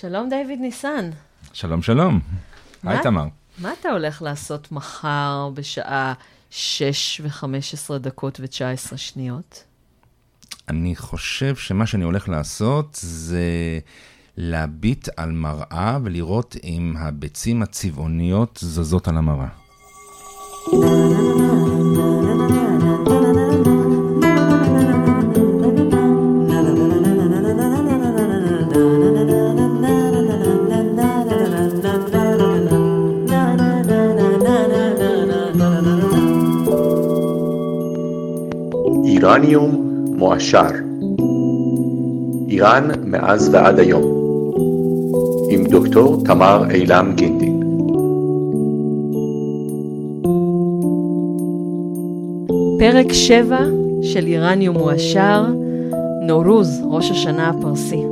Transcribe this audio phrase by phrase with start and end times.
[0.00, 1.10] שלום, דיוויד ניסן.
[1.52, 2.20] שלום, שלום.
[2.82, 3.26] היי, תמר.
[3.58, 6.12] מה אתה הולך לעשות מחר בשעה
[6.50, 9.64] 6 ו-15 דקות ו-19 שניות?
[10.68, 13.44] אני חושב שמה שאני הולך לעשות זה
[14.36, 19.48] להביט על מראה ולראות אם הביצים הצבעוניות זזות על המראה.
[39.30, 40.70] איראניום מועשר
[42.48, 44.02] איראן מאז ועד היום
[45.50, 47.60] עם דוקטור תמר אילם גינדין
[52.78, 53.58] פרק 7
[54.02, 55.44] של איראניום מועשר,
[56.22, 58.02] נורוז, ראש השנה הפרסי.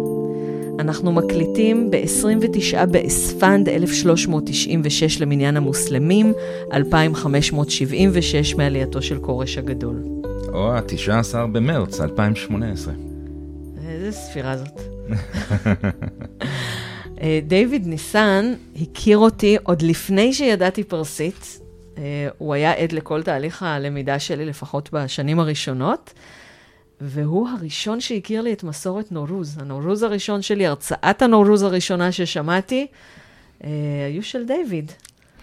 [0.79, 6.33] אנחנו מקליטים ב-29 באספנד 1396 למניין המוסלמים,
[6.73, 10.28] 2576 מעלייתו של כורש הגדול.
[10.53, 12.95] או ה-19 במרץ 2018.
[13.89, 14.81] איזה ספירה זאת.
[17.21, 21.61] אה, דיוויד ניסן הכיר אותי עוד לפני שידעתי פרסית.
[21.99, 26.15] אה, הוא היה עד לכל תהליך הלמידה שלי, לפחות בשנים הראשונות,
[27.01, 29.59] והוא הראשון שהכיר לי את מסורת נורוז.
[29.59, 32.87] הנורוז הראשון שלי, הרצאת הנורוז הראשונה ששמעתי,
[33.65, 33.71] אה,
[34.07, 34.93] היו של דיוויד.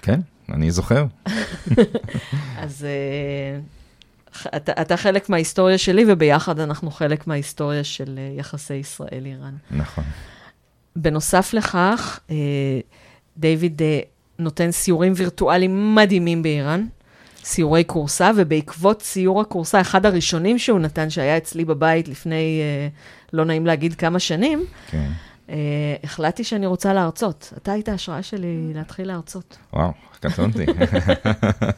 [0.02, 0.20] כן,
[0.50, 1.06] אני זוכר.
[2.64, 2.86] אז
[4.56, 9.56] אתה, אתה חלק מההיסטוריה שלי, וביחד אנחנו חלק מההיסטוריה של אה, יחסי ישראל-איראן.
[9.72, 10.04] נכון.
[10.96, 12.36] בנוסף לכך, אה,
[13.38, 14.00] דיוויד אה,
[14.40, 16.86] נותן סיורים וירטואליים מדהימים באיראן,
[17.44, 22.62] סיורי קורסה, ובעקבות סיור הקורסה, אחד הראשונים שהוא נתן, שהיה אצלי בבית לפני,
[23.34, 25.12] לא נעים להגיד כמה שנים, כן.
[25.50, 25.56] אה,
[26.04, 27.54] החלטתי שאני רוצה להרצות.
[27.58, 29.58] אתה היית ההשראה שלי להתחיל להרצות.
[29.74, 30.66] וואו, קטונתי.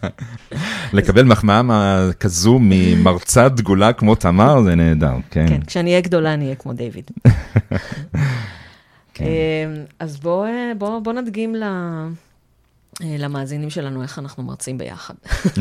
[0.94, 5.48] לקבל מחמאה כזו ממרצה דגולה כמו תמר זה נהדר, כן.
[5.48, 7.12] כן, כשאני אהיה גדולה, אני אהיה כמו דיוויד.
[9.14, 9.26] כן.
[9.26, 11.64] אה, אז בואו בוא, בוא נדגים ל...
[13.04, 15.14] אה, למאזינים שלנו איך אנחנו מרצים ביחד.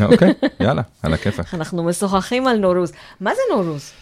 [0.03, 1.55] אוקיי, יאללה, על הכיפאק.
[1.55, 2.93] אנחנו משוחחים על נורוז.
[3.21, 3.93] מה זה נורוז?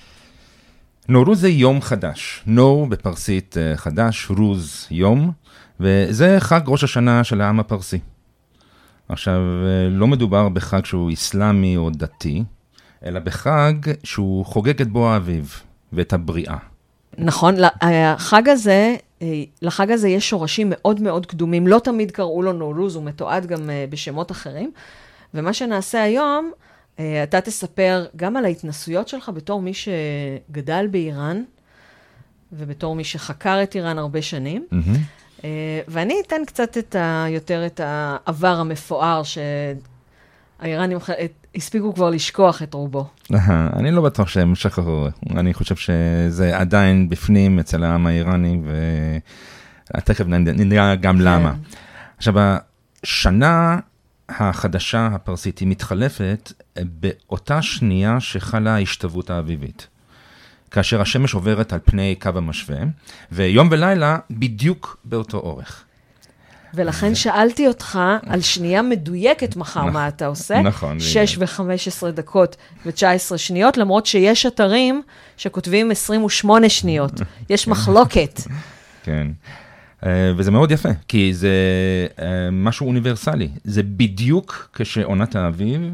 [1.08, 2.42] נורוז זה יום חדש.
[2.46, 5.32] נור בפרסית אה, חדש, רוז יום,
[5.80, 7.98] וזה חג ראש השנה של העם הפרסי.
[9.08, 12.44] עכשיו, אה, לא מדובר בחג שהוא אסלאמי או דתי,
[13.04, 13.72] אלא בחג
[14.04, 15.60] שהוא חוגג את בוא האביב
[15.92, 16.56] ואת הבריאה.
[17.18, 21.66] נכון, ל- החג הזה, אה, לחג הזה יש שורשים מאוד מאוד קדומים.
[21.66, 24.70] לא תמיד קראו לו נורוז, הוא מתועד גם אה, בשמות אחרים.
[25.34, 26.73] ומה שנעשה היום, אה,
[27.22, 31.42] אתה תספר גם על ההתנסויות שלך בתור מי שגדל באיראן,
[32.52, 34.66] ובתור מי שחקר את איראן הרבה שנים.
[35.44, 40.98] אה, ואני אתן קצת את ה, יותר את העבר המפואר, שהאיראנים
[41.54, 43.06] הספיקו כבר לשכוח את רובו.
[43.76, 48.60] אני לא בטוח שהם שכחו, אני חושב שזה עדיין בפנים אצל העם האיראני,
[49.96, 51.54] ותכף נדע גם למה.
[52.16, 52.34] עכשיו,
[53.02, 53.78] השנה
[54.28, 59.86] החדשה הפרסית היא מתחלפת באותה שנייה שחלה ההשתוות האביבית.
[60.70, 62.78] כאשר השמש עוברת על פני קו המשווה,
[63.32, 65.84] ויום ולילה בדיוק באותו אורך.
[66.74, 70.62] ולכן שאלתי אותך על שנייה מדויקת מחר, מה אתה עושה?
[70.62, 72.56] נכון, 6 ו-15 דקות
[72.86, 75.02] ו-19 שניות, למרות שיש אתרים
[75.36, 77.12] שכותבים 28 שניות.
[77.50, 78.40] יש מחלוקת.
[79.02, 79.26] כן.
[80.04, 81.48] אה, וזה מאוד יפה, כי זה
[82.18, 83.48] אה, משהו אוניברסלי.
[83.64, 85.92] זה בדיוק כשעונת האביב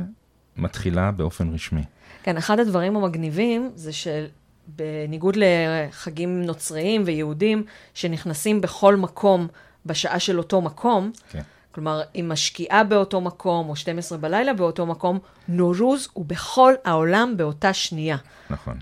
[0.56, 1.82] מתחילה באופן רשמי.
[2.22, 7.62] כן, אחד הדברים המגניבים זה שבניגוד לחגים נוצריים ויהודים
[7.94, 9.48] שנכנסים בכל מקום
[9.86, 11.42] בשעה של אותו מקום, כן.
[11.72, 15.18] כלומר, היא משקיעה באותו מקום, או 12 בלילה באותו מקום,
[15.48, 18.16] נורוז הוא בכל העולם באותה שנייה.
[18.50, 18.78] נכון.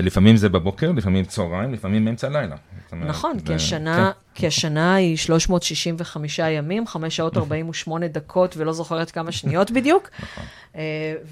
[0.00, 2.56] ולפעמים זה בבוקר, לפעמים צהריים, לפעמים באמצע הלילה.
[2.92, 9.10] נכון, זה- כי השנה, כי השנה היא 365 ימים, 5 שעות 48 דקות, ולא זוכרת
[9.10, 10.10] כמה שניות בדיוק.
[10.22, 10.44] נכון.
[10.76, 10.82] אה,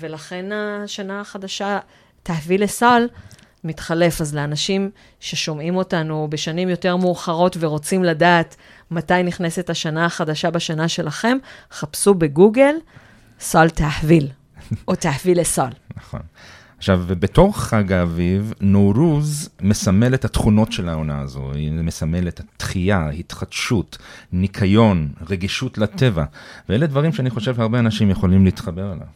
[0.00, 1.78] ולכן השנה החדשה,
[2.22, 3.06] תהביא לסל,
[3.64, 4.20] מתחלף.
[4.20, 8.56] אז לאנשים ששומעים אותנו בשנים יותר מאוחרות ורוצים לדעת
[8.90, 11.38] מתי נכנסת השנה החדשה בשנה שלכם,
[11.72, 12.74] חפשו בגוגל
[13.40, 14.28] סל תהביל,
[14.88, 15.68] או תהביל לסל.
[15.96, 16.20] נכון.
[16.78, 21.52] עכשיו, בתור חג האביב, נורוז מסמל את התכונות של העונה הזו.
[21.52, 23.98] היא מסמל את התחייה, התחדשות,
[24.32, 26.24] ניקיון, רגישות לטבע.
[26.68, 29.06] ואלה דברים שאני חושב שהרבה אנשים יכולים להתחבר אליו.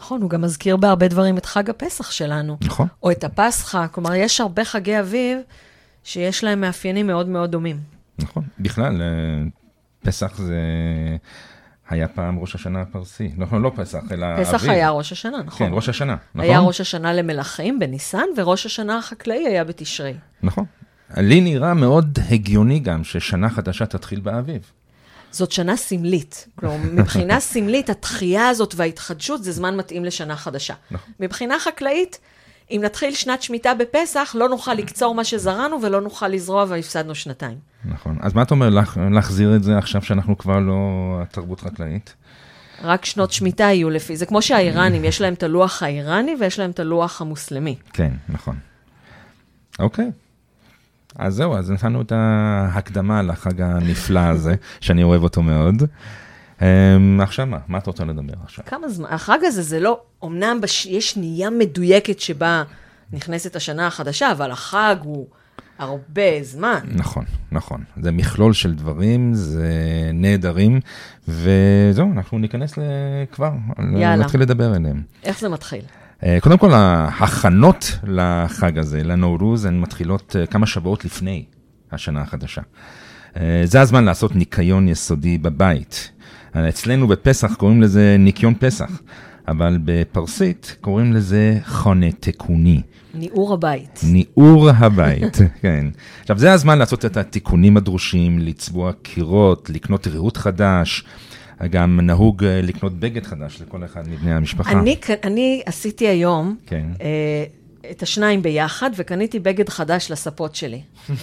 [0.00, 2.56] נכון, הוא גם מזכיר בהרבה דברים את חג הפסח שלנו.
[2.62, 2.88] נכון.
[3.02, 5.38] או את הפסחא, כלומר, יש הרבה חגי אביב
[6.04, 7.76] שיש להם מאפיינים מאוד מאוד דומים.
[8.18, 8.42] נכון.
[8.58, 9.48] בכלל, אה,
[10.02, 10.56] פסח זה
[11.90, 13.30] היה פעם ראש השנה הפרסי.
[13.36, 14.46] נכון, לא פסח, אלא אביב.
[14.46, 15.66] פסח היה ראש השנה, נכון.
[15.66, 16.50] כן, ראש השנה, נכון?
[16.50, 20.14] היה ראש השנה למלכים בניסן, וראש השנה החקלאי היה בתשרי.
[20.42, 20.64] נכון.
[21.16, 24.72] לי נראה מאוד הגיוני גם ששנה חדשה תתחיל באביב.
[25.30, 26.48] זאת שנה סמלית.
[26.54, 30.74] כלומר, מבחינה סמלית, התחייה הזאת וההתחדשות זה זמן מתאים לשנה חדשה.
[30.90, 31.12] נכון.
[31.20, 32.18] מבחינה חקלאית,
[32.70, 37.58] אם נתחיל שנת שמיטה בפסח, לא נוכל לקצור מה שזרענו ולא נוכל לזרוע והפסדנו שנתיים.
[37.84, 38.16] נכון.
[38.20, 40.80] אז מה אתה אומר, לה- להחזיר את זה עכשיו שאנחנו כבר לא
[41.30, 42.14] תרבות חקלאית?
[42.82, 46.70] רק שנות שמיטה יהיו לפי, זה כמו שהאיראנים, יש להם את הלוח האיראני ויש להם
[46.70, 47.76] את הלוח המוסלמי.
[47.92, 48.56] כן, נכון.
[49.78, 50.10] אוקיי.
[51.16, 55.82] אז זהו, אז נתנו את ההקדמה לחג הנפלא הזה, שאני אוהב אותו מאוד.
[56.60, 56.62] Um,
[57.22, 57.58] עכשיו מה?
[57.68, 58.64] מה אתה רוצה לדבר עכשיו?
[58.68, 62.62] כמה זמן, החג הזה זה לא, אמנם בש, יש שנייה מדויקת שבה
[63.12, 65.26] נכנסת השנה החדשה, אבל החג הוא
[65.78, 66.80] הרבה זמן.
[66.94, 67.84] נכון, נכון.
[68.02, 69.70] זה מכלול של דברים, זה
[70.14, 70.80] נהדרים,
[71.28, 72.74] וזהו, אנחנו ניכנס
[73.32, 74.16] כבר, יאללה.
[74.16, 75.02] נתחיל לדבר עליהם.
[75.24, 75.82] איך זה מתחיל?
[76.22, 81.44] אה, קודם כל, ההכנות לחג הזה, לנורוז, הן מתחילות אה, כמה שבועות לפני
[81.92, 82.62] השנה החדשה.
[83.36, 86.10] אה, זה הזמן לעשות ניקיון יסודי בבית.
[86.56, 89.00] אה, אצלנו בפסח קוראים לזה ניקיון פסח,
[89.48, 92.82] אבל בפרסית קוראים לזה חונה תקוני.
[93.14, 94.00] ניעור הבית.
[94.02, 95.86] ניעור הבית, כן.
[96.20, 101.04] עכשיו, זה הזמן לעשות את התיקונים הדרושים, לצבוע קירות, לקנות ריהוט חדש.
[101.70, 104.72] גם נהוג אה, לקנות בגד חדש לכל אחד מבני המשפחה.
[104.72, 106.86] אני, אני עשיתי היום כן.
[107.00, 107.44] אה,
[107.90, 110.82] את השניים ביחד, וקניתי בגד חדש לספות שלי.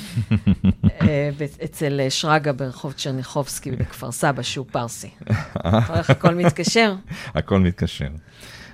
[1.01, 1.29] אה,
[1.63, 5.09] אצל אה, שרגא ברחוב צ'רניחובסקי בכפר סבא, שהוא פרסי.
[5.65, 6.95] רואה איך הכל מתקשר?
[7.35, 8.07] הכל מתקשר.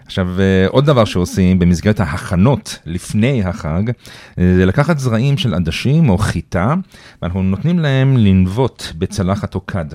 [0.06, 6.10] עכשיו, אה, עוד דבר שעושים במסגרת ההכנות לפני החג, אה, זה לקחת זרעים של עדשים
[6.10, 6.74] או חיטה,
[7.22, 9.86] ואנחנו נותנים להם לנבוט בצלחת או כד.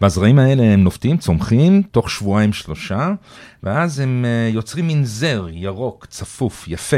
[0.00, 3.12] והזרעים האלה הם נופתים, צומחים, תוך שבועיים שלושה,
[3.62, 6.96] ואז הם אה, יוצרים מין זר ירוק, צפוף, יפה.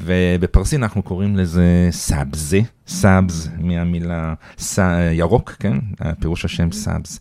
[0.00, 4.78] ובפרסית אנחנו קוראים לזה סאבזה, סאבס מהמילה ס...
[5.12, 5.76] ירוק, כן?
[6.20, 7.20] פירוש השם סאבס,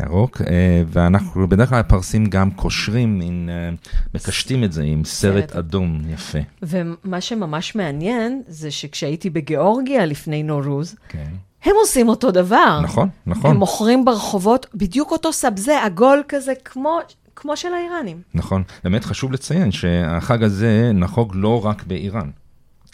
[0.00, 0.42] ירוק.
[0.42, 3.70] אה, ואנחנו בדרך כלל הפרסים גם קושרים, מין, אה,
[4.14, 5.56] מקשטים את זה עם סרט סרט.
[5.56, 6.38] אדום יפה.
[6.62, 11.30] ומה שממש מעניין, זה שכשהייתי בגיאורגיה לפני נורוז, כן.
[11.66, 12.80] הם עושים אותו דבר.
[12.82, 13.50] נכון, נכון.
[13.50, 16.98] הם מוכרים ברחובות בדיוק אותו סבזה, עגול כזה, כמו,
[17.36, 18.22] כמו של האיראנים.
[18.34, 22.30] נכון, באמת חשוב לציין שהחג הזה נחוג לא רק באיראן,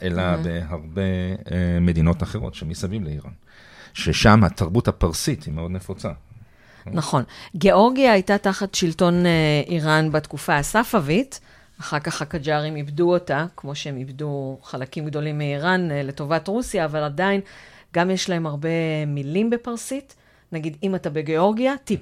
[0.03, 1.03] אלא בהרבה
[1.53, 3.33] אה, מדינות אחרות שמסביב לאיראן,
[3.95, 6.11] ששם התרבות הפרסית היא מאוד נפוצה.
[6.87, 7.23] נכון.
[7.57, 11.41] גיאורגיה הייתה תחת שלטון אה, איראן בתקופה הספאבית,
[11.81, 17.03] אחר כך הקג'ארים איבדו אותה, כמו שהם איבדו חלקים גדולים מאיראן אה, לטובת רוסיה, אבל
[17.03, 17.41] עדיין
[17.95, 18.69] גם יש להם הרבה
[19.07, 20.15] מילים בפרסית.
[20.53, 22.01] נגיד, אם אתה בגיאורגיה, טיפ.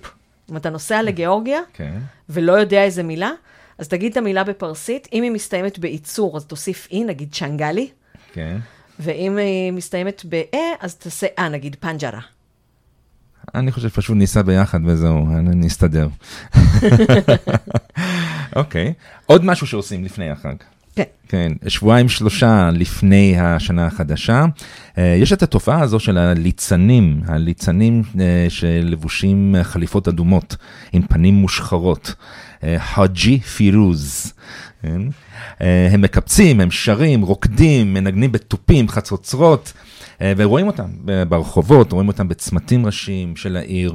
[0.51, 1.99] אם אתה נוסע לגיאורגיה כן,
[2.29, 3.31] ולא יודע איזה מילה,
[3.79, 5.09] אז תגיד את המילה בפרסית.
[5.13, 7.89] אם היא מסתיימת בייצור, אז תוסיף אי, נגיד צ'נגלי,
[8.33, 8.59] כן.
[8.99, 12.21] ואם היא מסתיימת באה, אז תעשה אה, נגיד פנג'רה.
[13.55, 16.09] אני חושב פשוט ניסע ביחד וזהו, נסתדר.
[18.57, 18.93] אוקיי,
[19.27, 20.55] עוד משהו שעושים לפני החג.
[21.05, 21.21] כן.
[21.31, 24.45] כן, שבועיים שלושה לפני השנה החדשה,
[24.99, 30.57] אה, יש את התופעה הזו של הליצנים, הליצנים אה, שלבושים חליפות אדומות
[30.93, 32.15] עם פנים מושחרות,
[32.65, 34.33] אה, חאג'י פירוז.
[34.83, 35.03] כן?
[35.91, 39.73] הם מקפצים, הם שרים, רוקדים, מנגנים בתופים, חצוצרות.
[40.37, 40.89] ורואים אותם
[41.29, 43.95] ברחובות, רואים אותם בצמתים ראשיים של העיר.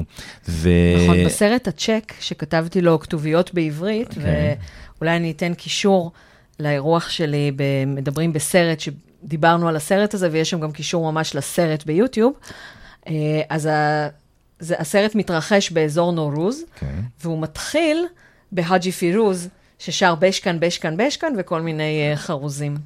[0.49, 0.69] ו...
[1.03, 4.55] נכון, בסרט הצ'ק, שכתבתי לו כתוביות בעברית, אוקיי.
[5.01, 6.11] ואולי אני אתן קישור
[6.59, 7.51] לאירוח שלי,
[7.87, 12.33] מדברים בסרט, שדיברנו על הסרט הזה, ויש שם גם קישור ממש לסרט ביוטיוב.
[13.07, 14.07] אה, אז ה...
[14.59, 17.01] זה, הסרט מתרחש באזור נורוז, כן.
[17.23, 18.05] והוא מתחיל
[18.51, 22.77] בהאג'י פירוז, ששר بشکن, بشکن, بشکن, וכל מיני אה, חרוזים.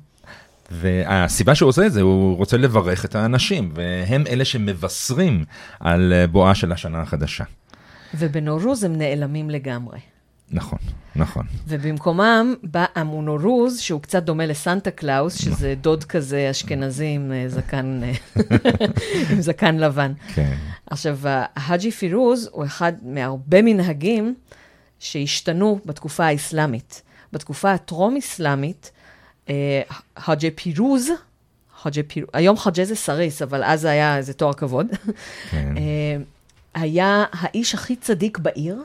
[0.71, 5.45] והסיבה שהוא עושה את זה, הוא רוצה לברך את האנשים, והם אלה שמבשרים
[5.79, 7.43] על אה, בואה של השנה החדשה.
[8.13, 9.97] ובנורוז הם נעלמים לגמרי.
[10.51, 10.79] נכון,
[11.15, 11.45] נכון.
[11.67, 17.49] ובמקומם בא העמו נורוז, שהוא קצת דומה לסנטה קלאוס, שזה דוד כזה אשכנזי עם אה,
[17.49, 18.11] זקן, אה,
[19.29, 20.13] עם זקן לבן.
[20.33, 20.55] כן.
[20.85, 24.35] עכשיו, ההאג'י פירוז הוא אחד מהרבה מנהגים
[24.99, 27.01] שהשתנו בתקופה האסלאמית.
[27.33, 28.91] בתקופה הטרום-אסלאמית,
[30.17, 31.09] חאג'י פירוז,
[31.81, 32.25] חאג'י פיר...
[32.33, 34.87] היום חאג'י זה סריס, אבל אז זה היה איזה תואר כבוד.
[35.49, 35.77] כן.
[35.77, 36.17] אה,
[36.73, 38.83] היה האיש הכי צדיק בעיר,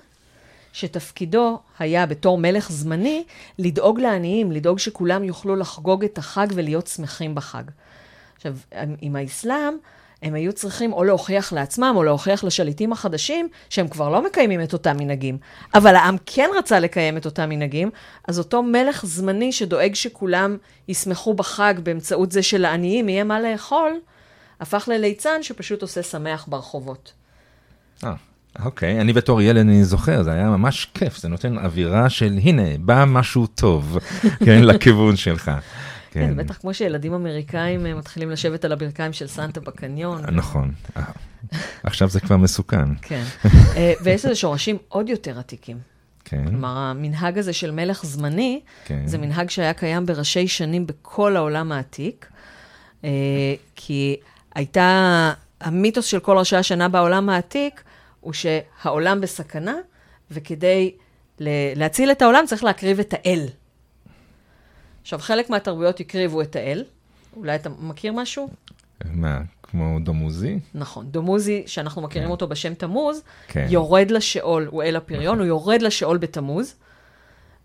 [0.75, 3.25] שתפקידו היה בתור מלך זמני,
[3.59, 7.62] לדאוג לעניים, לדאוג שכולם יוכלו לחגוג את החג ולהיות שמחים בחג.
[8.37, 8.57] עכשיו,
[9.00, 9.75] עם האסלאם,
[10.23, 14.73] הם היו צריכים או להוכיח לעצמם, או להוכיח לשליטים החדשים, שהם כבר לא מקיימים את
[14.73, 15.38] אותם מנהגים.
[15.75, 17.90] אבל העם כן רצה לקיים את אותם מנהגים,
[18.28, 20.57] אז אותו מלך זמני שדואג שכולם
[20.88, 24.00] ישמחו בחג באמצעות זה שלעניים יהיה מה לאכול,
[24.61, 27.12] הפך לליצן שפשוט עושה שמח ברחובות.
[28.04, 28.14] אה,
[28.64, 32.78] אוקיי, אני בתור ילד אני זוכר, זה היה ממש כיף, זה נותן אווירה של הנה,
[32.80, 33.99] בא משהו טוב,
[34.46, 35.50] כן, לכיוון שלך.
[36.11, 40.23] כן, זה בטח כמו שילדים אמריקאים אה, מתחילים לשבת על הברכיים של סנטה בקניון.
[40.32, 40.73] נכון.
[40.96, 41.02] אה,
[41.82, 42.94] עכשיו זה כבר מסוכן.
[43.02, 43.23] כן.
[43.76, 45.78] אה, ויש לזה שורשים עוד יותר עתיקים.
[46.25, 46.44] כן.
[46.49, 49.06] כלומר, המנהג הזה של מלך זמני, כן.
[49.06, 52.26] זה מנהג שהיה קיים בראשי שנים בכל העולם העתיק,
[53.04, 53.11] אה,
[53.76, 54.16] כי
[54.54, 57.83] הייתה, המיתוס של כל ראשי השנה בעולם העתיק,
[58.25, 59.75] הוא שהעולם בסכנה,
[60.31, 60.95] וכדי
[61.76, 63.47] להציל את העולם צריך להקריב את האל.
[65.02, 66.85] עכשיו, חלק מהתרבויות הקריבו את האל.
[67.37, 68.49] אולי אתה מכיר משהו?
[69.04, 70.59] מה, כמו דומוזי?
[70.75, 71.07] נכון.
[71.11, 72.33] דומוזי, שאנחנו מכירים כן.
[72.33, 73.66] אותו בשם תמוז, כן.
[73.71, 76.75] יורד לשאול, הוא אל הפריון, הוא יורד לשאול בתמוז,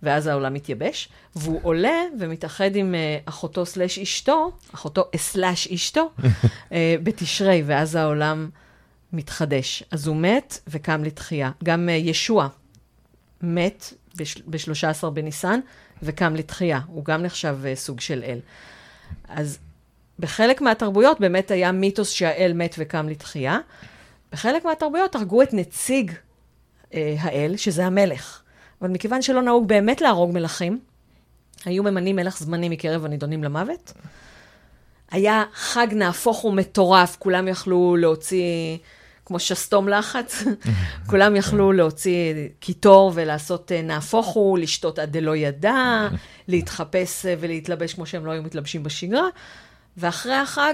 [0.04, 6.10] ואז העולם מתייבש, והוא עולה ומתאחד עם אה, אחותו סלש אשתו, אחותו סלש אשתו,
[6.72, 8.50] אה, בתשרי, ואז העולם
[9.14, 9.84] מתחדש.
[9.92, 11.52] אז הוא מת וקם לתחייה.
[11.64, 12.48] גם אה, ישוע
[13.42, 13.94] מת
[14.48, 15.60] ב-13 בניסן
[16.04, 16.80] וקם לתחייה.
[16.88, 18.40] הוא גם נחשב אה, סוג של אל.
[19.28, 19.60] אז
[20.20, 23.60] בחלק מהתרבויות באמת היה מיתוס שהאל מת וקם לתחייה.
[24.32, 26.12] בחלק מהתרבויות הרגו את נציג
[26.94, 28.42] אה, האל, שזה המלך.
[28.82, 30.80] אבל מכיוון שלא נהוג באמת להרוג מלכים,
[31.66, 33.94] היו ממנים מלך זמני מקרב הנידונים למוות.
[35.12, 38.78] היה חג נהפוך ומטורף, כולם יכלו להוציא,
[39.30, 40.44] כמו שסתום לחץ,
[41.10, 46.08] כולם יכלו להוציא קיטור ולעשות אה, נהפוך הוא, לשתות עד דלא ידע,
[46.48, 49.28] להתחפש אה, ולהתלבש כמו שהם לא היו מתלבשים בשגרה.
[49.98, 50.74] ואחרי החג,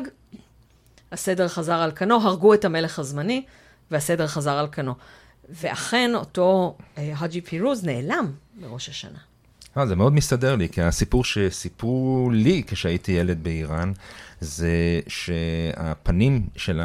[1.12, 3.44] הסדר חזר על כנו, הרגו את המלך הזמני,
[3.92, 4.94] והסדר חזר על כנו.
[5.50, 8.32] ואכן, אותו אה, האג'י פירוז נעלם
[8.62, 9.20] בראש השנה.
[9.78, 13.92] אה, זה מאוד מסתדר לי, כי הסיפור שסיפרו לי כשהייתי ילד באיראן,
[14.42, 16.82] זה שהפנים של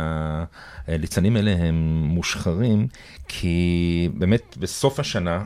[0.89, 2.87] הליצנים האלה הם מושחרים,
[3.29, 5.43] כי באמת בסוף השנה,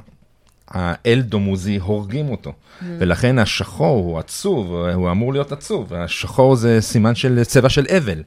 [0.69, 2.85] האל דומוזי הורגים אותו, mm.
[2.99, 8.23] ולכן השחור הוא עצוב, הוא אמור להיות עצוב, השחור זה סימן של צבע של אבל,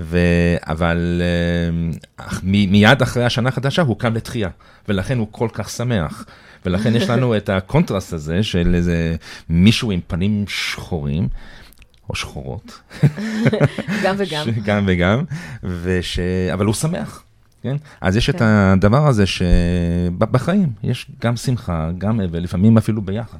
[0.00, 0.18] ו...
[0.62, 1.22] אבל
[2.18, 4.48] uh, מ- מיד אחרי השנה החדשה הוא קם לתחייה,
[4.88, 6.24] ולכן הוא כל כך שמח.
[6.66, 9.16] ולכן יש לנו את הקונטרסט הזה של איזה
[9.48, 11.28] מישהו עם פנים שחורים,
[12.10, 12.80] או שחורות.
[14.04, 14.46] גם וגם.
[14.64, 15.24] גם וגם,
[15.62, 16.18] וש...
[16.52, 17.24] אבל הוא שמח.
[17.62, 17.76] כן?
[18.00, 18.36] אז יש כן.
[18.36, 23.38] את הדבר הזה שבחיים יש גם שמחה, גם אבל, לפעמים אפילו ביחד.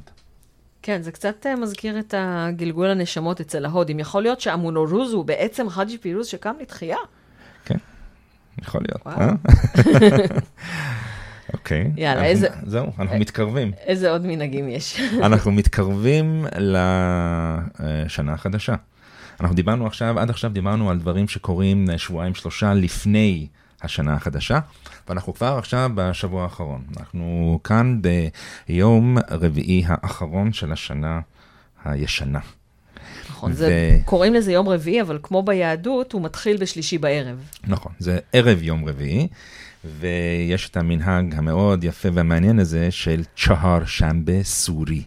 [0.81, 3.99] כן, זה קצת אה, מזכיר את הגלגול הנשמות אצל ההודים.
[3.99, 6.97] יכול להיות שהעמו נורוז הוא בעצם חאג'י פירוז שקם לתחייה?
[7.65, 7.77] כן,
[8.61, 9.07] יכול להיות.
[9.07, 9.33] אה?
[11.61, 11.91] אוקיי.
[11.97, 12.47] יאללה, אנחנו, איזה...
[12.65, 13.71] זהו, אנחנו מתקרבים.
[13.85, 15.01] איזה עוד מנהגים יש?
[15.27, 18.75] אנחנו מתקרבים לשנה החדשה.
[19.39, 23.47] אנחנו דיברנו עכשיו, עד עכשיו דיברנו על דברים שקורים שבועיים שלושה לפני
[23.81, 24.59] השנה החדשה,
[25.09, 26.81] ואנחנו כבר עכשיו בשבוע האחרון.
[26.97, 27.99] אנחנו כאן
[28.67, 31.19] ביום רביעי האחרון של השנה
[31.85, 32.39] הישנה.
[33.29, 33.55] נכון, ו...
[33.55, 37.37] זה, קוראים לזה יום רביעי, אבל כמו ביהדות, הוא מתחיל בשלישי בערב.
[37.67, 39.27] נכון, זה ערב יום רביעי,
[39.85, 45.03] ויש את המנהג המאוד יפה והמעניין הזה של צ'הר שמבה סורי.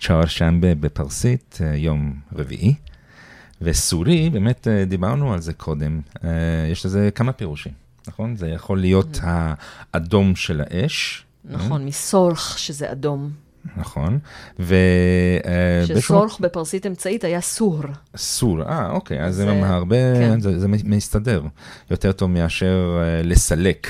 [0.00, 2.74] צ'הר שמבה בפרסית, יום רביעי.
[3.62, 6.00] וסורי, באמת דיברנו על זה קודם,
[6.72, 7.72] יש לזה כמה פירושים,
[8.08, 8.36] נכון?
[8.36, 11.24] זה יכול להיות האדום של האש.
[11.44, 13.30] נכון, מסורך, שזה אדום.
[13.76, 14.18] נכון,
[14.60, 14.74] ו...
[15.86, 17.82] שסורך בפרסית אמצעית היה סור.
[18.16, 20.40] סור, אה, אוקיי, אז זה הרבה, כן.
[20.40, 21.42] זה, זה מסתדר
[21.90, 23.88] יותר טוב מאשר לסלק.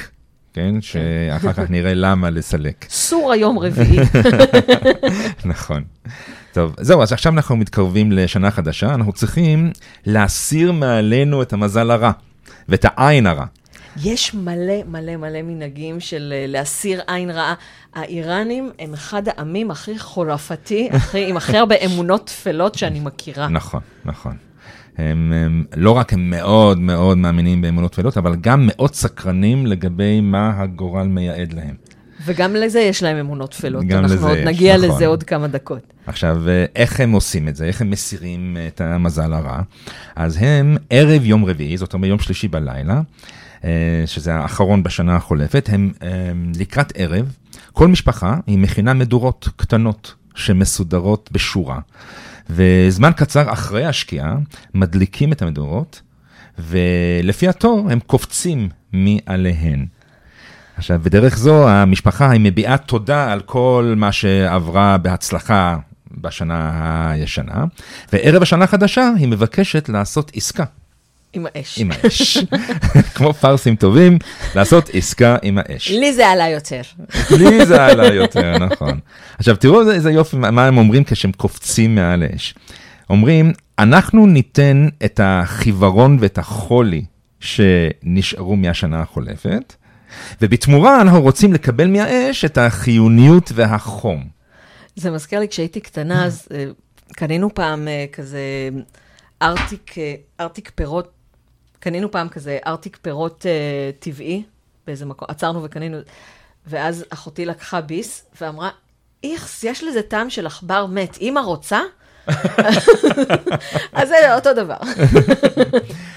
[0.53, 0.81] כן?
[0.81, 2.87] שאחר כך נראה למה לסלק.
[2.91, 3.99] סור היום רביעי.
[5.45, 5.85] נכון.
[6.53, 9.71] טוב, זהו, אז עכשיו אנחנו מתקרבים לשנה חדשה, אנחנו צריכים
[10.07, 12.11] להסיר מעלינו את המזל הרע
[12.69, 13.45] ואת העין הרע.
[13.97, 17.55] יש מלא מלא מלא מנהגים של להסיר עין רעה.
[17.95, 23.49] האיראנים הם אחד העמים הכי חורפתי, הכי, עם הכי הרבה אמונות טפלות שאני מכירה.
[23.49, 24.37] נכון, נכון.
[24.99, 30.21] הם, הם לא רק הם מאוד מאוד מאמינים באמונות טפלות, אבל גם מאוד סקרנים לגבי
[30.21, 31.75] מה הגורל מייעד להם.
[32.25, 33.85] וגם לזה יש להם אמונות טפלות.
[33.85, 34.89] גם אנחנו לזה עוד יש, נגיע נכון.
[34.89, 35.93] לזה עוד כמה דקות.
[36.07, 36.43] עכשיו,
[36.77, 37.65] איך הם עושים את זה?
[37.65, 39.61] איך הם מסירים את המזל הרע?
[40.17, 43.01] אז הם ערב יום רביעי, זאת אומרת יום שלישי בלילה,
[44.07, 45.93] שזה האחרון בשנה החולפת, הם
[46.59, 47.37] לקראת ערב,
[47.73, 51.79] כל משפחה היא מכינה מדורות קטנות שמסודרות בשורה.
[52.51, 54.37] וזמן קצר אחרי השקיעה,
[54.75, 56.03] מדליקים את המדורות,
[56.59, 59.87] ולפי התור הם קופצים מעליהן.
[60.77, 65.77] עכשיו, בדרך זו המשפחה היא מביעה תודה על כל מה שעברה בהצלחה
[66.11, 67.65] בשנה הישנה,
[68.13, 70.65] וערב השנה החדשה היא מבקשת לעשות עסקה.
[71.33, 71.79] עם האש.
[71.79, 72.39] עם האש.
[73.15, 74.19] כמו פרסים טובים,
[74.55, 75.91] לעשות עסקה עם האש.
[75.91, 76.81] לי זה עלה יותר.
[77.31, 79.01] לי זה עלה יותר, נכון.
[79.39, 82.55] עכשיו תראו איזה יופי, מה הם אומרים כשהם קופצים מעל האש.
[83.11, 87.05] אומרים, אנחנו ניתן את החיוורון ואת החולי
[87.41, 89.75] שנשארו מהשנה החולפת,
[90.43, 94.25] ובתמורה אנחנו רוצים לקבל מהאש את החיוניות והחום.
[94.97, 98.69] זה מזכיר לי, כשהייתי קטנה, אז uh, קנינו פעם uh, כזה
[99.43, 101.13] ארטיק, uh, ארטיק פירות,
[101.81, 104.43] קנינו פעם כזה ארטיק פירות uh, טבעי,
[104.87, 105.99] באיזה מקום, עצרנו וקנינו,
[106.67, 108.71] ואז אחותי לקחה ביס ואמרה,
[109.25, 111.81] איכס, יש לזה טעם של עכבר מת, אמא רוצה?
[113.93, 114.77] אז זה אותו דבר.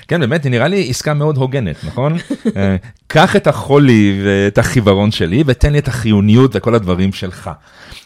[0.08, 2.18] כן, באמת, נראה לי עסקה מאוד הוגנת, נכון?
[3.08, 7.50] קח את החולי ואת החיוורון שלי ותן לי את החיוניות וכל הדברים שלך.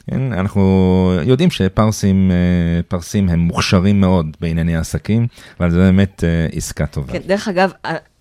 [0.10, 2.32] כן, אנחנו יודעים שפרסים
[2.88, 5.28] פרסים הם מוכשרים מאוד בענייני עסקים,
[5.60, 7.14] אבל זה באמת עסקה טובה.
[7.14, 7.72] כן, דרך אגב,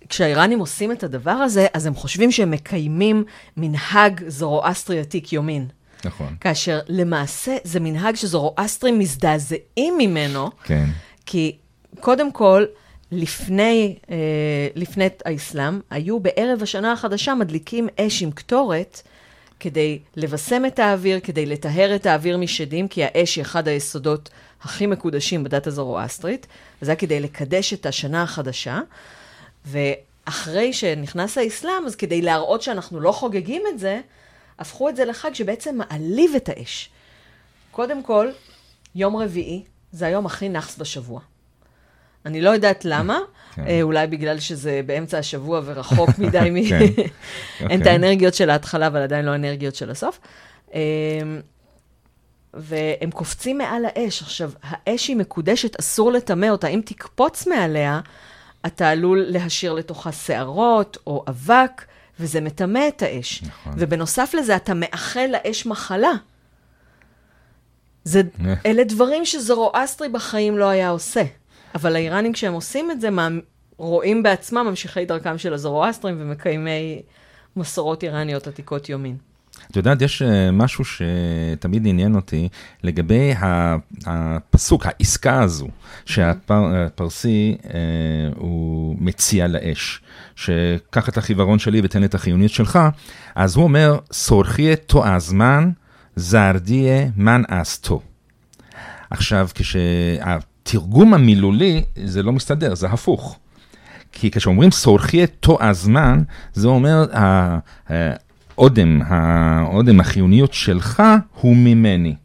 [0.09, 3.23] כשהאיראנים עושים את הדבר הזה, אז הם חושבים שהם מקיימים
[3.57, 5.65] מנהג זורואסטרי עתיק יומין.
[6.05, 6.35] נכון.
[6.41, 10.85] כאשר למעשה זה מנהג שזורואסטרים מזדעזעים ממנו, כן.
[11.25, 11.55] כי
[11.99, 12.65] קודם כל,
[13.11, 14.15] לפני, אה,
[14.75, 19.01] לפני האסלאם, היו בערב השנה החדשה מדליקים אש עם קטורת,
[19.59, 24.29] כדי לבשם את האוויר, כדי לטהר את האוויר משדים, כי האש היא אחד היסודות
[24.61, 26.47] הכי מקודשים בדת הזורואסטרית,
[26.81, 28.79] וזה היה כדי לקדש את השנה החדשה.
[29.65, 33.99] ואחרי שנכנס האסלאם, אז כדי להראות שאנחנו לא חוגגים את זה,
[34.59, 36.89] הפכו את זה לחג שבעצם מעליב את האש.
[37.71, 38.29] קודם כל,
[38.95, 41.21] יום רביעי זה היום הכי נאחס בשבוע.
[42.25, 43.19] אני לא יודעת למה,
[43.55, 43.67] כן.
[43.67, 46.69] אה, אולי בגלל שזה באמצע השבוע ורחוק מדי, מ...
[46.69, 46.79] כן.
[47.59, 47.91] אין את אוקיי.
[47.91, 50.19] האנרגיות של ההתחלה, אבל עדיין לא האנרגיות של הסוף.
[50.73, 50.81] אה,
[52.53, 54.21] והם קופצים מעל האש.
[54.21, 56.67] עכשיו, האש היא מקודשת, אסור לטמא אותה.
[56.67, 57.99] אם תקפוץ מעליה,
[58.65, 61.85] אתה עלול להשאיר לתוכה שערות או אבק.
[62.19, 63.43] וזה מטמא את האש.
[63.43, 63.73] נכון.
[63.77, 66.11] ובנוסף לזה, אתה מאחל לאש מחלה.
[68.03, 68.21] זה,
[68.65, 71.23] אלה דברים שזורואסטרי בחיים לא היה עושה.
[71.75, 73.27] אבל האיראנים, כשהם עושים את זה, מה,
[73.77, 77.01] רואים בעצמם ממשיכי דרכם של הזורואסטרים ומקיימי
[77.55, 79.17] מסורות איראניות עתיקות יומין.
[79.71, 82.49] את יודעת, יש אה, משהו שתמיד עניין אותי
[82.83, 83.33] לגבי
[84.05, 85.67] הפסוק, העסקה הזו,
[86.05, 87.79] שהפרסי אה,
[88.35, 90.01] הוא מציע לאש,
[90.35, 92.79] שקח את החיוורון שלי ותן את החיונית שלך,
[93.35, 95.69] אז הוא אומר, סורכיה תועזמן,
[96.15, 98.01] זרדיה מן אסתו.
[99.09, 103.39] עכשיו, כשהתרגום המילולי, זה לא מסתדר, זה הפוך.
[104.11, 107.05] כי כשאומרים סורכיה תועזמן, זה אומר,
[108.57, 111.03] האודם, האודם החיוניות שלך
[111.41, 112.15] הוא ממני.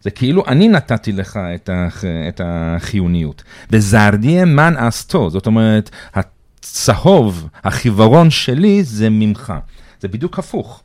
[0.00, 3.42] זה כאילו אני נתתי לך את, הח, את החיוניות.
[3.70, 9.52] וזרדיה מן אסתו, זאת אומרת, הצהוב, החיוורון שלי זה ממך.
[10.00, 10.82] זה בדיוק הפוך.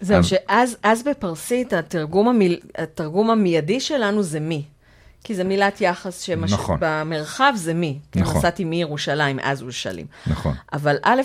[0.00, 4.64] זהו, שאז בפרסית התרגום, המיל, התרגום המיידי שלנו זה מי.
[5.24, 7.56] כי זו מילת יחס שבמרחב נכון.
[7.56, 7.98] זה מי.
[8.16, 8.36] נכון.
[8.36, 10.06] נסעתי מירושלים, אז ירושלים.
[10.26, 10.54] נכון.
[10.72, 11.20] אבל א',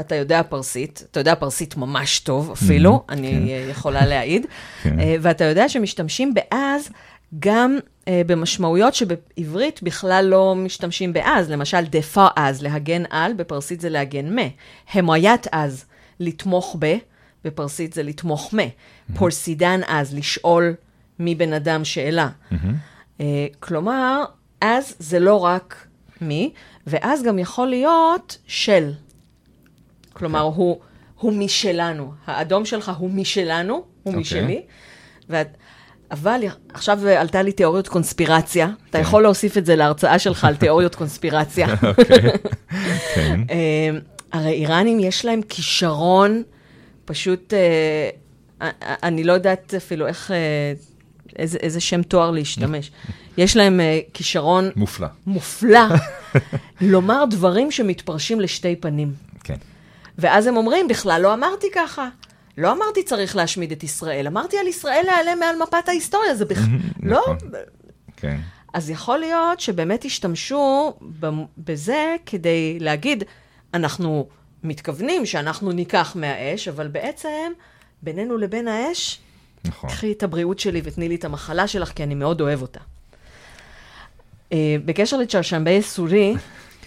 [0.00, 3.70] אתה יודע פרסית, אתה יודע פרסית ממש טוב אפילו, mm-hmm, אני כן.
[3.70, 4.46] יכולה להעיד,
[4.82, 5.00] כן.
[5.00, 6.90] אה, ואתה יודע שמשתמשים באז
[7.38, 13.88] גם uh, במשמעויות שבעברית בכלל לא משתמשים באז, למשל דפה אז, להגן על, בפרסית זה
[13.88, 14.42] להגן מה.
[14.92, 15.84] המוית אז,
[16.20, 16.96] לתמוך ב,
[17.44, 18.62] בפרסית זה לתמוך מה.
[18.62, 19.18] Mm-hmm.
[19.18, 20.74] פורסידן אז, לשאול
[21.18, 22.28] מבן אדם שאלה.
[22.28, 22.54] Mm-hmm.
[23.18, 23.22] Uh,
[23.60, 24.24] כלומר,
[24.60, 25.86] אז זה לא רק
[26.20, 26.52] מי,
[26.86, 28.92] ואז גם יכול להיות של.
[30.12, 30.56] כלומר, okay.
[30.56, 30.80] הוא,
[31.18, 32.12] הוא משלנו.
[32.26, 34.06] האדום שלך הוא משלנו, הוא okay.
[34.06, 34.20] אוקיי.
[34.20, 34.62] משלי.
[35.28, 35.56] ואת,
[36.10, 36.40] אבל
[36.74, 38.66] עכשיו עלתה לי תיאוריות קונספירציה.
[38.66, 38.88] Okay.
[38.90, 39.04] אתה כן.
[39.04, 41.66] יכול להוסיף את זה להרצאה שלך על תיאוריות קונספירציה.
[41.98, 42.32] אוקיי,
[43.14, 43.40] כן.
[43.50, 43.98] אמ,
[44.32, 46.42] הרי איראנים יש להם כישרון,
[47.04, 48.70] פשוט, אה,
[49.02, 50.72] אני לא יודעת אפילו איך, אה,
[51.38, 52.90] איזה, איזה שם תואר להשתמש.
[53.38, 54.70] יש להם אה, כישרון...
[54.76, 55.06] מופלא.
[55.26, 55.80] מופלא.
[56.80, 59.29] לומר דברים שמתפרשים לשתי פנים.
[60.20, 62.08] ואז הם אומרים, בכלל לא אמרתי ככה.
[62.58, 66.64] לא אמרתי צריך להשמיד את ישראל, אמרתי על ישראל להיעלם מעל מפת ההיסטוריה, זה בכלל...
[67.02, 67.20] לא...
[67.20, 67.38] נכון.
[68.16, 68.36] כן.
[68.74, 70.92] אז יכול להיות שבאמת השתמשו
[71.58, 73.24] בזה כדי להגיד,
[73.74, 74.28] אנחנו
[74.62, 77.52] מתכוונים שאנחנו ניקח מהאש, אבל בעצם
[78.02, 79.20] בינינו לבין האש,
[79.64, 79.90] נכון.
[79.90, 82.80] קחי את הבריאות שלי ותני לי את המחלה שלך, כי אני מאוד אוהב אותה.
[84.52, 86.34] אה, בקשר לצ'רשמבי סורי,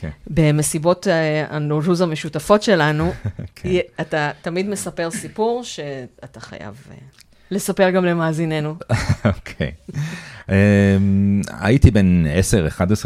[0.04, 0.10] כן.
[0.28, 3.14] במסיבות אה, הנורוז המשותפות שלנו,
[3.56, 3.70] כן.
[4.02, 6.96] אתה תמיד מספר סיפור שאתה חייב אה,
[7.52, 8.76] לספר גם למאזיננו.
[9.26, 9.72] אוקיי.
[10.50, 12.24] אמ, הייתי בן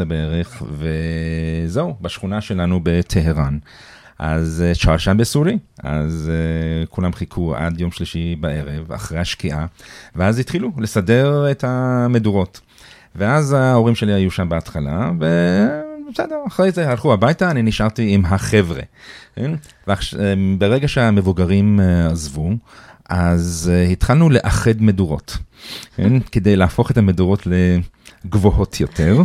[0.01, 3.57] 10-11 בערך, וזהו, בשכונה שלנו בטהרן.
[4.19, 9.65] אז אה, שרשן בסורי, אז uh, כולם חיכו עד יום שלישי בערב, אחרי השקיעה,
[10.15, 12.59] ואז התחילו לסדר את המדורות.
[13.15, 15.11] ואז ההורים שלי היו שם בהתחלה,
[16.07, 18.81] ובסדר, אחרי זה הלכו הביתה, אני נשארתי עם החבר'ה.
[19.35, 19.51] כן?
[20.17, 22.49] וברגע שהמבוגרים אה, עזבו,
[23.09, 25.37] אז uh, התחלנו לאחד מדורות,
[25.95, 26.19] כן?
[26.19, 27.47] כדי להפוך את המדורות
[28.25, 29.21] לגבוהות יותר,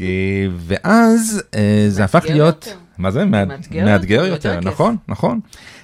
[0.66, 1.56] ואז uh,
[1.88, 2.76] זה הפך להיות...
[2.98, 3.24] מה זה?
[3.24, 4.70] מאתגר מאתגר יותר, יותר.
[4.70, 5.40] נכון, נכון.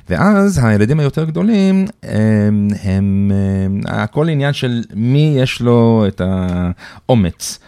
[0.08, 3.30] ואז הילדים היותר גדולים, הם, הם,
[3.87, 7.58] הכל עניין של מי יש לו את האומץ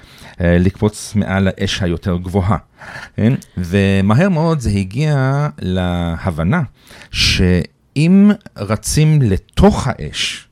[0.40, 2.56] אה, לקפוץ מעל האש היותר גבוהה.
[3.16, 3.32] כן?
[3.56, 6.62] ומהר מאוד זה הגיע להבנה
[7.10, 10.48] שאם רצים לתוך האש,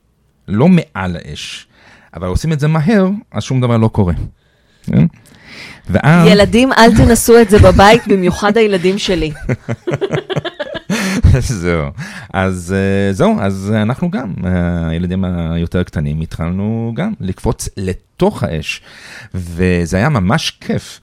[0.47, 1.67] לא מעל האש,
[2.15, 4.13] אבל עושים את זה מהר, אז שום דבר לא קורה.
[4.83, 5.05] כן?
[5.89, 6.27] ואז...
[6.27, 9.31] ילדים, אל תנסו את זה בבית, במיוחד הילדים שלי.
[11.39, 11.87] זהו.
[12.33, 18.81] אז אה, זהו, אז אנחנו גם, אה, הילדים היותר קטנים, התחלנו גם לקפוץ לתוך האש,
[19.33, 20.99] וזה היה ממש כיף.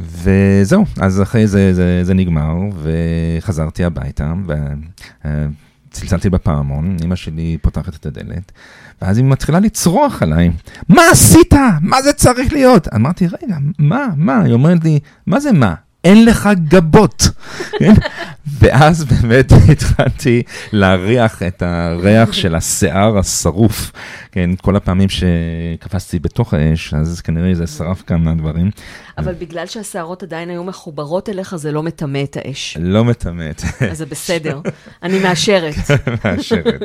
[0.00, 4.32] וזהו, אז אחרי זה, זה, זה נגמר, וחזרתי הביתה,
[5.90, 8.52] וצלצלתי בפעמון, אמא שלי פותחת את הדלת,
[9.02, 10.50] ואז היא מתחילה לצרוח עליי,
[10.88, 11.54] מה עשית?
[11.80, 12.88] מה זה צריך להיות?
[12.94, 14.42] אמרתי, רגע, מה, מה?
[14.42, 15.74] היא אומרת לי, מה זה מה?
[16.04, 17.28] אין לך גבות.
[17.78, 17.92] כן?
[18.60, 23.92] ואז באמת התחלתי להריח את הריח של השיער השרוף.
[24.32, 28.70] כן, כל הפעמים שקפצתי בתוך האש, אז כנראה זה שרף כמה דברים.
[29.18, 32.76] אבל בגלל שהשערות עדיין היו מחוברות אליך, זה לא מטמא את האש.
[32.80, 33.62] לא מטמאת.
[33.90, 34.60] אז זה בסדר,
[35.02, 35.74] אני מאשרת.
[36.24, 36.82] מאשרת.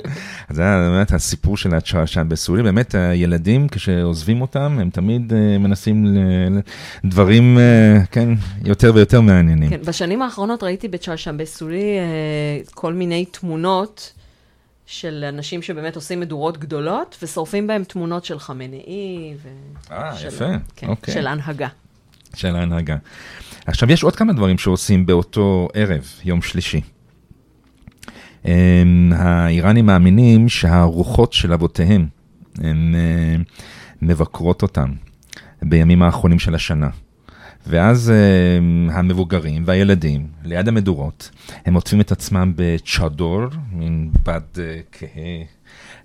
[0.49, 6.05] אז זה באמת הסיפור של הצ'רשן בסורי, באמת הילדים כשעוזבים אותם, הם תמיד אה, מנסים
[6.05, 6.59] ל-
[7.05, 8.29] דברים, אה, כן,
[8.65, 9.69] יותר ויותר מעניינים.
[9.69, 14.13] כן, בשנים האחרונות ראיתי בצ'רשם בסורי אה, כל מיני תמונות
[14.85, 19.49] של אנשים שבאמת עושים מדורות גדולות, ושורפים בהם תמונות של חמינאי ו...
[19.91, 20.45] אה, יפה,
[20.75, 21.13] כן, אוקיי.
[21.13, 21.67] של ההנהגה.
[22.35, 22.97] של ההנהגה.
[23.65, 26.81] עכשיו, יש עוד כמה דברים שעושים באותו ערב, יום שלישי.
[28.45, 32.07] הם, האיראנים מאמינים שהרוחות של אבותיהם,
[32.57, 33.35] הן אה,
[34.01, 34.93] מבקרות אותם
[35.61, 36.89] בימים האחרונים של השנה.
[37.69, 41.29] ואז אה, המבוגרים והילדים, ליד המדורות,
[41.65, 45.43] הם עוטפים את עצמם בצ'אדור, מין בד אה, כהה,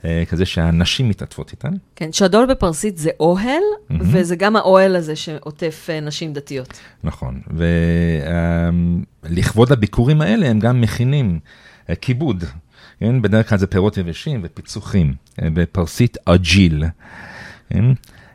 [0.05, 1.73] אה, כזה שהנשים מתעטפות איתן.
[1.97, 3.63] כן, שדול בפרסית זה אוהל,
[4.01, 6.81] וזה גם האוהל הזה שעוטף אה, נשים דתיות.
[7.05, 7.41] נכון,
[9.25, 11.39] ולכבוד הביקורים האלה הם גם מכינים
[12.01, 12.45] כיבוד,
[13.01, 13.23] כן?
[13.23, 16.85] בדרך כלל זה פירות יבשים ופיצוחים, בפרסית آجیل,
[17.69, 17.85] כן?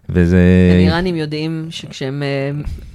[0.09, 0.39] וזה...
[0.79, 2.23] איראנים יודעים שכשהם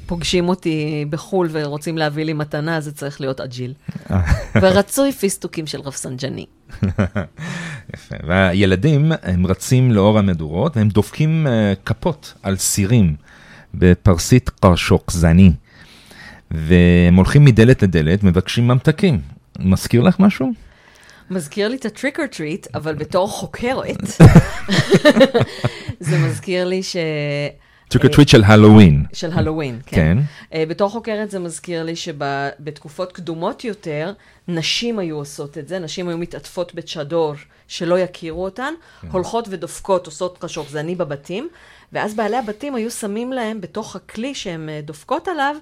[0.06, 3.74] פוגשים אותי בחו"ל ורוצים להביא לי מתנה, זה צריך להיות آجیل.
[4.60, 6.46] ורצוי פיסטוקים של רפסנג'ני.
[7.94, 8.16] יפה.
[8.26, 13.16] והילדים, הם רצים לאור המדורות והם דופקים אה, כפות על סירים
[13.74, 15.52] בפרסית قاشق‌زنی.
[16.50, 19.20] והם הולכים מדלת לדלת, מבקשים ממתקים.
[19.58, 20.52] מזכיר לך משהו?
[21.30, 24.02] מזכיר לי את ה trick or treat, אבל בתור חוקרת,
[26.00, 26.96] זה מזכיר לי ש...
[27.88, 29.04] trick treat של הלואוין.
[29.12, 29.96] של הלואוין, כן.
[29.96, 30.18] כן.
[30.52, 34.12] Uh, בתור חוקרת זה מזכיר לי שבתקופות קדומות יותר,
[34.48, 37.34] נשים היו עושות את זה, נשים היו מתעטפות בצ'דור
[37.68, 38.74] שלא יכירו אותן,
[39.10, 41.48] הולכות ודופקות, עושות קשוקזני בבתים,
[41.92, 45.56] ואז בעלי הבתים היו שמים להם בתוך הכלי שהן אה, דופקות עליו,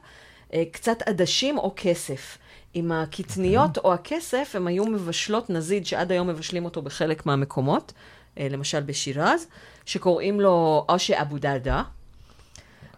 [0.54, 2.38] אה, קצת עדשים או כסף.
[2.74, 7.92] עם הקטניות או הכסף, הם היו מבשלות נזיד, שעד היום מבשלים אותו בחלק מהמקומות,
[8.36, 9.46] למשל בשירז,
[9.86, 11.82] שקוראים לו אושה אבו דרדה.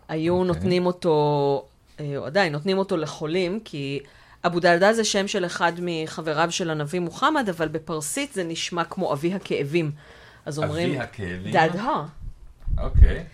[0.09, 1.67] היו נותנים אותו,
[2.01, 4.01] אה, או עדיין נותנים אותו לחולים, כי
[4.47, 9.13] אבו דרדה זה שם של אחד מחבריו של הנביא מוחמד, אבל בפרסית זה נשמע כמו
[9.13, 9.91] אבי הכאבים.
[10.47, 10.89] אז אומרים...
[10.89, 11.53] אבי הכאבים?
[11.53, 12.03] דדה.
[12.79, 13.25] אוקיי.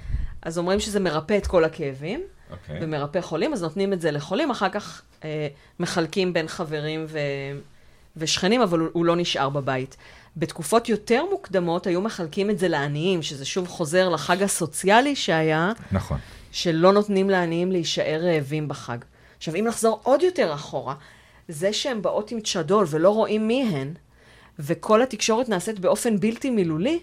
[0.43, 2.79] אז אומרים שזה מרפא את כל הכאבים, אוקיי.
[2.83, 5.49] ומרפא חולים, אז נותנים את זה לחולים, אחר כך אה,
[5.81, 7.19] מחלקים בין חברים ו...
[8.17, 9.97] ושכנים, אבל הוא, הוא לא נשאר בבית.
[10.37, 16.19] בתקופות יותר מוקדמות היו מחלקים את זה לעניים, שזה שוב חוזר לחג הסוציאלי שהיה, נכון.
[16.51, 18.99] שלא נותנים לעניים להישאר רעבים בחג.
[19.37, 20.95] עכשיו, אם נחזור עוד יותר אחורה,
[21.49, 23.95] זה שהן באות עם צ'דול ולא רואים מי הן,
[24.59, 27.01] וכל התקשורת נעשית באופן בלתי מילולי,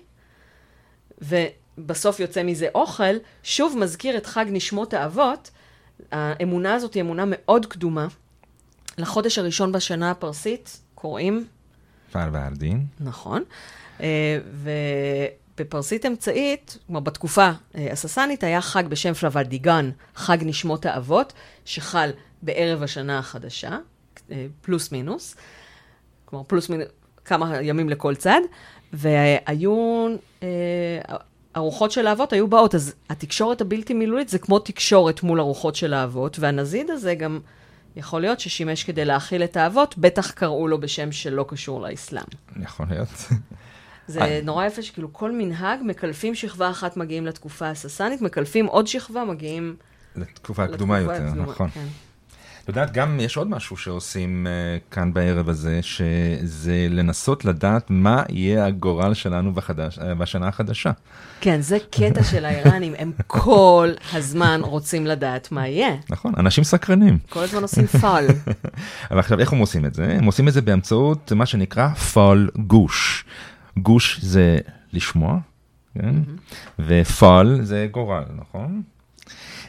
[1.21, 5.51] ובסוף יוצא מזה אוכל, שוב מזכיר את חג נשמות האבות.
[6.12, 8.07] האמונה הזאת היא אמונה מאוד קדומה,
[8.97, 11.45] לחודש הראשון בשנה הפרסית קוראים,
[12.12, 12.86] פעל וארדין.
[12.99, 13.43] נכון,
[13.99, 14.38] אה,
[15.60, 21.34] ובפרסית אמצעית, כלומר בתקופה אה, הססנית, היה חג בשם פלוולדיגן, חג נשמות האבות,
[21.65, 22.10] שחל
[22.41, 23.78] בערב השנה החדשה,
[24.32, 25.36] אה, פלוס מינוס,
[26.26, 26.88] כלומר פלוס מינוס,
[27.26, 28.41] כמה ימים לכל צד,
[28.93, 30.08] והיו,
[30.43, 30.48] אה,
[31.56, 35.93] הרוחות של האבות היו באות, אז התקשורת הבלתי מילולית זה כמו תקשורת מול הרוחות של
[35.93, 37.39] האבות, והנזיד הזה גם
[37.96, 42.24] יכול להיות ששימש כדי להאכיל את האבות, בטח קראו לו בשם שלא קשור לאסלאם.
[42.62, 43.10] יכול להיות.
[44.08, 49.26] זה נורא יפה שכאילו כל מנהג, מקלפים שכבה אחת מגיעים לתקופה הססנית, מקלפים עוד שכבה,
[49.26, 49.76] מגיעים
[50.15, 51.70] לתקופה קדומה לתקופה יותר, הקדומה, נכון.
[51.70, 51.86] כן.
[52.67, 58.24] את יודעת, גם יש עוד משהו שעושים uh, כאן בערב הזה, שזה לנסות לדעת מה
[58.30, 60.91] יהיה הגורל שלנו בחדש, uh, בשנה החדשה.
[61.41, 65.96] כן, זה קטע של האיראנים, הם כל הזמן רוצים לדעת מה יהיה.
[66.10, 67.17] נכון, אנשים סקרנים.
[67.30, 68.28] כל הזמן עושים פאל.
[69.12, 70.15] אבל עכשיו, איך הם עושים את זה?
[70.20, 73.26] הם עושים את זה באמצעות מה שנקרא פול גוש.
[73.81, 74.57] גוש זה
[74.93, 75.37] לשמוע,
[75.93, 76.15] כן?
[76.79, 78.81] ופול זה גורל, נכון?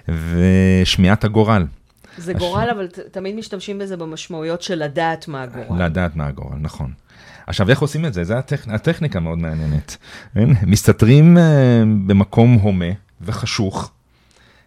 [0.08, 1.66] ושמיעת הגורל.
[2.18, 5.84] זה גורל, אבל ת- תמיד משתמשים בזה במשמעויות של לדעת מה הגורל.
[5.84, 6.92] לדעת מה הגורל, נכון.
[7.46, 8.24] עכשיו, איך עושים את זה?
[8.24, 8.68] זו הטכ...
[8.68, 9.96] הטכניקה מאוד מעניינת.
[10.34, 10.48] כן?
[10.66, 11.40] מסתתרים uh,
[12.06, 12.86] במקום הומה
[13.20, 13.90] וחשוך,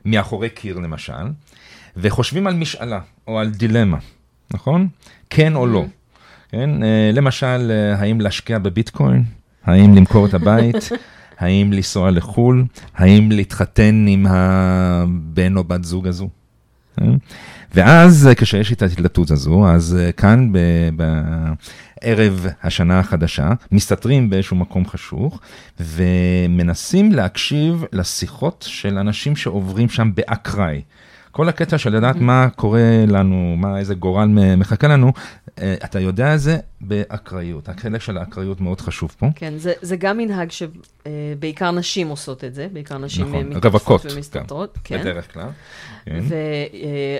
[0.06, 1.14] מאחורי קיר למשל,
[1.98, 3.98] וחושבים על משאלה או על דילמה,
[4.54, 4.88] נכון?
[5.30, 5.86] כן או לא.
[6.52, 6.70] כן?
[6.84, 9.24] Uh, למשל, uh, האם להשקיע בביטקוין?
[9.64, 10.90] האם למכור את הבית?
[11.40, 12.66] האם לנסוע לחו"ל?
[12.96, 16.30] האם להתחתן עם הבן או בת זוג הזו?
[16.98, 17.12] כן?
[17.74, 20.52] ואז אה, כשיש את ההתלטות הזו, אז אה, כאן
[20.96, 25.40] בערב השנה החדשה, מסתתרים באיזשהו מקום חשוך,
[25.80, 30.82] ומנסים להקשיב לשיחות של אנשים שעוברים שם באקראי.
[31.32, 35.12] כל הקטע של לדעת מה קורה לנו, מה, איזה גורל מחכה לנו,
[35.60, 37.70] אה, אתה יודע את זה באקראיות.
[37.70, 39.28] החלק של האקראיות מאוד חשוב פה.
[39.36, 44.06] כן, זה, זה גם מנהג שבעיקר נשים עושות את זה, בעיקר נשים נכון, אה, רווקות,
[44.16, 44.78] ומסתתרות.
[44.84, 45.02] כן.
[45.02, 45.50] בדרך כלל.
[46.06, 46.24] כן.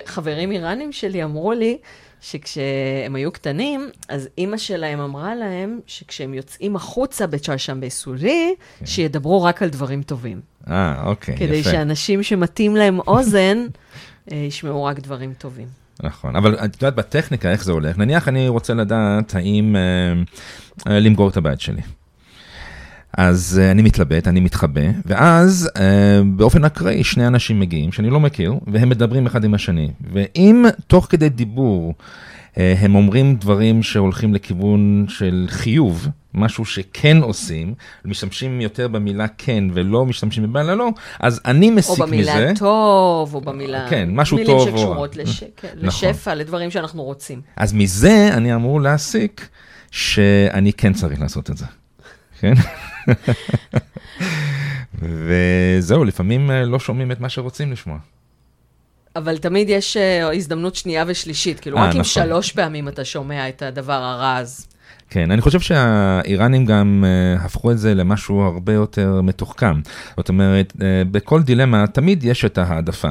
[0.06, 1.78] וחברים איראנים שלי אמרו לי
[2.22, 8.54] שכשהם היו קטנים, אז אימא שלהם אמרה להם שכשהם יוצאים החוצה בצ'רשם בסורי,
[8.84, 10.40] שידברו רק על דברים טובים.
[10.70, 11.70] אה, אוקיי, כדי יפה.
[11.70, 13.66] שאנשים שמתאים להם אוזן,
[14.32, 15.66] אה, ישמעו רק דברים טובים.
[16.02, 21.00] נכון, אבל את יודעת בטכניקה איך זה הולך, נניח אני רוצה לדעת האם אה, אה,
[21.00, 21.82] למכור את הבית שלי.
[23.18, 28.20] אז אה, אני מתלבט, אני מתחבא, ואז אה, באופן אקראי שני אנשים מגיעים שאני לא
[28.20, 29.90] מכיר, והם מדברים אחד עם השני.
[30.12, 31.94] ואם תוך כדי דיבור
[32.58, 39.64] אה, הם אומרים דברים שהולכים לכיוון של חיוב, משהו שכן עושים, משתמשים יותר במילה כן
[39.72, 40.88] ולא משתמשים במילה לא,
[41.20, 42.06] אז אני או מסיק מזה.
[42.06, 43.86] במילה טוב, או במילה...
[43.90, 45.44] כן, משהו מילים טוב או- שקשורות לש...
[45.56, 45.86] כן, נכון.
[45.86, 47.40] לשפע, לדברים שאנחנו רוצים.
[47.56, 49.48] אז מזה אני אמור להסיק
[49.90, 51.66] שאני כן צריך לעשות את זה,
[52.42, 52.54] כן?
[55.02, 57.98] וזהו, לפעמים אה, לא שומעים את מה שרוצים לשמוע.
[59.16, 61.60] אבל תמיד יש uh, הזדמנות שנייה ושלישית.
[61.60, 62.04] כאילו, אה, רק אם נכון.
[62.04, 64.66] שלוש פעמים אתה שומע את הדבר הרע, אז...
[65.10, 69.80] כן, אני חושב שהאיראנים גם uh, הפכו את זה למשהו הרבה יותר מתוחכם.
[70.16, 70.78] זאת אומרת, uh,
[71.10, 73.08] בכל דילמה תמיד יש את ההעדפה.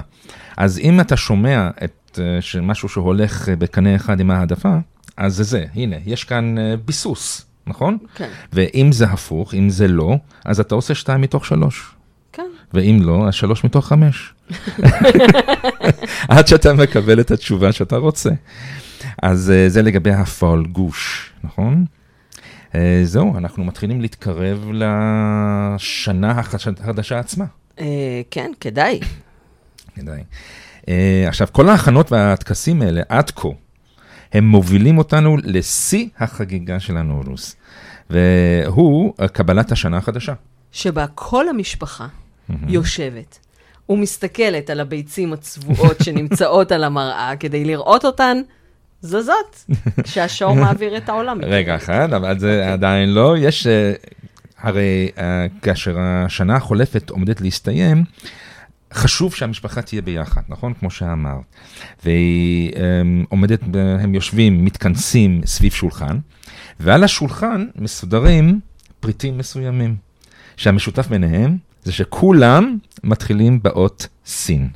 [0.57, 4.75] אז אם אתה שומע את uh, משהו שהולך בקנה אחד עם ההעדפה,
[5.17, 7.97] אז זה זה, הנה, יש כאן uh, ביסוס, נכון?
[8.15, 11.91] כן, ואם זה הפוך, אם זה לא, אז אתה עושה שתיים מתוך שלוש.
[12.31, 12.47] כן.
[12.73, 14.33] ואם לא, אז שלוש מתוך חמש.
[16.29, 18.29] עד שאתה מקבל את התשובה שאתה רוצה.
[19.23, 21.85] אז אה, זה לגבי הפועל גוש, נכון?
[22.75, 27.45] אה, זהו, אנחנו מתחילים להתקרב לשנה החדשה עצמה.
[27.77, 27.81] Uh,
[28.31, 28.99] כן, כדאי.
[29.95, 30.23] כדאי.
[30.89, 33.47] אה, עכשיו, כל ההכנות והטקסים האלה, עד כה,
[34.33, 37.55] הם מובילים אותנו לשיא החגיגה של הנורוס,
[38.09, 40.33] והוא קבלת השנה החדשה.
[40.71, 42.07] שבה כל המשפחה
[42.67, 43.39] יושבת
[43.89, 48.37] ומסתכלת על הביצים הצבועות שנמצאות על המראה כדי לראות אותן
[49.01, 49.65] זזות,
[50.03, 51.39] כשהשור מעביר את העולם.
[51.43, 53.93] רגע אחד, אבל זה עדיין לא, יש, אה,
[54.59, 58.03] הרי אה, כאשר השנה החולפת עומדת להסתיים,
[58.93, 60.73] חשוב שהמשפחה תהיה ביחד, נכון?
[60.73, 61.55] כמו שאמרת.
[62.05, 62.81] והיא אה,
[63.29, 63.59] עומדת,
[63.99, 66.17] הם יושבים, מתכנסים סביב שולחן,
[66.79, 68.59] ועל השולחן מסודרים
[68.99, 69.95] פריטים מסוימים,
[70.57, 74.69] שהמשותף ביניהם זה שכולם מתחילים באות סין.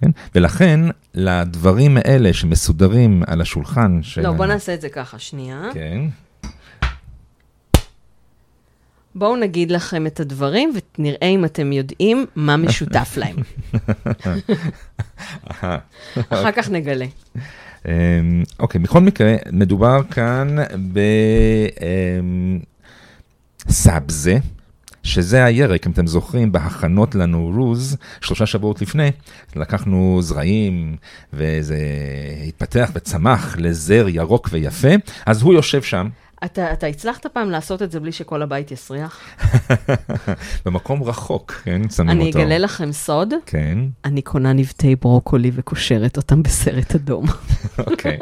[0.00, 0.10] כן?
[0.34, 0.80] ולכן,
[1.14, 4.20] לדברים האלה שמסודרים על השולחן של...
[4.20, 5.62] לא, בוא נעשה את זה ככה, שנייה.
[5.74, 6.00] כן.
[9.14, 13.36] בואו נגיד לכם את הדברים ונראה אם אתם יודעים מה משותף להם.
[16.30, 17.06] אחר כך נגלה.
[17.86, 20.56] אמ, אוקיי, בכל מקרה, מדובר כאן
[23.66, 24.38] בסאבזה,
[25.02, 29.10] שזה הירק, אם אתם זוכרים, בהכנות לנורוז, שלושה שבועות לפני,
[29.56, 30.96] לקחנו זרעים,
[31.32, 31.78] וזה
[32.48, 34.88] התפתח וצמח לזר ירוק ויפה,
[35.26, 36.08] אז הוא יושב שם.
[36.44, 39.20] אתה, אתה הצלחת פעם לעשות את זה בלי שכל הבית יסריח?
[40.66, 42.38] במקום רחוק, כן, שמים אני אותו.
[42.38, 47.26] אגלה לכם סוד, כן, אני קונה נבטי ברוקולי וקושרת אותם בסרט אדום.
[47.90, 48.18] אוקיי.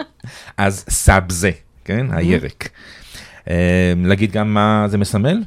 [0.57, 1.51] אז סאבזה,
[1.85, 2.69] כן, הירק.
[3.49, 3.55] אמ,
[4.07, 5.43] להגיד גם מה זה מסמל?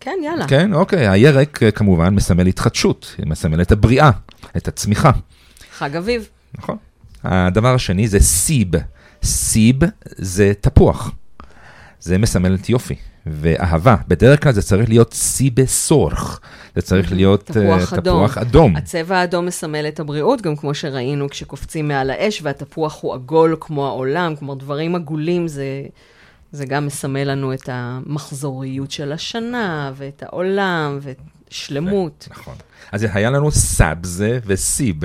[0.00, 0.48] כן, יאללה.
[0.48, 4.10] כן, אוקיי, הירק אה, כמובן מסמל התחדשות, מסמל את הבריאה,
[4.56, 5.10] את הצמיחה,
[5.72, 6.28] חג אביב.
[6.58, 6.76] נכון.
[7.24, 8.68] הדבר השני זה סיב.
[9.22, 9.76] סיב
[10.16, 11.12] זה תפוח.
[12.00, 12.94] זה מסמל את יופי
[13.26, 13.96] ואהבה.
[14.08, 16.40] בדרך כלל זה צריך להיות סיבה סורך.
[16.74, 18.26] זה צריך להיות אה, תפוח אדום.
[18.26, 18.76] תפוח אדום.
[18.76, 23.86] הצבע האדום מסמל את הבריאות, גם כמו שראינו כשקופצים מעל האש, והתפוח הוא עגול כמו
[23.86, 25.64] העולם, כלומר דברים עגולים זה,
[26.52, 32.28] זה גם מסמל לנו את המחזוריות של השנה, ואת העולם, ואת שלמות.
[32.30, 32.54] נכון.
[32.92, 34.96] אז היה לנו סאבזה וסיב.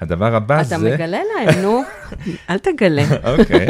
[0.00, 0.94] הדבר הבא אתה זה...
[0.94, 1.82] מגלה להם, נו,
[2.50, 3.04] אל תגלה.
[3.24, 3.66] אוקיי.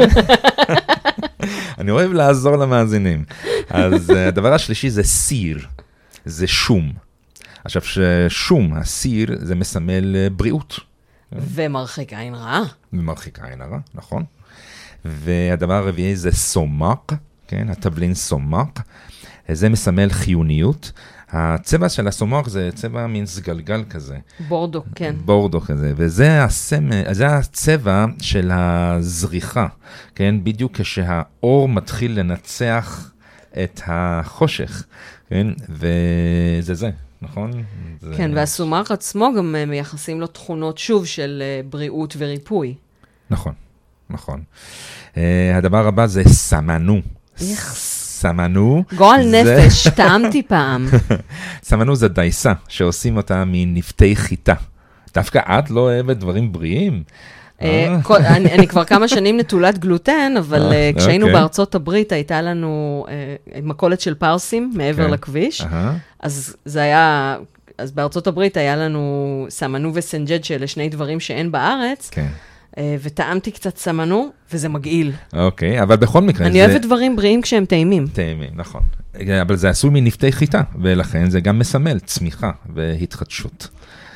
[1.79, 3.23] אני אוהב לעזור למאזינים.
[3.69, 5.59] אז אה, הדבר השלישי זה סיר,
[6.25, 6.91] זה שום.
[7.63, 10.79] עכשיו, ששום, הסיר, זה מסמל אה, בריאות.
[11.31, 12.63] ומרחיק עין רעה.
[12.93, 14.23] ומרחיק עין הרע, נכון?
[15.05, 17.13] והדבר הרביעי זה סומק,
[17.47, 18.79] כן, הטבלין סומק.
[19.51, 20.91] זה מסמל חיוניות.
[21.29, 24.17] הצבע של הסומק זה צבע מין סגלגל כזה.
[24.47, 25.15] בורדו, כן.
[25.25, 29.67] בורדו כזה, וזה הסמל, זה הצבע של הזריחה,
[30.15, 30.35] כן?
[30.43, 33.11] בדיוק כשהאור מתחיל לנצח
[33.63, 34.83] את החושך,
[35.29, 35.47] כן?
[35.69, 36.89] וזה זה,
[37.21, 37.51] נכון?
[38.01, 38.13] זה...
[38.17, 42.75] כן, והסומך עצמו גם אה, מייחסים לו תכונות, שוב, של אה, בריאות וריפוי.
[43.29, 43.53] נכון,
[44.09, 44.41] נכון.
[45.13, 45.17] Uh,
[45.55, 47.01] הדבר הבא זה סמנו.
[47.41, 47.73] איך?
[47.75, 48.83] סמנו.
[48.95, 50.87] גועל זה- נפש, טעמתי פעם.
[51.63, 54.53] סמנו זה דייסה, שעושים אותה מנפתי חיטה.
[55.13, 57.03] דווקא את לא אוהבת דברים בריאים?
[57.61, 61.39] אה, כל- אני כבר כמה שנים נטולת גלוטן, אבל אה, אה, כשהיינו אוקיי.
[61.39, 65.11] בארצות הברית, הייתה לנו אה, מכולת של פרסים מעבר כן.
[65.11, 65.61] לכביש.
[66.19, 67.37] אז זה היה,
[67.77, 72.27] אז בארצות הברית היה לנו סמנו וסנג'ד, שאלה שני דברים שאין בארץ, כן.
[72.77, 75.11] אה, וטעמתי קצת סמנו, וזה מגעיל.
[75.33, 78.07] אוקיי, אבל בכל מקרה, אני אוהבת דברים בריאים כשהם טעימים.
[78.07, 78.81] טעימים, נכון.
[79.41, 83.67] אבל זה עשוי מנפתי חיטה, ולכן זה גם מסמל צמיחה והתחדשות.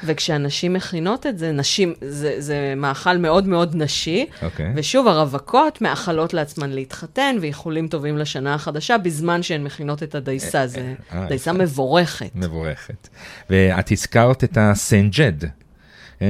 [0.03, 4.71] וכשאנשים מכינות את זה, נשים, זה, זה מאכל מאוד מאוד נשי, אוקיי.
[4.75, 10.67] ושוב, הרווקות מאחלות לעצמן להתחתן ואיחולים טובים לשנה החדשה, בזמן שהן מכינות את הדייסה.
[10.67, 11.59] זה אה, דייסה יפה.
[11.59, 12.31] מבורכת.
[12.35, 13.07] מבורכת.
[13.49, 15.33] ואת הזכרת את ה سنجد,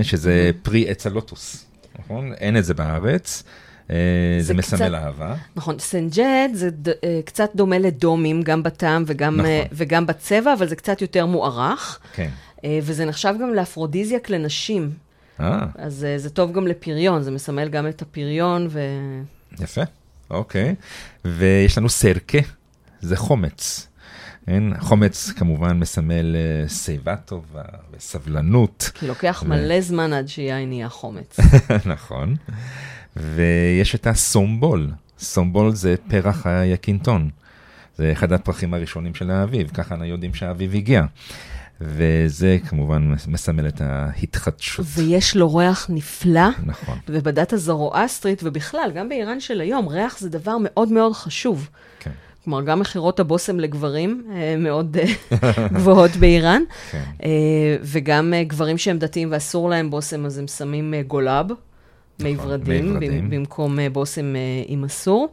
[0.01, 1.68] שזה פרי עץ הלוטוס,
[2.09, 2.33] נכון?
[2.33, 3.43] אין את זה בארץ.
[3.91, 3.95] אה,
[4.39, 5.35] זה זה מסמל קצת- אהבה.
[5.55, 6.93] נכון, سنجد זה ד, אה,
[7.25, 9.45] קצת דומה לדומים, גם בטעם וגם, נכון.
[9.45, 12.29] אה, וגם בצבע, אבל זה קצת יותר מוערך, כן.
[12.83, 14.91] וזה נחשב גם לאפרודיזיאק לנשים,
[15.39, 18.79] אה, אז זה טוב גם לפריון, זה מסמל גם את הפריון, ו...
[19.59, 19.81] יפה,
[20.29, 20.75] אוקיי.
[21.25, 22.37] ויש לנו סרקה,
[23.01, 23.87] זה חומץ.
[24.49, 24.63] כן?
[24.79, 28.91] חומץ כמובן מסמל אה, שיבה טובה וסבלנות.
[28.93, 31.39] כי לוקח ו- מלא זמן עד שיין נהיה חומץ.
[31.93, 32.35] נכון.
[33.17, 34.91] ויש את הסומבול.
[35.19, 37.29] סומבול זה פרח היקינטון.
[37.97, 41.05] זה אחד הפרחים הראשונים של האביב, ככה אנחנו יודעים שהאביב הגיע.
[41.81, 44.85] וזה כמובן מסמל את ההתחדשות.
[44.95, 50.57] ויש לו ריח נפלא, נכון, ובדת הזרואסטרית, ובכלל, גם באיראן של היום, ריח זה דבר
[50.61, 51.69] מאוד מאוד חשוב.
[51.99, 52.11] כן,
[52.43, 55.37] כלומר, גם מכירות הבושם לגברים אה, מאוד אה,
[55.75, 57.03] גבוהות באיראן, כן.
[57.23, 57.29] אה,
[57.81, 61.45] וגם גברים שהם דתיים ואסור להם בושם, אז הם שמים גולאב,
[62.19, 62.99] מי ורדים,
[63.29, 64.33] במקום בושם
[64.67, 65.29] עם אסור.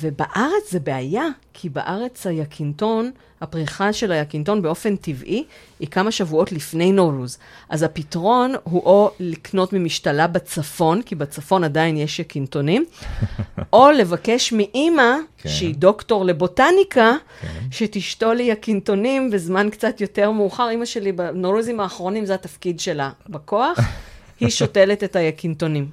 [0.00, 1.24] ובארץ זה בעיה,
[1.54, 5.44] כי בארץ היקינטון, הפריחה של היקינטון באופן טבעי,
[5.80, 7.38] היא כמה שבועות לפני נורוז.
[7.68, 12.84] אז הפתרון הוא או לקנות ממשתלה בצפון, כי בצפון עדיין יש יקינטונים,
[13.72, 15.48] או לבקש מאימא, כן.
[15.48, 17.48] שהיא דוקטור לבוטניקה, כן.
[17.70, 20.68] שתשתול לי יקינטונים בזמן קצת יותר מאוחר.
[20.68, 23.78] אימא שלי בנורוזים האחרונים זה התפקיד שלה בכוח,
[24.40, 25.88] היא שותלת את היקינטונים.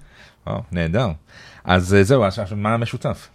[0.48, 1.08] וואו, נהדר.
[1.64, 2.24] אז אה, זהו,
[2.56, 3.28] מה המשותף?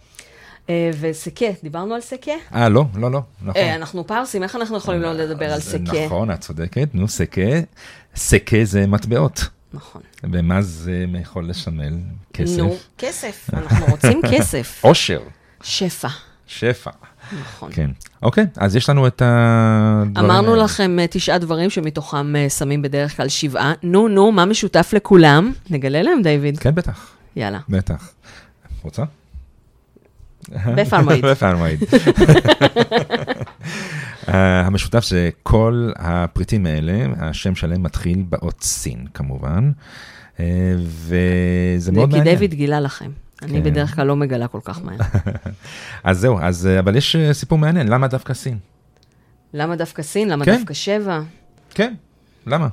[0.69, 2.31] אה, וסקה, דיברנו על סקה?
[2.55, 3.61] אה, לא, לא, לא, נכון.
[3.61, 6.05] אה, אנחנו פרסים, איך אנחנו יכולים לא לדבר על סקה?
[6.05, 7.41] נכון, את צודקת, נו, סקה.
[8.15, 9.45] סקה זה מטבעות.
[9.73, 10.01] נכון.
[10.23, 11.93] ומה זה יכול לשמל?
[12.33, 12.57] כסף?
[12.57, 14.79] נו, כסף, אנחנו רוצים כסף.
[14.83, 15.21] עושר,
[15.63, 16.07] שפע.
[16.47, 16.91] שפע.
[17.41, 17.71] נכון.
[17.73, 17.89] כן.
[18.23, 20.63] אוקיי, אז יש לנו את הדברים אמרנו האלה.
[20.63, 23.73] לכם אה, תשעה דברים שמתוכם אה, שמים בדרך כלל שבעה.
[23.83, 25.53] נו, נו, מה משותף לכולם?
[25.69, 26.59] נגלה להם, דיוויד.
[26.59, 27.59] כן, בטח, יאללה.
[27.69, 28.09] בטח.
[28.83, 29.03] רוצה?
[30.77, 31.79] בפעם מועיד.
[34.29, 39.71] אה, המשותף זה כל הפריטים האלה, השם שלהם מתחיל באות סין כמובן,
[40.39, 40.45] אה,
[40.77, 42.35] וזה מאוד כי מעניין.
[42.35, 43.11] דיוויד גילה לכם.
[43.41, 43.63] אני כן.
[43.63, 44.97] בדרך כלל לא מגלה כל כך מהר.
[46.03, 48.57] אז זהו, אז, אה, אבל יש סיפור מעניין, למה דווקא סין?
[49.53, 50.29] למה דווקא סין?
[50.29, 50.55] למה כן.
[50.55, 51.21] דווקא שבע?
[51.69, 51.93] כן,
[52.47, 52.67] למה?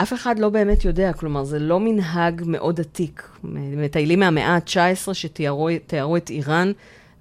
[0.00, 3.28] אה, אף אחד לא באמת יודע, כלומר, זה לא מנהג מאוד עתיק.
[3.44, 6.72] מטיילים מהמאה ה-19 שתיארו תיארו את איראן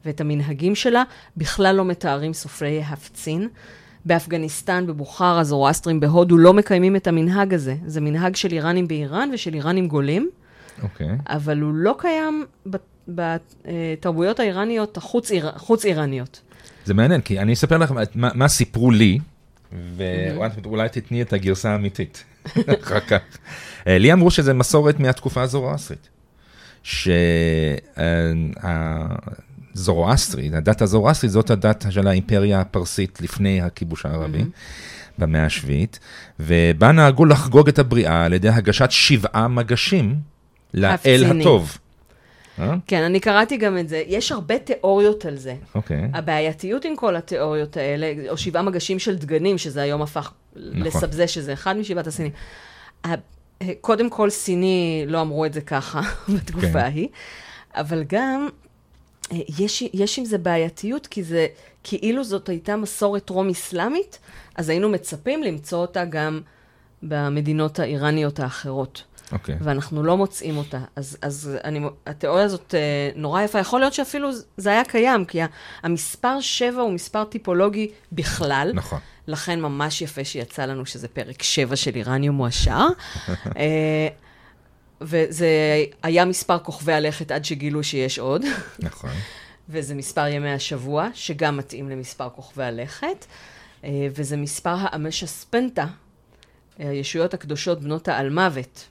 [0.05, 1.03] ואת המנהגים שלה,
[1.37, 3.47] בכלל לא מתארים סופרי הפצין.
[4.05, 7.75] באפגניסטן, בבוכרה, זורואסטרים בהודו לא מקיימים את המנהג הזה.
[7.85, 10.29] זה מנהג של איראנים באיראן ושל איראנים גולים,
[10.83, 11.17] אוקיי.
[11.27, 12.45] אבל הוא לא קיים
[13.07, 16.41] בתרבויות האיראניות החוץ-איראניות.
[16.85, 19.19] זה מעניין, כי אני אספר לכם מה, מה סיפרו לי,
[19.73, 22.23] ואולי תתני את הגרסה האמיתית
[22.83, 23.19] אחר כך.
[23.87, 26.09] אה, לי אמרו שזה מסורת מהתקופה הזורואסטרית.
[29.73, 34.43] שהזורואסטרית, הדת הזורואסטרית זאת הדת של האימפריה הפרסית לפני הכיבוש הערבי.
[35.17, 35.99] במאה השביעית,
[36.39, 40.15] ובה נהגו לחגוג את הבריאה על ידי הגשת שבעה מגשים
[40.73, 41.39] לאל.
[41.39, 41.77] הטוב.
[42.59, 42.75] אה?
[42.87, 44.03] כן, אני קראתי גם את זה.
[44.07, 45.55] יש הרבה תיאוריות על זה.
[45.75, 46.09] אוקיי.
[46.13, 50.81] הבעייתיות עם כל התיאוריות האלה, או שבעה מגשים של דגנים, שזה היום הפך נכון.
[50.81, 52.31] לסבזה, שזה אחד משבעת הסינים.
[53.81, 56.01] קודם כל, סיני לא אמרו את זה ככה
[56.35, 56.77] בתקופה כן.
[56.77, 57.07] ההיא,
[57.75, 58.47] אבל גם
[59.31, 61.47] אה, יש, יש עם זה בעייתיות, כי זה
[61.83, 64.19] כאילו זאת הייתה מסורת טרום-אסלאמית,
[64.55, 66.41] אז היינו מצפים למצוא אותה גם
[67.03, 69.03] במדינות האיראניות האחרות.
[69.31, 69.55] אוקיי.
[69.61, 70.79] ואנחנו לא מוצאים אותה.
[70.95, 73.59] אז, אז אני, התיאוריה הזאת אה, נורא יפה.
[73.59, 75.39] יכול להיות שאפילו זה היה קיים, כי
[75.83, 78.71] המספר 7 הוא מספר טיפולוגי בכלל.
[78.73, 78.99] נכון.
[79.27, 82.87] לכן ממש יפה שיצא לנו שזה פרק 7 של איראניום מועשר.
[83.57, 84.07] אה,
[85.01, 85.47] וזה
[86.03, 88.41] היה מספר כוכבי הלכת עד שגילו שיש עוד,
[88.79, 89.09] נכון.
[89.69, 93.25] וזה מספר ימי השבוע, שגם מתאים למספר כוכבי הלכת,
[93.83, 95.85] אה, וזה מספר האמש הספנטה,
[96.79, 98.87] אה, הישויות הקדושות בנות האלמוות.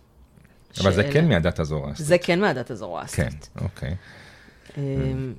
[0.81, 2.09] אבל זה כן מהדת הזורואסטרית.
[2.09, 3.49] זה כן מהדת כן, הזורואסטרית.
[3.61, 3.95] אוקיי.
[4.79, 5.33] אמ,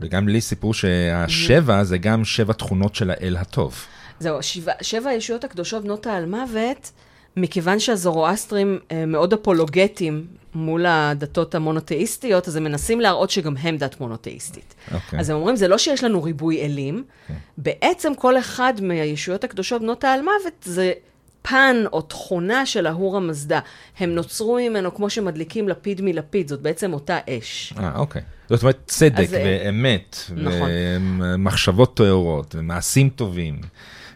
[0.00, 3.86] וגם לי סיפרו שהשבע זה גם שבע תכונות של האל הטוב.
[4.20, 6.92] זהו, שבע, שבע הישויות הקדושות בנות האלמוות,
[7.36, 14.00] מכיוון שהזורואסטרים אה, מאוד אפולוגטיים מול הדתות המונותאיסטיות, אז הם מנסים להראות שגם הם דת
[14.00, 14.74] מונותאיסטית.
[14.94, 15.18] אוקיי.
[15.18, 17.04] אז הם אומרים, זה לא שיש לנו ריבוי אלים,
[17.58, 20.92] בעצם כל אחד מהישויות הקדושות בנות האלמוות זה
[21.42, 23.60] פן או תכונה של ההור המזדה.
[23.98, 27.74] הם נוצרו ממנו כמו שמדליקים לפיד מלפיד, זאת בעצם אותה אש.
[27.78, 28.22] אה, אוקיי.
[28.48, 30.70] זאת אומרת, צדק אז, אה, ואמת, נכון.
[31.20, 33.60] ומחשבות טהורות, ומעשים טובים,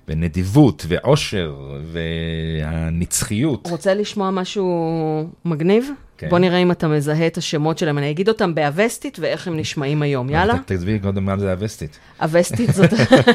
[0.08, 1.54] ונדיבות, ועושר,
[1.92, 3.66] והנצחיות.
[3.70, 5.90] רוצה לשמוע משהו מגניב?
[6.18, 6.28] כן.
[6.30, 7.98] בוא נראה אם אתה מזהה את השמות שלהם.
[7.98, 10.30] אני אגיד אותם באווסטית ואיך הם נשמעים היום.
[10.30, 10.54] יאללה?
[10.66, 11.98] תסבירי קודם מה זה הווסטית.
[12.22, 12.90] אווסטית זאת,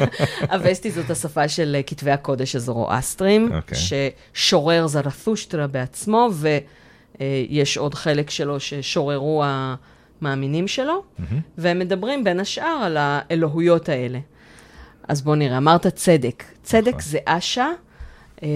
[0.54, 3.78] אווסטית זאת השפה של אה, כתבי הקודש הזורואסטרים, אוקיי.
[4.32, 6.30] ששורר זרתושטרה בעצמו,
[7.20, 11.02] ויש עוד חלק שלו ששוררו המאמינים שלו,
[11.58, 14.18] והם מדברים בין השאר על האלוהויות האלה.
[15.10, 16.44] אז בואו נראה, אמרת צדק.
[16.62, 17.00] צדק נכון.
[17.00, 17.66] זה אשה,
[18.42, 18.48] אה,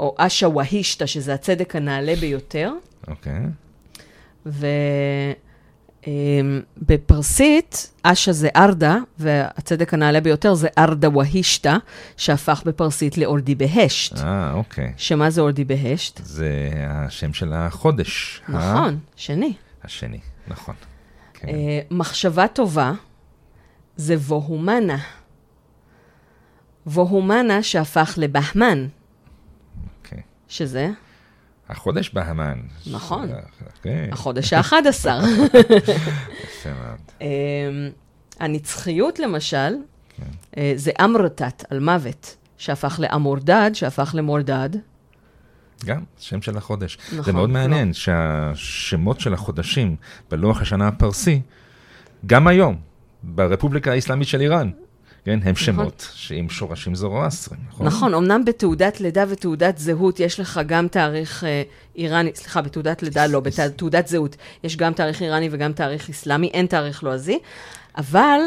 [0.00, 2.72] או אשה והישתא, שזה הצדק הנעלה ביותר.
[3.08, 3.40] אוקיי.
[6.82, 11.76] ובפרסית, אשה זה ארדה, והצדק הנעלה ביותר זה ארדה והישתא,
[12.16, 14.18] שהפך בפרסית לאורדי בהשט.
[14.18, 14.92] אה, אוקיי.
[14.96, 16.20] שמה זה אורדי בהשט?
[16.24, 16.50] זה
[16.86, 18.42] השם של החודש.
[18.48, 19.52] ה- נכון, שני.
[19.84, 20.74] השני, נכון.
[21.34, 21.48] כן.
[21.48, 21.54] אה,
[21.90, 22.92] מחשבה טובה
[23.96, 24.98] זה ווהומנה.
[26.86, 28.86] ווהומנה שהפך לבהמן,
[30.02, 30.22] אוקיי.
[30.48, 30.90] שזה
[31.68, 32.60] החודש בהמן.
[32.90, 33.30] נכון.
[33.76, 34.08] אוקיי.
[34.12, 35.20] החודש האחד עשר.
[36.44, 36.98] יפה מאוד.
[37.20, 37.26] אמ,
[38.40, 39.74] הנצחיות, למשל,
[40.56, 44.70] אה, זה אמרתת, על מוות, שהפך לאמורדד, שהפך למורדד.
[45.84, 46.98] גם, שם של החודש.
[47.12, 47.54] נכון, זה מאוד לא.
[47.54, 49.96] מעניין שהשמות של החודשים
[50.30, 51.40] בלוח השנה הפרסי,
[52.26, 52.76] גם היום,
[53.22, 54.70] ברפובליקה האסלאמית של איראן,
[55.26, 57.86] כן, הם שמות שעם שורשים זורואסטרים, נכון?
[57.86, 61.62] נכון, אמנם בתעודת לידה ותעודת זהות יש לך גם תאריך אה,
[61.96, 66.66] איראני, סליחה, בתעודת לידה לא, בתעודת זהות יש גם תאריך איראני וגם תאריך אסלאמי, אין
[66.66, 67.38] תאריך לועזי,
[67.96, 68.40] אבל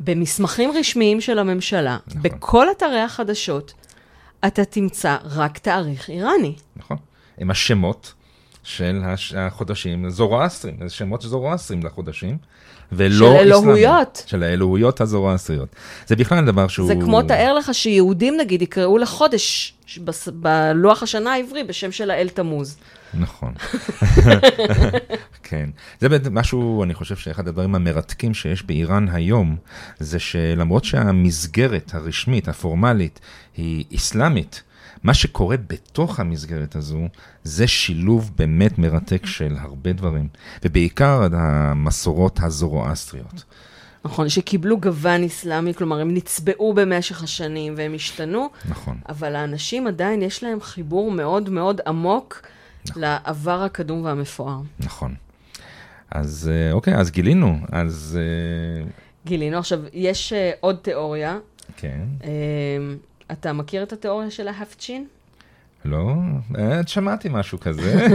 [0.00, 2.22] במסמכים רשמיים של הממשלה, נכון.
[2.22, 3.74] בכל אתרי החדשות,
[4.46, 6.54] אתה תמצא רק תאריך איראני.
[6.76, 6.96] נכון.
[7.38, 8.14] הם השמות
[8.62, 9.00] של
[9.36, 12.38] החודשים זורואסטרים, זה שמות זורואסטרים לחודשים,
[12.92, 13.36] ולא של.
[13.40, 14.22] אלוהויות.
[14.26, 15.68] של האלוהויות הזורואסטריות.
[16.06, 16.86] זה בכלל דבר שהוא...
[16.86, 19.74] זה כמו תאר לך שיהודים נגיד יקראו לחודש
[20.04, 22.76] בס- בלוח השנה העברי בשם של האל תמוז.
[23.14, 23.52] נכון.
[25.42, 25.70] כן.
[26.00, 29.56] זה באמת משהו, אני חושב שאחד הדברים המרתקים שיש באיראן היום,
[29.98, 33.20] זה שלמרות שהמסגרת הרשמית, הפורמלית,
[33.56, 34.62] היא אסלאמית,
[35.02, 37.00] מה שקורה בתוך המסגרת הזו,
[37.44, 40.28] זה שילוב באמת מרתק של הרבה דברים,
[40.64, 43.44] ובעיקר המסורות הזורואסטריות.
[44.04, 48.98] נכון, שקיבלו גוון אסלאמי, כלומר הם נצבעו במשך השנים והם השתנו, נכון.
[49.08, 52.42] אבל האנשים עדיין יש להם חיבור מאוד מאוד עמוק
[52.96, 54.60] לעבר הקדום והמפואר.
[54.80, 55.14] נכון.
[56.10, 58.90] אז אה, אוקיי, אז גילינו, אז אה,
[59.26, 59.58] גילינו.
[59.58, 61.38] עכשיו, יש uh, עוד תיאוריה.
[61.76, 62.24] כן, Uh,
[63.32, 65.06] אתה מכיר את התיאוריה של ההפצ'ין?
[65.84, 66.12] לא,
[66.58, 68.06] אה, שמעתי משהו כזה.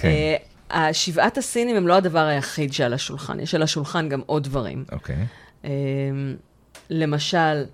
[0.00, 0.34] כן,
[0.70, 4.84] השבעת הסינים הם לא הדבר היחיד שעל השולחן, יש על השולחן גם עוד דברים.
[4.92, 5.26] אוקיי.
[5.62, 5.66] Uh,
[6.90, 7.64] למשל,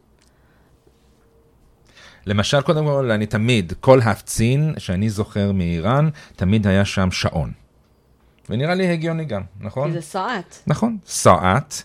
[2.27, 7.53] למשל, קודם כל, אני תמיד, כל הפצין שאני זוכר מאיראן, תמיד היה שם שעון.
[8.51, 9.89] ונראה לי הגיוני גם, נכון?
[9.89, 10.59] כי זה סעט.
[10.67, 11.83] נכון, סעת,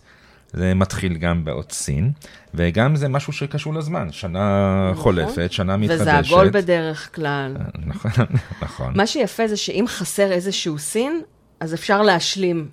[0.57, 2.11] זה מתחיל גם באות סין,
[2.53, 5.03] וגם זה משהו שקשור לזמן, שנה נכון.
[5.03, 6.01] חולפת, שנה מתחדשת.
[6.01, 7.57] וזה עגול בדרך כלל.
[7.85, 8.11] נכון,
[8.61, 11.21] נכון, מה שיפה זה שאם חסר איזשהו סין,
[11.59, 12.67] אז אפשר להשלים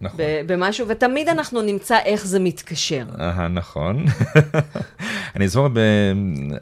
[0.00, 0.20] נכון.
[0.46, 3.04] במשהו, ותמיד אנחנו נמצא איך זה מתקשר.
[3.20, 4.04] אה, נכון.
[5.36, 5.78] אני זוכר, ב...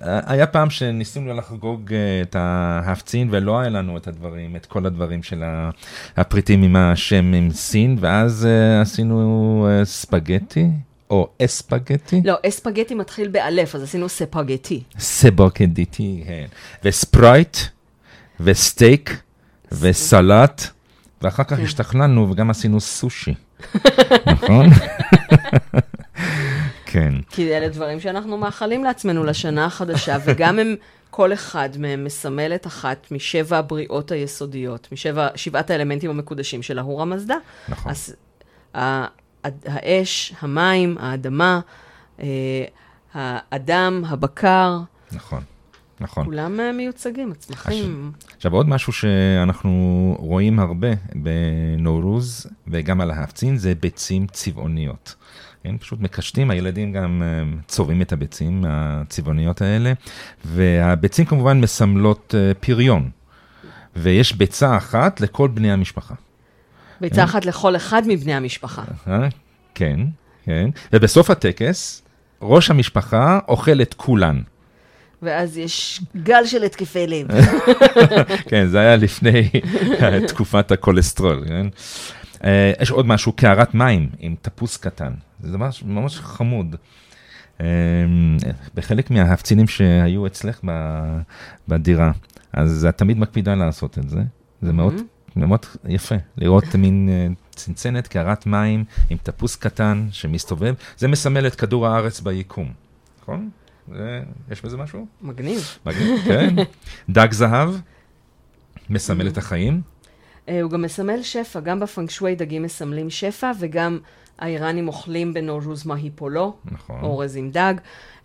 [0.01, 5.23] היה פעם שניסינו לחגוג אה, את ההפצין ולא היה לנו את הדברים, את כל הדברים
[5.23, 5.43] של
[6.17, 10.67] הפריטים עם השם עם סין, ואז אה, עשינו אה, ספגטי,
[11.11, 12.23] או אספגטי.
[12.25, 14.83] לא, אספגטי מתחיל באלף, אז עשינו ספגטי.
[14.99, 16.47] סבוקדיטי, כן.
[16.85, 17.57] וספרייט,
[18.41, 19.23] וסטייק,
[19.73, 20.63] וסלט,
[21.23, 23.35] ואחר כך השתכנענו וגם עשינו סושי.
[24.27, 24.67] נכון?
[26.93, 30.75] כן, כי אלה דברים שאנחנו מאחלים לעצמנו לשנה החדשה, וגם הם,
[31.11, 37.05] כל אחד מהם מסמל את אחת משבע הבריאות היסודיות, משבע, שבעת האלמנטים המקודשים של ההורה
[37.05, 37.37] מזדה.
[37.69, 37.91] נכון.
[37.93, 38.17] אז
[38.75, 39.07] ה-
[39.65, 41.61] האש, המים, האדמה,
[42.21, 42.27] אה,
[43.15, 44.79] האדם, הבקר,
[45.13, 45.43] נכון,
[46.01, 46.25] נכון.
[46.25, 48.13] כולם אה, מיוצגים, מצליחים.
[48.37, 49.71] עכשיו עוד משהו שאנחנו
[50.19, 55.15] רואים הרבה בנורוז וגם על ההפצין זה ביצים צבעוניות.
[55.65, 59.93] כן, פשוט מקשטים, הילדים גם אה, צובעים את הביצים הצבעוניות האלה,
[60.45, 63.11] והביצים כמובן מסמלות אה, פריון,
[63.97, 66.15] ויש ביצה אחת לכל בני המשפחה.
[67.01, 68.83] ביצה אחת לכל אחד מבני המשפחה.
[69.09, 69.29] אה?
[69.75, 70.01] כן,
[70.45, 72.03] כן, ובסוף הטקס,
[72.43, 74.41] ראש המשפחה אוכל את כולן.
[75.23, 77.29] ואז יש גל של התקפי לב.
[78.51, 79.51] כן, זה היה לפני
[80.29, 81.67] תקופת הכולסטרול, כן?
[82.45, 86.77] אה, יש עוד משהו, קערת מים עם טפוס קטן, זה ממש, ממש חמוד.
[87.61, 87.67] אה,
[88.75, 90.61] בחלק מההפצינים שהיו אצלך
[91.69, 92.13] בדירה,
[92.53, 94.21] אז את תמיד מקפידה לעשות את זה,
[94.63, 94.95] זה מאוד,
[95.37, 101.55] מאוד יפה, לראות מין אה, צנצנת, קערת מים עם טפוס קטן שמסתובב, זה מסמל את
[101.55, 102.73] כדור הארץ ביקום,
[103.23, 103.51] נכון?
[103.95, 105.07] זה- יש בזה משהו?
[105.23, 105.79] מגניב.
[105.87, 106.55] מגניב, כן.
[107.11, 107.71] דג זהב,
[108.91, 109.81] מסמל את החיים.
[110.49, 113.99] אה, הוא גם מסמל שפע, גם בפנקשווי דגים מסמלים שפע, וגם
[114.39, 117.01] האיראנים אוכלים בנורוז מהיפולו, נכון.
[117.03, 117.75] אורז עם דג.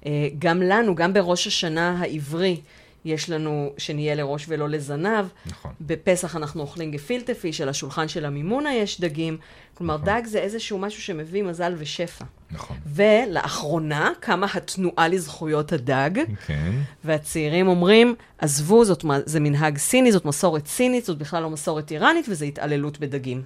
[0.05, 2.61] אה, גם לנו, גם בראש השנה העברי,
[3.05, 5.25] יש לנו שנהיה לראש ולא לזנב.
[5.45, 5.71] נכון.
[5.81, 9.37] בפסח אנחנו אוכלים גפילטה פיש, על השולחן של המימונה יש דגים.
[9.73, 10.05] כלומר, נכון.
[10.05, 12.25] דג זה איזשהו משהו שמביא מזל ושפע.
[12.51, 12.77] נכון.
[12.85, 16.11] ולאחרונה קמה התנועה לזכויות הדג,
[16.45, 16.71] כן.
[17.03, 22.25] והצעירים אומרים, עזבו, זאת, זה מנהג סיני, זאת מסורת סינית, זאת בכלל לא מסורת איראנית,
[22.29, 23.43] וזה התעללות בדגים.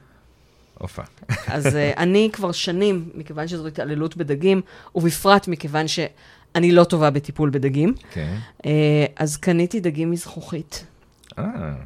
[0.80, 1.02] הופה.
[1.48, 4.62] אז uh, אני כבר שנים, מכיוון שזו התעללות בדגים,
[4.96, 5.86] ובפרט מכיוון
[6.54, 8.36] שאני לא טובה בטיפול בדגים, כן.
[8.58, 8.66] uh,
[9.16, 10.86] אז קניתי דגים מזכוכית.
[11.40, 11.44] אה,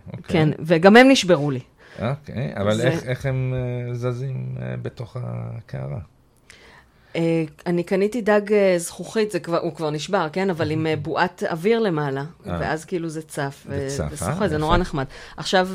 [0.07, 0.23] אוקיי.
[0.27, 1.59] כן, וגם הם נשברו לי.
[2.01, 3.53] אוקיי, אבל זה- איך- איך הם
[3.89, 5.99] אה, זזים אה, בתוך הקערה?
[7.65, 8.41] אני קניתי דג
[8.77, 10.49] זכוכית, זה כבר, הוא כבר נשבר, כן?
[10.49, 12.25] אבל עם בועת אוויר למעלה, אה.
[12.59, 13.67] ואז כאילו זה צף.
[13.87, 14.47] זה צף, אה?
[14.47, 14.57] זה.
[14.57, 15.05] נורא נחמד.
[15.37, 15.69] עכשיו,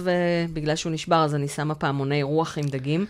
[0.53, 3.07] בגלל שהוא נשבר, אז אני שמה פעמוני רוח עם דגים,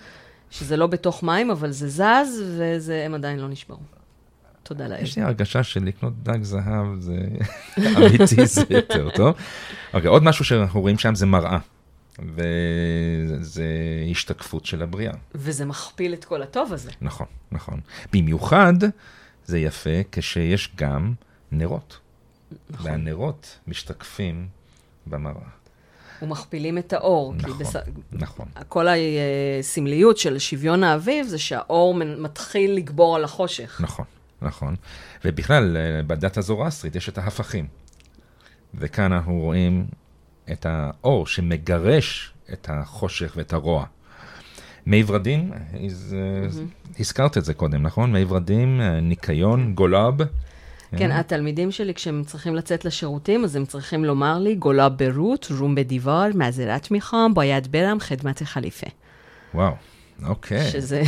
[0.50, 2.42] שזה לא בתוך מים, אבל זה זז,
[2.88, 3.78] והם עדיין לא נשברו.
[4.68, 5.02] תודה לאל.
[5.02, 7.16] יש לי הרגשה שלקנות דג זהב זה
[7.96, 9.36] אמיתי, זה יותר טוב.
[9.94, 11.58] אוקיי, עוד משהו שאנחנו רואים שם זה מראה.
[12.18, 13.64] וזה
[14.10, 15.12] השתקפות של הבריאה.
[15.34, 16.90] וזה מכפיל את כל הטוב הזה.
[17.00, 17.80] נכון, נכון.
[18.12, 18.74] במיוחד
[19.46, 21.12] זה יפה כשיש גם
[21.52, 21.98] נרות.
[22.70, 22.86] נכון.
[22.86, 24.48] והנרות משתקפים
[25.06, 25.48] במראה.
[26.22, 27.34] ומכפילים את האור.
[27.34, 27.76] נכון, בס...
[28.12, 28.46] נכון.
[28.68, 28.86] כל
[29.60, 33.80] הסמליות של שוויון האביב זה שהאור מתחיל לגבור על החושך.
[33.80, 34.04] נכון,
[34.42, 34.74] נכון.
[35.24, 37.66] ובכלל, אה, בדת הזורסטרית יש את ההפכים.
[38.74, 39.86] וכאן אנחנו רואים
[40.52, 43.84] את האור שמגרש את החושך ואת הרוע.
[44.86, 45.52] מי ורדים,
[45.86, 46.14] הז-
[46.98, 48.12] הזכרת את זה קודם, נכון?
[48.12, 50.14] מי ורדים, אה, ניקיון, גולב.
[50.96, 55.74] כן, התלמידים שלי, כשהם צריכים לצאת לשירותים, אז הם צריכים לומר לי, גולה ברות, רום
[55.74, 58.86] בדיבר, מעזרת מיכם, ביד ברם, חדמת החליפה.
[59.54, 59.72] וואו,
[60.24, 60.70] אוקיי.
[60.70, 61.02] שזה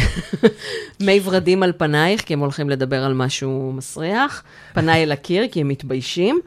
[1.07, 4.43] מי ורדים על פנייך, כי הם הולכים לדבר על משהו מסריח,
[4.73, 6.41] פניי אל הקיר, כי הם מתביישים.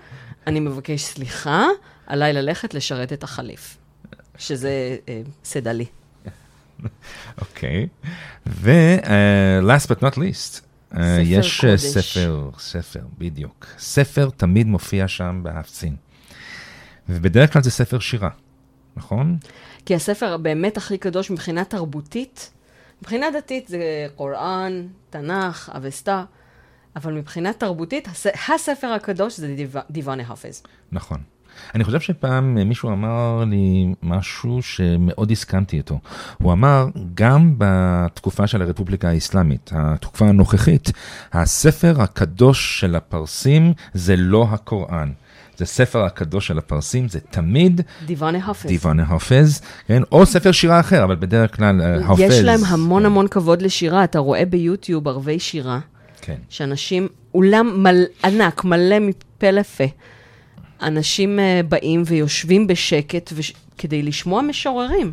[0.48, 1.66] אני מבקש סליחה,
[2.08, 3.78] עליי ללכת לשרת את החליף.
[4.38, 5.86] שזה אה, סדלי.
[7.42, 7.88] אוקיי.
[8.48, 10.62] ו-last but not least,
[10.98, 11.82] אה, יש אה, קודש.
[11.82, 13.68] ספר, ספר, בדיוק.
[13.80, 15.96] ספר תמיד מופיע שם בהפצין.
[17.10, 18.30] ובדרך כלל זה ספר שירה,
[18.96, 19.38] נכון?
[19.86, 22.52] כי הספר באמת הכי קדוש מבחינה תרבותית,
[23.02, 26.24] מבחינה דתית זה קוראן, תנ"ך, אבסתא,
[26.96, 28.28] אבל מבחינה תרבותית, הס...
[28.56, 29.70] הספר הקדוש זה דיו...
[29.90, 30.64] דיוואנה חפז.
[30.92, 31.18] נכון.
[31.76, 36.00] אני חושב שפעם מישהו אמר לי משהו שמאוד הסכמתי איתו.
[36.38, 40.92] הוא אמר, גם בתקופה של הרפובליקה האסלאמית, התקופה הנוכחית,
[41.34, 45.12] הספר הקדוש של הפרסים זה לא הקוראן.
[45.58, 48.66] זה ספר הקדוש של הפרסים, זה תמיד דיוואנה חפז.
[48.66, 50.02] דיוואנה חופז, כן?
[50.12, 52.22] או ספר שירה אחר, אבל בדרך כלל אה, חופז.
[52.22, 54.04] יש להם המון המון כבוד לשירה.
[54.04, 55.80] אתה רואה ביוטיוב ערבי שירה,
[56.22, 58.04] כן, שאנשים, אולם מל...
[58.24, 59.84] ענק, מלא מפה לפה.
[60.82, 63.54] אנשים uh, באים ויושבים בשקט וש...
[63.78, 65.12] כדי לשמוע משוררים.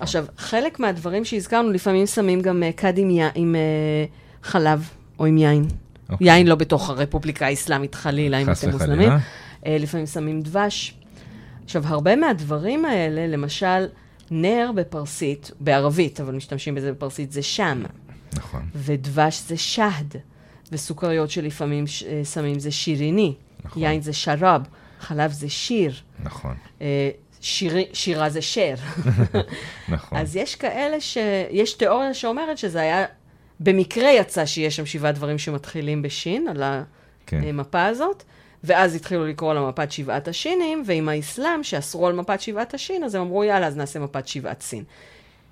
[0.00, 3.20] עכשיו, חלק מהדברים שהזכרנו, לפעמים שמים גם uh, כד עם, י...
[3.34, 3.56] עם
[4.42, 5.66] חלב או עם יין.
[6.12, 6.26] אוקיי.
[6.26, 8.70] יין לא בתוך הרפובליקה האסלאמית, חלילה, אם אתם.
[8.70, 9.10] מוסלמים.
[9.12, 10.94] Uh, לפעמים שמים דבש.
[11.64, 13.86] עכשיו, הרבה מהדברים האלה, למשל,
[14.30, 17.82] נר בפרסית, בערבית, אבל משתמשים בזה בפרסית, זה שם.
[18.34, 20.16] נכון, ודבש זה שהד,
[20.72, 23.34] וסוכריות שלפעמים ש- אה, שמים זה שיריני,
[23.64, 23.82] נכון.
[23.82, 24.62] יין זה שרב,
[25.00, 25.92] חלב זה שיר,
[26.22, 27.10] נכון, אה,
[27.40, 28.74] שירי, שירה זה שר.
[29.88, 30.18] נכון.
[30.18, 31.18] אז יש כאלה ש...
[31.50, 33.04] יש תיאוריה שאומרת שזה היה...
[33.62, 36.62] במקרה יצא שיש שם שבעה דברים שמתחילים בשין, על
[37.26, 37.40] כן.
[37.44, 38.22] המפה הזאת,
[38.64, 43.14] ואז התחילו לקרוא לה מפת שבעת השינים, ועם האסלאם, שאסרו על מפת שבעת השין, אז
[43.14, 44.84] הם אמרו, יאללה, אז נעשה מפת שבעת סין.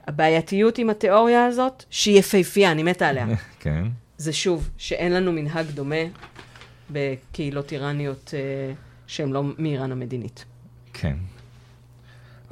[0.07, 3.27] הבעייתיות עם התיאוריה הזאת, שהיא יפהפייה, אני מתה עליה.
[3.61, 3.85] כן,
[4.19, 6.05] זה שוב, שאין לנו מנהג דומה
[6.91, 8.73] בקהילות איראניות אה,
[9.07, 10.45] שהן לא מאיראן המדינית.
[10.93, 11.17] כן.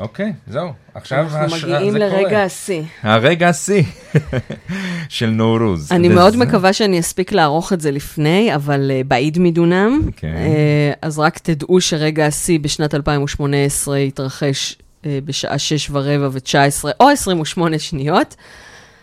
[0.00, 0.72] אוקיי, זהו.
[0.94, 2.42] עכשיו אנחנו הש- מגיעים זה לרגע.
[2.42, 2.82] השיא.
[3.02, 3.82] הרגע השיא
[5.08, 5.92] של נורוז.
[5.92, 10.00] אני מאוד מקווה שאני אספיק לערוך את זה לפני, אבל uh, בעיד מדונם.
[10.16, 10.34] כן.
[10.36, 17.08] Uh, אז רק תדעו שרגע השיא בשנת 2018 התרחש uh, בשעה 6 ורבע ו-19 או
[17.08, 18.36] 28 שניות,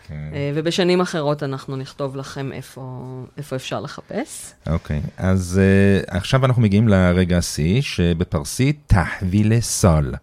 [0.08, 0.14] כן.
[0.32, 3.04] uh, ובשנים אחרות אנחנו נכתוב לכם איפה,
[3.38, 4.52] איפה אפשר לחפש.
[4.70, 5.62] אוקיי, אז
[6.08, 10.14] uh, עכשיו אנחנו מגיעים לרגע השיא, שבפרסית תחווילה סול.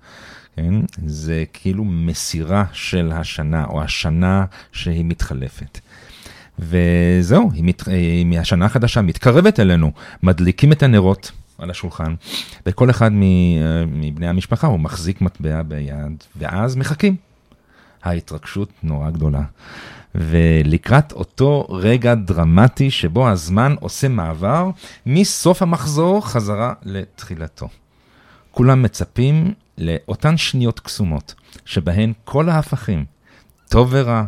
[0.57, 0.75] כן?
[1.07, 5.79] זה כאילו מסירה של השנה, או השנה שהיא מתחלפת.
[6.59, 7.83] וזהו, היא מת...
[7.89, 9.93] היא השנה החדשה מתקרבת אלינו,
[10.23, 12.15] מדליקים את הנרות על השולחן,
[12.67, 13.11] וכל אחד
[13.87, 17.17] מבני המשפחה הוא מחזיק מטבע ביד, ואז מחכים.
[18.03, 19.43] ההתרגשות נורא גדולה.
[20.15, 24.71] ולקראת אותו רגע דרמטי שבו הזמן עושה מעבר
[25.07, 27.69] מסוף המחזור חזרה לתחילתו.
[28.51, 33.05] כולם מצפים לאותן שניות קסומות, שבהן כל ההפכים,
[33.69, 34.25] טוב ורע,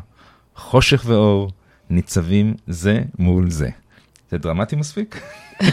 [0.56, 1.50] חושך ואור,
[1.90, 3.68] ניצבים זה מול זה.
[4.30, 5.20] זה דרמטי מספיק?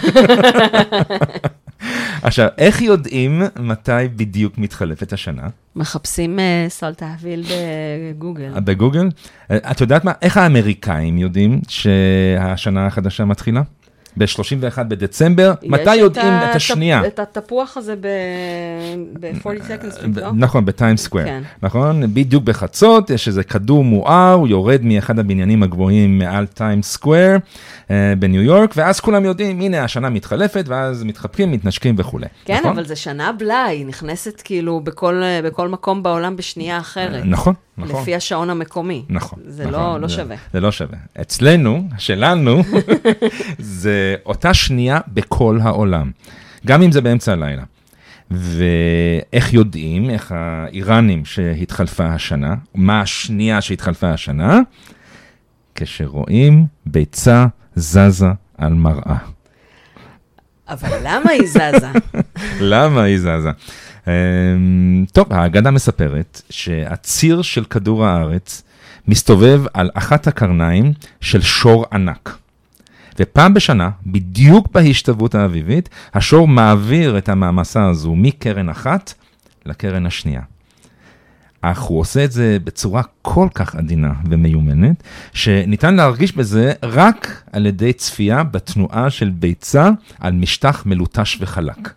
[2.23, 5.47] עכשיו, איך יודעים מתי בדיוק מתחלפת השנה?
[5.75, 7.43] מחפשים uh, סל תהביל
[8.13, 8.59] בגוגל.
[8.59, 9.09] בגוגל?
[9.51, 13.61] את יודעת מה, איך האמריקאים יודעים שהשנה החדשה מתחילה?
[14.17, 17.07] ב-31 בדצמבר, מתי יודעים את השנייה?
[17.07, 20.31] את התפוח הזה ב-40 seconds, לא?
[20.33, 21.41] נכון, בטיים סקוויר, כן.
[21.63, 22.13] נכון?
[22.13, 27.37] בדיוק בחצות, יש איזה כדור מואר, הוא יורד מאחד הבניינים הגבוהים מעל טיים סקוויר
[27.91, 32.25] אה, בניו יורק, ואז כולם יודעים, הנה השנה מתחלפת, ואז מתחבקים, מתנשקים וכולי.
[32.45, 32.71] כן, נכון?
[32.71, 37.23] אבל זה שנה בלאי, היא נכנסת כאילו בכל, בכל מקום בעולם בשנייה אחרת.
[37.25, 38.01] נכון, נכון.
[38.01, 39.03] לפי השעון המקומי.
[39.09, 39.39] נכון.
[39.47, 40.35] זה נכון, לא, לא זה- שווה.
[40.53, 40.97] זה לא שווה.
[41.21, 42.61] אצלנו, שלנו,
[43.59, 46.11] זה אותה שנייה בכל העולם,
[46.65, 47.63] גם אם זה באמצע הלילה.
[48.31, 54.59] ואיך יודעים, איך האיראנים שהתחלפה השנה, מה השנייה שהתחלפה השנה?
[55.75, 57.45] כשרואים ביצה
[57.75, 58.27] זזה
[58.57, 59.17] על מראה.
[60.69, 61.91] אבל למה היא זזה?
[62.71, 63.51] למה היא זזה?
[64.07, 68.63] אמ, טוב, האגדה מספרת שהציר של כדור הארץ
[69.07, 72.37] מסתובב על אחת הקרניים של שור ענק.
[73.19, 79.13] ופעם בשנה, בדיוק בהשתוות האביבית, השור מעביר את המעמסה הזו מקרן אחת
[79.65, 80.41] לקרן השנייה.
[81.61, 85.03] אך הוא עושה את זה בצורה כל כך עדינה ומיומנת,
[85.33, 89.89] שניתן להרגיש בזה רק על ידי צפייה בתנועה של ביצה
[90.19, 91.93] על משטח מלוטש וחלק.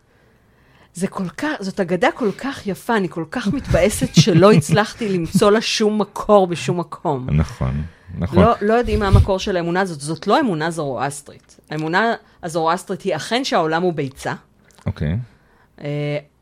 [0.94, 5.50] זה כל כך, זאת אגדה כל כך יפה, אני כל כך מתבאסת שלא הצלחתי למצוא
[5.50, 7.26] לה שום מקור בשום מקום.
[7.30, 7.82] נכון,
[8.18, 8.38] נכון.
[8.38, 11.60] לא, לא יודעים מה המקור של האמונה הזאת, זאת לא אמונה זורואסטרית.
[11.70, 14.34] האמונה הזורואסטרית היא אכן שהעולם הוא ביצה,
[14.86, 15.08] אוקיי.
[15.08, 15.14] אה,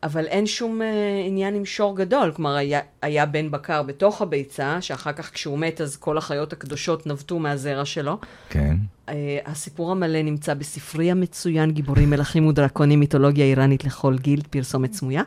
[0.03, 0.87] אבל אין שום אה,
[1.27, 2.31] עניין עם שור גדול.
[2.35, 7.07] כלומר, היה, היה בן בקר בתוך הביצה, שאחר כך כשהוא מת אז כל החיות הקדושות
[7.07, 8.17] נבטו מהזרע שלו.
[8.49, 8.75] כן.
[9.09, 9.13] אה,
[9.45, 15.23] הסיפור המלא נמצא בספרי המצוין, גיבורים, מלכים ודרקונים, מיתולוגיה איראנית לכל גיל, פרסומת סמויה.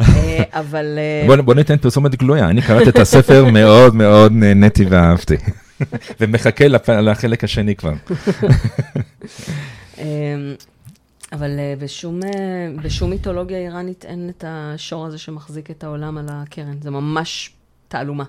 [0.00, 0.98] אה, אבל...
[0.98, 5.36] אה, בוא, בוא ניתן פרסומת גלויה, אני קראתי את הספר מאוד מאוד נהניתי ואהבתי.
[6.20, 6.64] ומחכה.
[6.88, 7.92] לחלק השני כבר.
[11.32, 12.28] אה, אבל אה, בשום, אה,
[12.82, 16.76] בשום מיתולוגיה איראנית אין את השור הזה שמחזיק את העולם על הקרן.
[16.82, 17.50] זה ממש
[17.88, 18.24] תעלומה.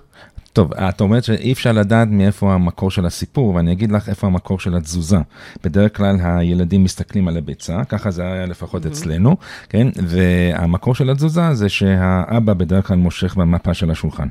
[0.52, 4.58] טוב, את אומרת שאי אפשר לדעת מאיפה המקור של הסיפור, ואני אגיד לך איפה המקור
[4.58, 5.16] של התזוזה.
[5.64, 9.36] בדרך כלל הילדים מסתכלים על הביצה, ככה זה היה לפחות אצלנו,
[9.68, 9.88] כן?
[9.96, 14.28] והמקור של התזוזה זה שהאבא בדרך כלל מושך במפה של השולחן.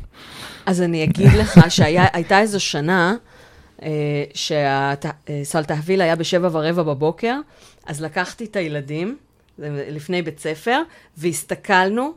[0.65, 3.15] אז אני אגיד לך שהייתה איזו שנה
[3.83, 7.39] אה, שהסלטהוויל היה בשבע ורבע בבוקר,
[7.87, 9.17] אז לקחתי את הילדים
[9.57, 10.81] זה לפני בית ספר,
[11.17, 12.13] והסתכלנו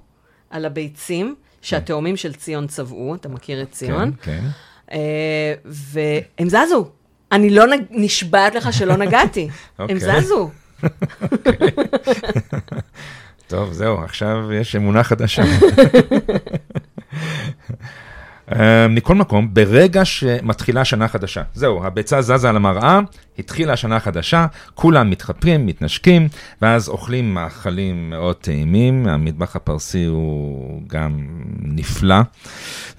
[0.50, 4.12] על הביצים שהתאומים של ציון צבעו, אתה מכיר את ציון?
[4.22, 4.46] כן, כן.
[4.92, 6.90] אה, והם זזו.
[7.32, 7.80] אני לא נג...
[7.90, 9.48] נשבעת לך שלא נגעתי.
[9.78, 10.20] הם אוקיי.
[10.20, 10.50] זזו.
[13.46, 15.42] טוב, זהו, עכשיו יש אמונה חדשה.
[18.53, 23.01] אה, מכל מקום, ברגע שמתחילה שנה חדשה, זהו, הביצה זזה על המראה,
[23.38, 26.28] התחילה השנה החדשה, כולם מתחפרים, מתנשקים,
[26.62, 31.28] ואז אוכלים מאכלים מאוד טעימים, המטבח הפרסי הוא גם
[31.62, 32.20] נפלא,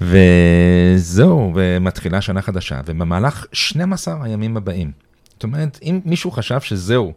[0.02, 4.91] וזהו, ומתחילה שנה חדשה, ובמהלך 12 הימים הבאים.
[5.34, 7.14] זאת אומרת, אם מישהו חשב שזהו,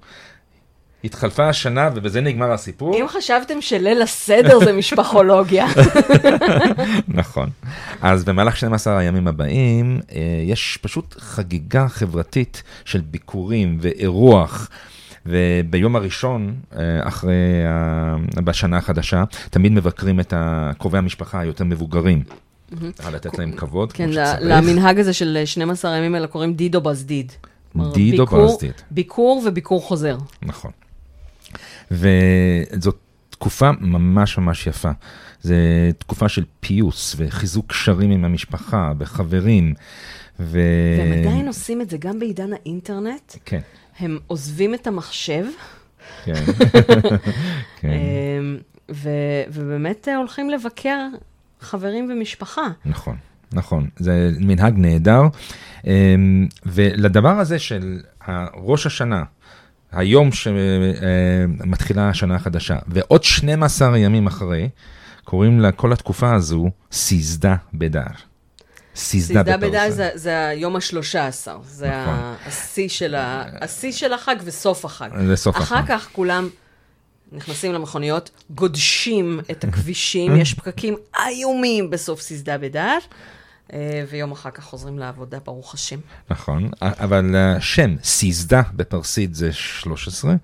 [1.04, 2.96] התחלפה השנה ובזה נגמר הסיפור.
[3.00, 5.66] אם חשבתם שליל הסדר זה משפחולוגיה.
[7.08, 7.50] נכון.
[8.02, 14.68] אז במהלך 12 הימים הבאים, אה, יש פשוט חגיגה חברתית של ביקורים ואירוח.
[15.26, 17.34] וביום הראשון, אה, אחרי,
[18.44, 20.34] בשנה החדשה, תמיד מבקרים את
[20.78, 22.22] קרובי המשפחה היותר מבוגרים.
[23.12, 24.38] לתת להם כבוד, כן, כמו שצריך.
[24.40, 27.32] למנהג הזה של 12 הימים האלה קוראים דידו בזדיד.
[27.94, 28.72] דידו ביקור- בזדיד.
[28.90, 30.16] ביקור וביקור חוזר.
[30.42, 30.70] נכון.
[31.90, 32.96] וזאת
[33.30, 34.90] תקופה ממש ממש יפה.
[35.42, 35.54] זו
[35.98, 39.74] תקופה של פיוס וחיזוק קשרים עם המשפחה וחברים.
[40.40, 40.60] ו...
[40.98, 43.32] והם עדיין עושים את זה גם בעידן האינטרנט.
[43.44, 43.60] כן,
[43.98, 45.44] הם עוזבים את המחשב,
[46.24, 46.32] כן.
[47.80, 48.58] כן, אמ,
[48.90, 51.06] ו- ובאמת אה, הולכים לבקר
[51.60, 52.66] חברים ומשפחה.
[52.84, 53.16] נכון,
[53.52, 53.88] נכון.
[53.96, 55.22] זה מנהג נהדר.
[55.86, 58.00] אמ, ולדבר הזה של
[58.54, 59.22] ראש השנה,
[59.96, 64.68] היום שמתחילה השנה החדשה, ועוד 12 ימים אחרי,
[65.24, 68.00] קוראים לכל התקופה הזו סיזדה בדר.
[68.96, 69.56] סיזדה.
[69.56, 72.34] בדל זה, זה היום השלושה עשר, זה נכון.
[72.46, 75.08] השיא של, ה- השיא של החג וסוף החג.
[75.26, 75.84] זה סוף אחר החג.
[75.88, 76.48] כך כולם
[77.32, 82.98] נכנסים למכוניות, גודשים את הכבישים, יש פקקים איומים בסוף סיסדה בדל, אה,
[84.10, 85.98] ויום אחר כך חוזרים לעבודה, ברוך השם.
[86.30, 90.34] נכון, אבל השם סיזדה בפרסית זה 13,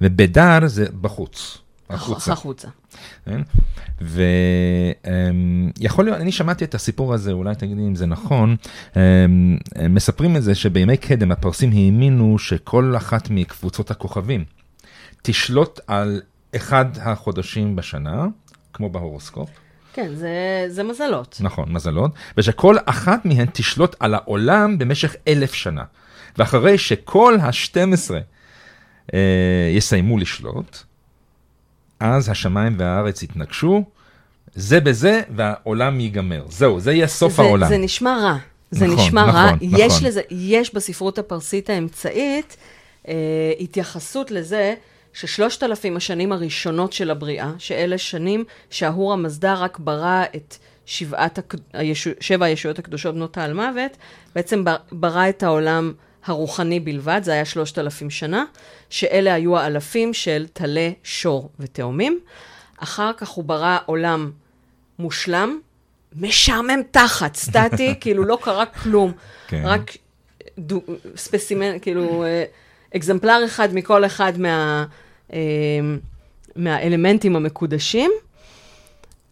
[0.00, 1.58] ובדר זה בחוץ,
[1.90, 2.32] החוצה.
[2.32, 2.68] החוצה.
[3.24, 3.40] כן?
[5.80, 8.56] ויכול להיות, אני שמעתי את הסיפור הזה, אולי תגידי אם זה נכון,
[8.96, 9.58] אמ,
[9.90, 14.44] מספרים את זה שבימי קדם הפרסים האמינו שכל אחת מקבוצות הכוכבים
[15.22, 16.20] תשלוט על
[16.56, 18.26] אחד החודשים בשנה,
[18.72, 19.50] כמו בהורוסקופ,
[19.96, 21.36] כן, זה, זה מזלות.
[21.40, 25.84] נכון, מזלות, ושכל אחת מהן תשלוט על העולם במשך אלף שנה.
[26.38, 28.12] ואחרי שכל ה-12
[29.14, 29.18] אה,
[29.72, 30.78] יסיימו לשלוט,
[32.00, 33.84] אז השמיים והארץ יתנגשו,
[34.54, 36.44] זה בזה, והעולם ייגמר.
[36.48, 37.68] זהו, זה יהיה סוף זה, העולם.
[37.68, 38.36] זה נשמע רע.
[38.70, 39.46] זה נכון, נשמע רע.
[39.46, 40.08] נכון, יש נכון.
[40.08, 42.56] לזה, יש בספרות הפרסית האמצעית
[43.08, 43.14] אה,
[43.60, 44.74] התייחסות לזה
[45.20, 50.56] ששלושת אלפים השנים הראשונות של הבריאה, שאלה שנים שההור המזדה רק ברא את
[50.86, 53.96] שבעת, הק- הישו, שבע הישויות הקדושות בנות העל מוות,
[54.34, 55.92] בעצם בר- ברא את העולם
[56.24, 58.44] הרוחני בלבד, זה היה שלושת אלפים שנה,
[58.90, 62.20] שאלה היו האלפים של טלה, שור ותאומים.
[62.78, 64.30] אחר כך הוא ברא עולם
[64.98, 65.60] מושלם,
[66.16, 69.12] משעמם תחת, סטטי, כאילו לא קרה כלום.
[69.48, 69.62] כן.
[69.64, 69.90] רק
[70.58, 70.82] דו,
[71.16, 72.44] ספסימן, כאילו, אה,
[72.96, 74.84] אקזמפלר אחד מכל אחד מה,
[76.56, 78.10] מהאלמנטים המקודשים.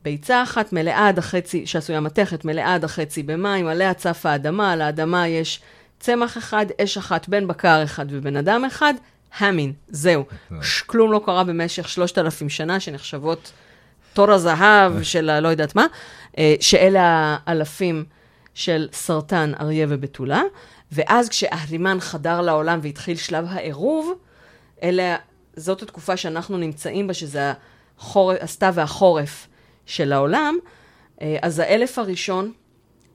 [0.02, 4.80] ביצה אחת מלאה עד החצי, שעשויה מתכת, מלאה עד החצי במים, עליה צפה האדמה, על
[4.80, 5.60] האדמה יש
[6.00, 8.94] צמח אחד, אש אחת, בן בקר אחד ובן אדם אחד,
[9.38, 10.24] המין, זהו.
[10.62, 13.52] ש- כלום לא קרה במשך שלושת אלפים שנה, שנחשבות
[14.12, 15.86] תור הזהב של הלא יודעת מה,
[16.38, 18.04] אה, שאלה האלפים
[18.54, 20.42] של סרטן, אריה ובתולה,
[20.92, 24.12] ואז כשאהרימן חדר לעולם והתחיל שלב העירוב,
[24.82, 25.16] אלה,
[25.56, 27.52] זאת התקופה שאנחנו נמצאים בה, שזה
[27.98, 29.48] החורף, הסתיו והחורף
[29.86, 30.54] של העולם,
[31.22, 32.52] אה, אז האלף הראשון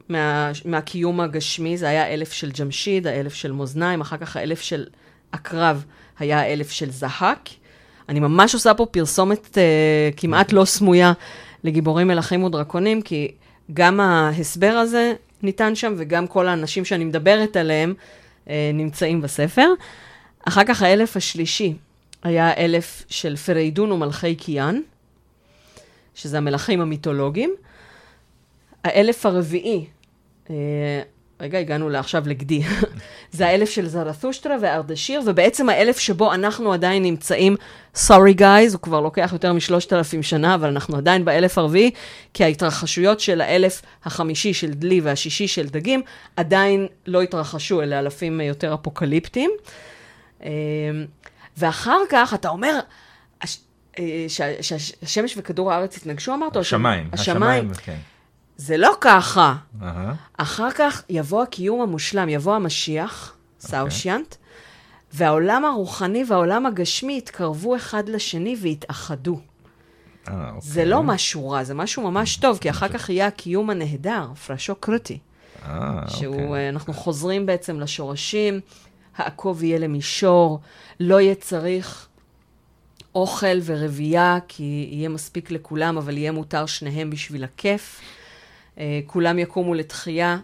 [0.10, 4.86] מה, מהקיום הגשמי, זה היה האלף של ג'משיד, האלף של מאזניים, אחר כך האלף של
[5.32, 5.86] עקרב
[6.20, 7.50] היה האלף של זהק.
[8.10, 11.14] אני ממש עושה פה פרסומת uh, כמעט לא סמויה
[11.64, 13.32] לגיבורים, מלכים ודרקונים, כי
[13.74, 15.14] גם ההסבר הזה
[15.44, 17.94] ניתן שם, וגם כל האנשים שאני מדברת עליהם
[18.46, 19.68] uh, נמצאים בספר.
[20.48, 21.74] אחר כך האלף השלישי
[22.24, 24.80] היה האלף של פריידון ומלכי קיאן,
[26.16, 27.56] שזה המלכים המיתולוגיים.
[28.84, 29.86] האלף הרביעי,
[30.50, 30.56] אה,
[31.40, 32.62] רגע, הגענו לעכשיו לגדי,
[33.32, 37.56] זה האלף של זרתושטרה וארדשיר, ובעצם האלף שבו אנחנו עדיין נמצאים,
[37.96, 41.92] sorry guys, הוא כבר לוקח יותר משלושת אלפים שנה, אבל אנחנו עדיין באלף הרביעי,
[42.34, 46.02] כי ההתרחשויות של האלף החמישי של דלי והשישי של דגים
[46.36, 49.52] עדיין לא התרחשו, אלה אלפים יותר אפוקליפטיים.
[50.44, 50.50] אה,
[51.60, 52.80] ואחר כך אתה אומר,
[53.42, 53.60] הש-
[54.00, 56.56] אה, שה- שהשמש וכדור הארץ התנגשו, אמרת?
[56.58, 57.10] השמיים.
[57.14, 57.72] השמיים.
[57.74, 57.98] כן.
[58.58, 59.56] זה לא ככה.
[60.38, 64.36] אחר כך יבוא הקיום המושלם, יבוא המשיח, סאושיאנט,
[65.14, 69.40] והעולם הרוחני והעולם הגשמי יתקרבו אחד לשני ויתאחדו.
[70.28, 70.60] אה, אוקיי.
[70.62, 74.76] זה לא משהו רע, זה משהו ממש טוב, כי אחר כך יהיה הקיום הנהדר, פרשו
[74.76, 75.20] קריטי.
[75.66, 76.54] אה, אוקיי.
[76.54, 78.60] אה, אנחנו חוזרים בעצם לשורשים,
[79.20, 80.60] העקוב יהיה למישור,
[81.00, 82.08] לא יהיה צריך
[83.16, 88.02] אוכל ורבייה, כי יהיה מספיק לכולם, אבל יהיה מותר שניהם בשביל הכיף.
[88.78, 90.38] אה, כולם יקומו לתחייה,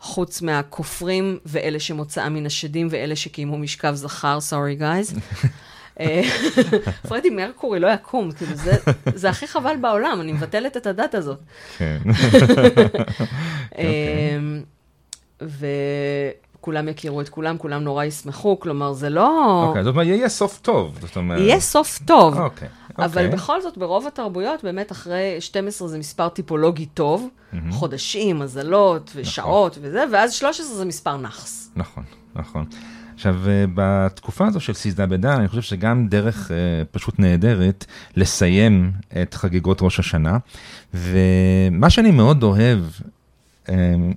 [0.00, 5.14] חוץ מהכופרים ואלה שמוצאם מן השדים ואלה שקיימו משכב זכר, סורי גייז.
[7.08, 8.76] פרדי מרקורי לא יקום, כאילו זה,
[9.14, 11.38] זה הכי חבל בעולם, אני מבטלת את הדת הזאת.
[11.78, 11.98] כן.
[13.78, 14.62] אמ,
[16.64, 19.64] וכולם יכירו את כולם, כולם נורא ישמחו, כלומר, זה לא...
[19.68, 20.98] אוקיי, זאת אומרת, יהיה סוף טוב.
[21.00, 21.40] זאת אומרת...
[21.40, 22.38] יהיה סוף טוב.
[22.38, 22.68] אוקיי.
[22.98, 23.28] אבל אוקיי.
[23.28, 27.28] בכל זאת, ברוב התרבויות, באמת אחרי 12 זה מספר טיפולוגי טוב,
[27.70, 31.70] חודשים, מזלות ושעות וזה, ואז 13 זה מספר נאחס.
[31.76, 32.04] נכון,
[32.34, 32.64] נכון.
[33.14, 36.56] עכשיו, אה, בתקופה הזו של סיסדה בדן, אני חושב שגם דרך אה,
[36.90, 37.84] פשוט נהדרת
[38.16, 38.92] לסיים
[39.22, 40.38] את חגיגות ראש השנה.
[40.94, 42.78] ומה שאני מאוד אוהב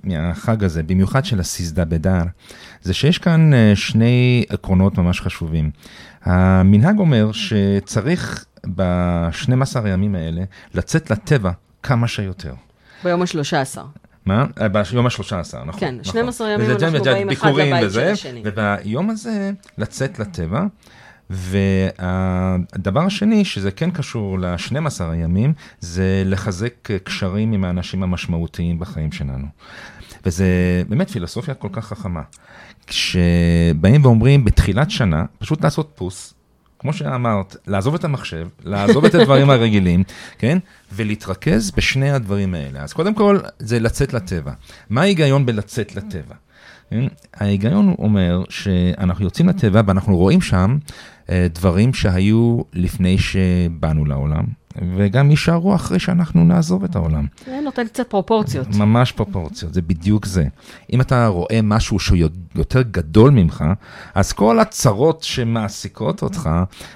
[0.04, 2.26] מהחג הזה, במיוחד של הסיסדה בדן,
[2.82, 5.70] זה שיש כאן אה, שני עקרונות ממש חשובים.
[6.24, 8.44] המנהג אומר שצריך
[8.74, 10.42] ב-12 הימים האלה
[10.74, 11.50] לצאת לטבע
[11.82, 12.54] כמה שיותר.
[13.04, 13.78] ביום ה-13.
[14.26, 14.46] מה?
[14.60, 15.80] אה, ביום ה-13, נכון.
[15.80, 16.04] כן, נכון.
[16.04, 18.42] 12 ימים וזה אנחנו באים אחד לבית של השני.
[18.44, 20.66] וביום הזה לצאת לטבע.
[21.30, 29.46] והדבר השני, שזה כן קשור ל-12 הימים, זה לחזק קשרים עם האנשים המשמעותיים בחיים שלנו.
[30.26, 30.46] וזה
[30.88, 32.22] באמת פילוסופיה כל כך חכמה.
[32.86, 36.34] כשבאים ואומרים בתחילת שנה, פשוט לעשות פוס,
[36.78, 40.02] כמו שאמרת, לעזוב את המחשב, לעזוב את הדברים הרגילים,
[40.38, 40.58] כן?
[40.92, 42.82] ולהתרכז בשני הדברים האלה.
[42.82, 44.52] אז קודם כל, זה לצאת לטבע.
[44.90, 46.34] מה ההיגיון בלצאת לטבע?
[46.90, 47.04] כן?
[47.34, 50.78] ההיגיון אומר שאנחנו יוצאים לטבע ואנחנו רואים שם
[51.30, 54.44] אה, דברים שהיו לפני שבאנו לעולם,
[54.96, 57.26] וגם יישארו אחרי שאנחנו נעזוב את העולם.
[57.46, 58.66] זה נותן קצת פרופורציות.
[58.74, 60.44] ממש פרופורציות, זה בדיוק זה.
[60.92, 62.18] אם אתה רואה משהו שהוא
[62.54, 63.64] יותר גדול ממך,
[64.14, 66.50] אז כל הצרות שמעסיקות אותך,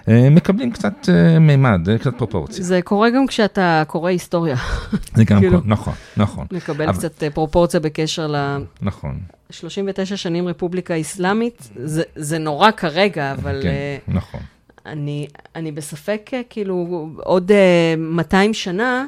[0.08, 2.64] אה, מקבלים קצת אה, מימד, אה, קצת פרופורציה.
[2.64, 4.56] זה קורה גם כשאתה קורא היסטוריה.
[5.16, 8.36] זה גם כאילו- כל, נכון, נכון, מקבל אבל- קצת פרופורציה בקשר ל...
[8.82, 9.18] נכון.
[9.50, 13.68] 39 שנים רפובליקה אסלאמית, זה, זה נורא כרגע, אבל כן,
[14.06, 14.12] כן.
[14.12, 14.40] נכון.
[14.86, 15.26] אני,
[15.56, 17.54] אני בספק, אה, כאילו, עוד uh,
[17.98, 19.06] 200 שנה,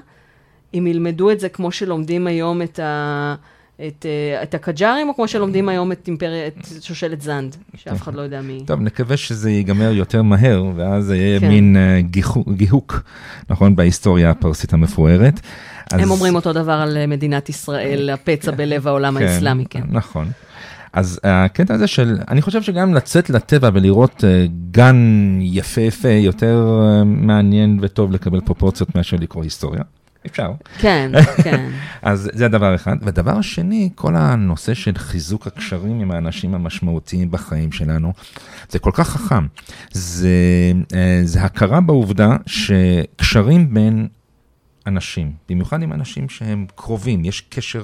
[0.75, 3.35] אם ילמדו את זה כמו שלומדים היום את, ה,
[3.87, 4.07] את,
[4.39, 8.23] uh, את הקג'ארים, או כמו שלומדים היום את, אימפריה, את שושלת זנד, שאף אחד לא
[8.23, 8.61] יודע מי.
[8.67, 11.49] טוב, נקווה שזה ייגמר יותר מהר, ואז זה יהיה כן.
[11.49, 13.03] מין אה, גיחו- גיהוק,
[13.51, 15.41] נכון, בהיסטוריה הפרסית המפוארת.
[15.93, 19.83] אז- הם אומרים אותו דבר על אה, מדינת ישראל, הפצע בלב העולם האסלאמי, כן.
[19.91, 20.29] נכון.
[20.95, 24.97] אז הקטע הזה של, אני חושב שגם לצאת לטבע ולראות אה, גן
[25.41, 29.83] יפהפה יותר אה, מעניין וטוב לקבל פרופורציות מאשר לקרוא היסטוריה.
[30.27, 30.53] אפשר.
[30.79, 31.71] כן, כן.
[32.03, 32.97] אז זה הדבר אחד.
[33.03, 38.13] והדבר השני, כל הנושא של חיזוק הקשרים עם האנשים המשמעותיים בחיים שלנו,
[38.69, 39.47] זה כל כך חכם.
[39.93, 40.29] זה,
[40.95, 44.09] אה, זה הכרה בעובדה שקשרים בין
[44.87, 47.83] אנשים, במיוחד עם אנשים שהם קרובים, יש קשר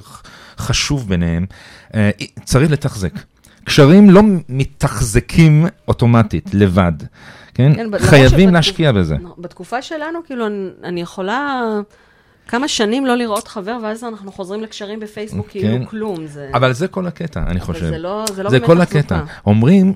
[0.57, 1.45] חשוב ביניהם,
[1.95, 2.09] אה,
[2.43, 3.13] צריך לתחזק.
[3.63, 6.91] קשרים לא מתחזקים אוטומטית, לבד,
[7.53, 7.73] כן?
[7.75, 8.53] כן חייבים שבתקופ...
[8.53, 9.15] להשקיע בזה.
[9.37, 10.45] בתקופה שלנו, כאילו,
[10.83, 11.61] אני, יכולה...
[12.47, 15.51] כמה שנים לא לראות חבר, ואז אנחנו חוזרים לקשרים בפייסבוק כן.
[15.51, 16.27] כאילו כלום.
[16.27, 16.49] זה...
[16.53, 17.89] אבל זה כל הקטע, אני חושב.
[17.89, 19.21] זה לא, זה לא זה באמת כל הקטע.
[19.45, 19.93] אומרים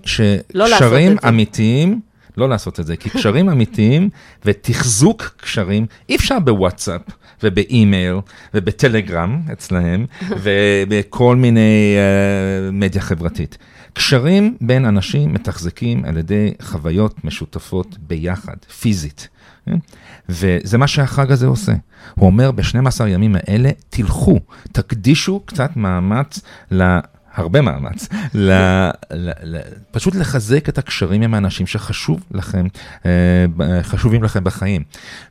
[0.53, 1.99] לא שקשרים לא אמיתיים,
[2.37, 4.09] לא לעשות את זה, כי קשרים אמיתיים
[4.45, 7.01] ותחזוק קשרים, אי אפשר בוואטסאפ
[7.43, 8.15] ובאימייל
[8.53, 10.05] ובטלגרם אצלהם,
[10.43, 13.57] ובכל מיני uh, מדיה חברתית.
[13.93, 19.27] קשרים בין אנשים מתחזקים על ידי חוויות משותפות ביחד, פיזית.
[19.65, 19.77] כן?
[20.29, 21.73] וזה מה שהחג הזה עושה.
[22.15, 24.39] הוא אומר, ב-12 ימים האלה, תלכו,
[24.71, 26.39] תקדישו קצת מאמץ
[26.71, 26.97] ל...
[27.35, 28.51] הרבה מאמץ, ל,
[29.11, 29.57] ל, ל,
[29.91, 32.67] פשוט לחזק את הקשרים עם האנשים שחשוב לכם,
[33.05, 33.45] אה,
[33.81, 34.83] חשובים לכם בחיים.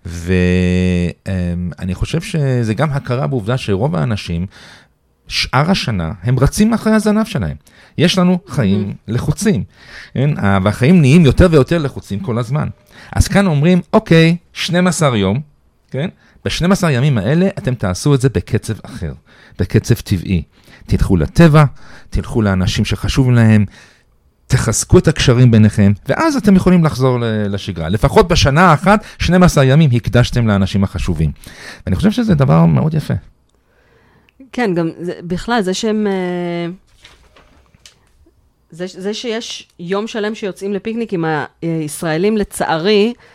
[0.07, 4.47] ואני חושב שזה גם הכרה בעובדה שרוב האנשים,
[5.29, 7.57] שאר השנה, הם רצים אחרי הזנב שלהם.
[7.99, 9.13] יש לנו חיים mm-hmm.
[9.13, 9.65] לחוצים,
[10.15, 10.31] כן?
[10.63, 12.69] והחיים נהיים יותר ויותר לחוצים כל הזמן.
[13.13, 15.41] אז כאן אומרים, אוקיי, 12 יום,
[15.91, 16.09] כן?
[16.45, 19.13] ב-12 ימים האלה אתם תעשו את זה בקצב אחר,
[19.59, 20.43] בקצב טבעי.
[20.87, 21.65] תלכו לטבע,
[22.11, 23.65] תלכו לאנשים שחשוב להם,
[24.47, 27.19] תחזקו את הקשרים ביניכם, ואז אתם יכולים לחזור
[27.49, 27.89] לשגרה.
[27.89, 31.33] לפחות בשנה האחת, 12 ימים הקדשתם לאנשים החשובים.
[31.87, 33.15] ואני חושב שזה דבר מאוד יפה.
[34.53, 36.07] כן, גם זה, בכלל, זה שהם...
[36.07, 36.73] אה,
[38.71, 41.25] זה, זה שיש יום שלם שיוצאים לפיקניקים,
[41.63, 43.34] הישראלים לצערי אה,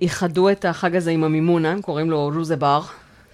[0.00, 2.82] איחדו את החג הזה עם המימונה, הם קוראים לו רוזה בר.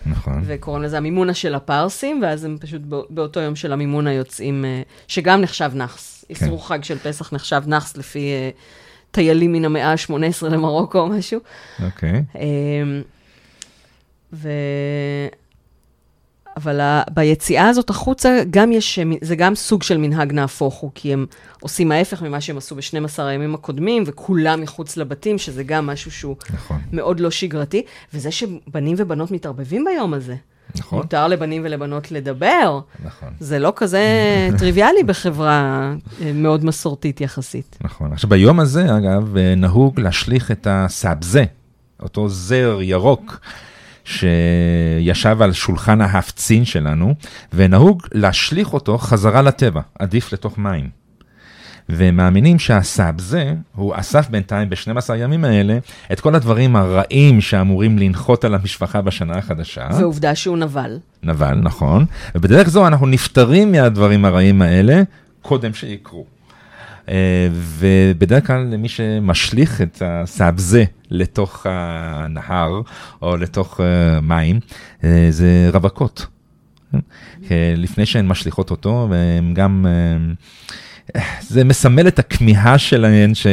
[0.06, 0.42] נכון.
[0.46, 5.40] וקוראים לזה המימונה של הפרסים, ואז הם פשוט באותו יום של המימונה יוצאים, אה, שגם
[5.40, 6.24] נחשב נאחס.
[6.28, 6.34] כן.
[6.34, 8.60] איסרו חג של פסח נחשב נאחס לפי uh,
[9.10, 11.40] טיילים מן המאה ה-18 למרוקו או משהו.
[11.84, 12.22] אוקיי.
[12.34, 12.38] Okay.
[14.32, 14.48] ו...
[16.56, 17.02] אבל ה...
[17.10, 21.26] ביציאה הזאת החוצה, גם יש, זה גם סוג של מנהג נהפוך הוא, כי הם
[21.60, 26.36] עושים ההפך ממה שהם עשו ב-12 הימים הקודמים, וכולם מחוץ לבתים, שזה גם משהו שהוא
[26.54, 26.80] נכון.
[26.92, 27.82] מאוד לא שגרתי.
[28.14, 30.34] וזה שבנים ובנות מתערבבים ביום הזה.
[30.76, 30.98] נכון.
[30.98, 32.80] מותר לבנים ולבנות לדבר.
[33.04, 33.28] נכון.
[33.40, 34.02] זה לא כזה
[34.58, 35.92] טריוויאלי בחברה
[36.22, 37.78] אה, מאוד מסורתית יחסית.
[37.80, 38.12] נכון.
[38.12, 41.44] עכשיו, ביום הזה, אגב, אה, נהוג להשליך את הסאבזה,
[42.02, 43.40] אותו זר ירוק.
[44.06, 47.14] שישב על שולחן ההפצין שלנו,
[47.52, 50.90] ונהוג להשליך אותו חזרה לטבע, עדיף לתוך מים.
[51.88, 55.78] ומאמינים שהסאבזה, הוא אסף בינתיים ב-12 הימים האלה
[56.12, 59.88] את כל הדברים הרעים שאמורים לנחות על המשפחה בשנה החדשה.
[59.98, 60.98] ועובדה שהוא נבל.
[61.22, 62.04] נבל, נכון.
[62.34, 65.02] ובדרך זו אנחנו נפטרים מהדברים הרעים האלה
[65.42, 66.35] קודם שיקרו.
[67.08, 72.80] אה, ובדרך כלל מי שמשליך את הסאבזה לתוך הנהר
[73.22, 74.60] או לתוך אה, מים,
[75.04, 76.26] אה, זה רווקות.
[77.76, 79.86] לפני שהן משליכות אותו, והן גם...
[81.40, 83.46] זה מסמל את הכמיהה שלהן ש...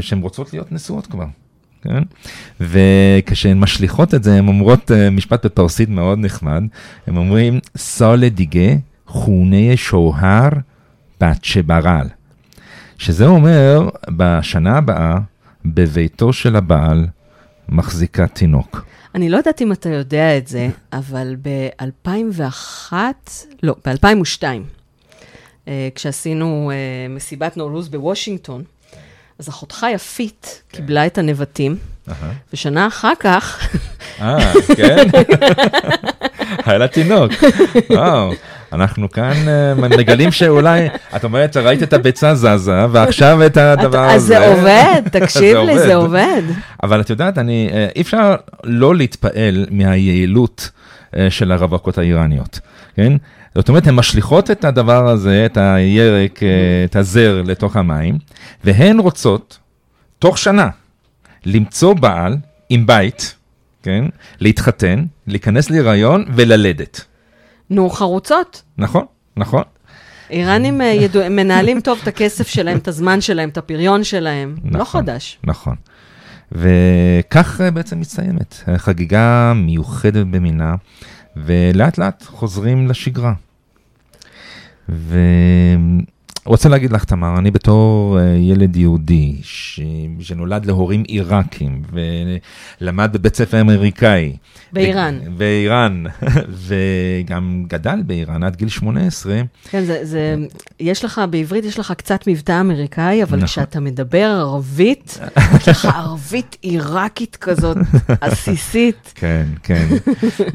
[0.00, 1.24] שהן רוצות להיות נשואות כבר.
[1.82, 2.02] כן?
[2.60, 6.62] וכשהן משליכות את זה, הן אומרות משפט בפרסית מאוד נחמד,
[7.06, 8.74] הן אומרים, סולה דיגה
[9.06, 10.48] חוני שוהר
[11.20, 12.06] בת שברל.
[13.00, 15.18] שזה אומר, בשנה הבאה,
[15.64, 17.06] בביתו של הבעל
[17.68, 18.84] מחזיקה תינוק.
[19.14, 22.92] אני לא יודעת אם אתה יודע את זה, אבל ב-2001,
[23.62, 24.42] לא, ב-2002,
[25.68, 28.62] אה, כשעשינו אה, מסיבת נורוז בוושינגטון,
[29.38, 30.76] אז אחותך יפית כן.
[30.76, 31.76] קיבלה את הנבטים,
[32.52, 33.76] ושנה אחר כך...
[34.20, 34.96] אה, כן?
[36.66, 37.32] היה לה תינוק,
[37.90, 38.32] וואו.
[38.72, 44.14] אנחנו כאן uh, מגלים שאולי, את אומרת, ראית את הביצה זזה, ועכשיו את הדבר הזה.
[44.14, 46.42] אז זה עובד, תקשיב לי, זה עובד.
[46.82, 50.70] אבל את יודעת, אני, uh, אי אפשר לא להתפעל מהיעילות
[51.10, 52.60] uh, של הרווקות האיראניות,
[52.96, 53.12] כן?
[53.54, 56.40] זאת אומרת, הן משליכות את הדבר הזה, את הירק,
[56.84, 58.18] את הזר לתוך המים,
[58.64, 59.58] והן רוצות,
[60.18, 60.68] תוך שנה,
[61.46, 62.36] למצוא בעל
[62.68, 63.34] עם בית,
[63.82, 64.04] כן?
[64.40, 67.04] להתחתן, להיכנס להיריון וללדת.
[67.70, 68.62] נו, חרוצות.
[68.78, 69.04] נכון,
[69.36, 69.62] נכון.
[70.30, 74.56] איראנים אה, ידוע, מנהלים טוב את הכסף שלהם, את הזמן שלהם, את הפריון שלהם.
[74.64, 75.38] לא נכון, לא חדש.
[75.44, 75.74] נכון.
[76.52, 80.74] וכך אה, בעצם מסתיימת חגיגה מיוחדת במינה,
[81.36, 83.32] ולאט לאט חוזרים לשגרה.
[86.46, 89.80] ורוצה להגיד לך, תמר, אני בתור אה, ילד יהודי ש...
[90.20, 91.82] שנולד להורים עיראקים
[92.80, 94.36] ולמד בבית ספר אמריקאי.
[94.72, 95.18] באיראן.
[95.26, 95.38] ו...
[95.38, 96.04] באיראן,
[96.66, 99.42] וגם גדל באיראן עד גיל 18.
[99.70, 100.36] כן, זה, זה,
[100.80, 103.46] יש לך, בעברית יש לך קצת מבטא אמריקאי, אבל נכון.
[103.46, 105.18] כשאתה מדבר ערבית,
[105.56, 107.76] יש לך ערבית עיראקית כזאת,
[108.20, 109.12] עסיסית.
[109.14, 109.86] כן, כן.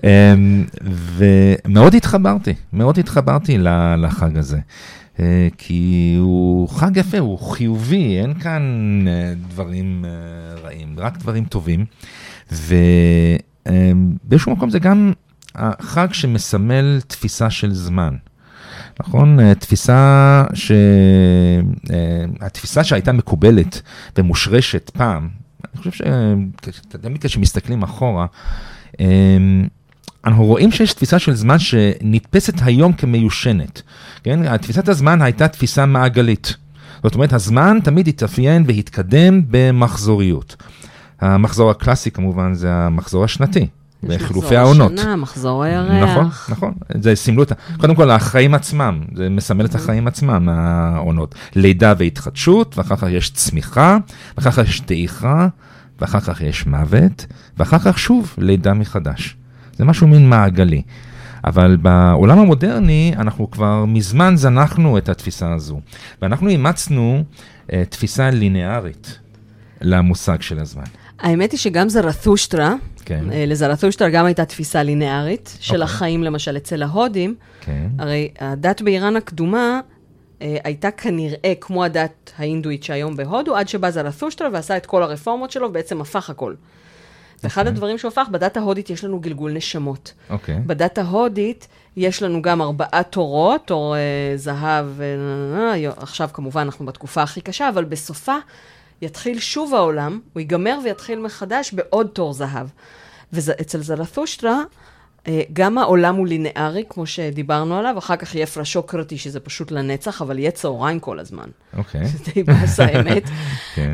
[0.03, 3.57] אמ, ומאוד התחברתי, מאוד התחברתי
[3.97, 4.57] לחג הזה.
[5.19, 8.61] אה, כי הוא חג יפה, הוא חיובי, אין כאן
[9.07, 10.09] אה, דברים אה,
[10.63, 11.85] רעים, רק דברים טובים.
[12.51, 15.13] ובאיזשהו מקום זה גם
[15.55, 18.15] החג שמסמל תפיסה של זמן.
[18.99, 19.53] נכון?
[19.53, 20.71] תפיסה ש...
[22.41, 23.81] התפיסה שהייתה מקובלת
[24.17, 25.29] ומושרשת פעם,
[25.63, 25.91] אני חושב
[26.71, 28.25] שתמיד כשמסתכלים אחורה,
[30.25, 33.81] אנחנו רואים שיש תפיסה של זמן שנתפסת היום כמיושנת.
[34.23, 34.57] כן?
[34.57, 36.55] תפיסת הזמן הייתה תפיסה מעגלית.
[37.03, 40.55] זאת אומרת, הזמן תמיד התאפיין והתקדם במחזוריות.
[41.21, 43.67] המחזור הקלאסי כמובן זה המחזור השנתי,
[44.03, 44.91] בחילופי העונות.
[44.91, 46.09] מחזור השנה, מחזור הירח.
[46.09, 47.55] נכון, נכון, זה סימלו את ה...
[47.77, 51.35] קודם כל, החיים עצמם, זה מסמל את החיים עצמם, העונות.
[51.55, 53.97] לידה והתחדשות, ואחר כך יש צמיחה,
[54.37, 55.47] ואחר כך יש דעיכה,
[56.01, 57.25] ואחר כך יש מוות,
[57.57, 59.35] ואחר כך שוב לידה מחדש.
[59.75, 60.81] זה משהו מין מעגלי.
[61.45, 65.79] אבל בעולם המודרני, אנחנו כבר מזמן זנחנו את התפיסה הזו.
[66.21, 67.23] ואנחנו אימצנו
[67.67, 69.19] uh, תפיסה ליניארית
[69.81, 70.83] למושג של הזמן.
[71.19, 72.73] האמת היא שגם זרתושטרה,
[73.05, 73.31] כן.
[73.31, 75.83] אה, לזרתושטרה גם הייתה תפיסה לינארית של אוקיי.
[75.83, 77.35] החיים, למשל, אצל ההודים.
[77.61, 77.87] כן.
[77.99, 79.79] הרי הדת באיראן הקדומה
[80.41, 85.51] אה, הייתה כנראה כמו הדת ההינדואית שהיום בהודו, עד שבא זרתושטרה ועשה את כל הרפורמות
[85.51, 86.53] שלו, ובעצם הפך הכל.
[87.43, 87.71] ואחד אוקיי.
[87.73, 90.13] הדברים שהוא הפך, בדת ההודית יש לנו גלגול נשמות.
[90.29, 90.59] אוקיי.
[90.65, 91.67] בדת ההודית
[91.97, 94.01] יש לנו גם ארבעה תורות, תור אה,
[94.35, 98.35] זהב, אה, עכשיו כמובן אנחנו בתקופה הכי קשה, אבל בסופה
[99.01, 102.67] יתחיל שוב העולם, הוא ייגמר ויתחיל מחדש בעוד תור זהב.
[103.33, 104.61] ואצל זלתושטרה,
[105.27, 110.21] אה, גם העולם הוא לינארי, כמו שדיברנו עליו, אחר כך יהיה פרשוקרטי, שזה פשוט לנצח,
[110.21, 111.49] אבל יהיה צהריים כל הזמן.
[111.77, 112.05] אוקיי.
[112.05, 113.23] זה די באסה האמת.
[113.75, 113.93] כן.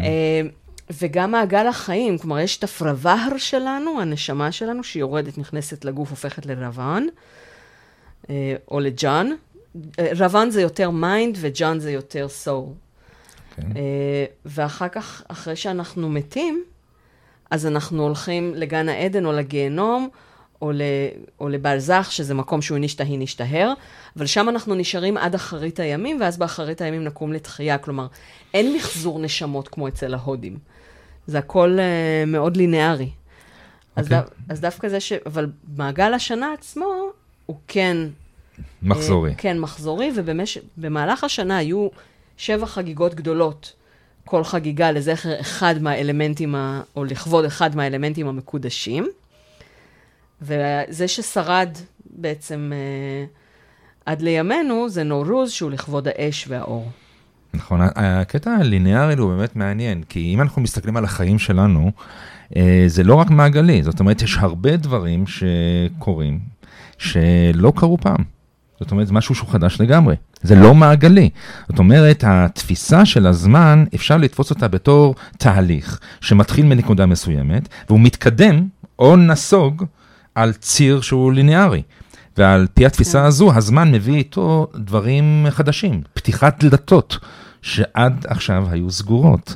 [0.99, 6.09] וגם מעגל החיים, כלומר, יש את ה فروهر שלנו, הנשמה שלנו, שהיא יורדת, נכנסת לגוף,
[6.09, 7.07] הופכת ל روان,
[8.29, 9.29] אה, או ל جان.
[9.99, 12.65] אה, روان זה יותר mind ו جان זה יותר soul.
[13.55, 13.61] כן.
[13.75, 16.63] אה, ואחר כך, אחרי שאנחנו מתים,
[17.51, 20.09] אז אנחנו הולכים לגן העדן או לגיהנום,
[20.61, 20.81] או, ל,
[21.39, 23.73] או ל برزخ, שזה מקום שהוא נשתהי נשתהר,
[24.17, 27.77] אבל שם אנחנו נשארים עד אחרית הימים, ואז באחרית הימים נקום לתחייה.
[27.77, 28.07] כלומר,
[28.53, 30.57] אין מחזור נשמות כמו אצל ההודים.
[31.31, 33.09] זה הכל uh, מאוד לינארי.
[33.95, 34.19] אז, אוקיי.
[34.19, 35.13] דו, אז דווקא זה ש...
[35.13, 36.85] אבל מעגל השנה עצמו,
[37.45, 37.97] הוא כן...
[38.83, 39.29] מחזורי.
[39.29, 41.87] אה, כן, מחזורי, ובמהלך השנה היו
[42.37, 43.73] שבע חגיגות גדולות.
[44.25, 46.81] כל חגיגה לזכר אחד מהאלמנטים, ה...
[46.95, 49.09] או לכבוד אחד מהאלמנטים המקודשים.
[50.41, 51.69] וזה ששרד
[52.05, 53.25] בעצם אה,
[54.05, 56.87] עד לימינו, זה נורוז, שהוא לכבוד האש והאור.
[57.53, 61.91] נכון, הקטע הליניארי הוא באמת מעניין, כי אם אנחנו מסתכלים על החיים שלנו,
[62.55, 66.39] אה, זה לא רק מעגלי, זאת אומרת, יש הרבה דברים שקורים
[66.97, 68.23] שלא קרו פעם.
[68.79, 70.15] זאת אומרת, זה משהו שהוא חדש לגמרי.
[70.41, 71.29] זה לא מעגלי.
[71.69, 78.67] זאת אומרת, התפיסה של הזמן, אפשר לתפוס אותה בתור תהליך שמתחיל מנקודה מסוימת, והוא מתקדם
[78.99, 79.85] או נסוג
[80.35, 81.81] על ציר שהוא ליניארי.
[82.37, 87.17] ועל פי התפיסה הזו, הזמן מביא איתו דברים חדשים, פתיחת דלתות
[87.61, 89.55] שעד עכשיו היו סגורות.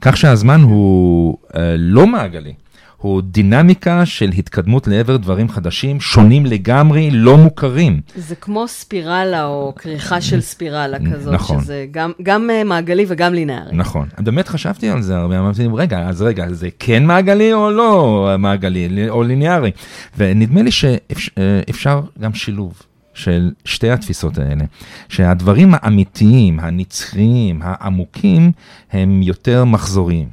[0.00, 2.52] כך שהזמן הוא אה, לא מעגלי,
[2.96, 8.00] הוא דינמיקה של התקדמות לעבר דברים חדשים, שונים לגמרי, לא מוכרים.
[8.16, 11.60] זה כמו ספירלה או כריכה של ספירלה כזאת, נכון.
[11.60, 13.70] שזה גם, גם אה, מעגלי וגם לינארי.
[13.72, 18.30] נכון, באמת חשבתי על זה הרבה, אמרתי, רגע, אז רגע, זה כן מעגלי או לא
[18.38, 19.70] מעגלי, או ליניארי?
[20.16, 22.82] ונדמה לי שאפשר גם שילוב.
[23.16, 24.64] של שתי התפיסות האלה,
[25.08, 28.52] שהדברים האמיתיים, הנצחיים, העמוקים,
[28.92, 30.28] הם יותר מחזוריים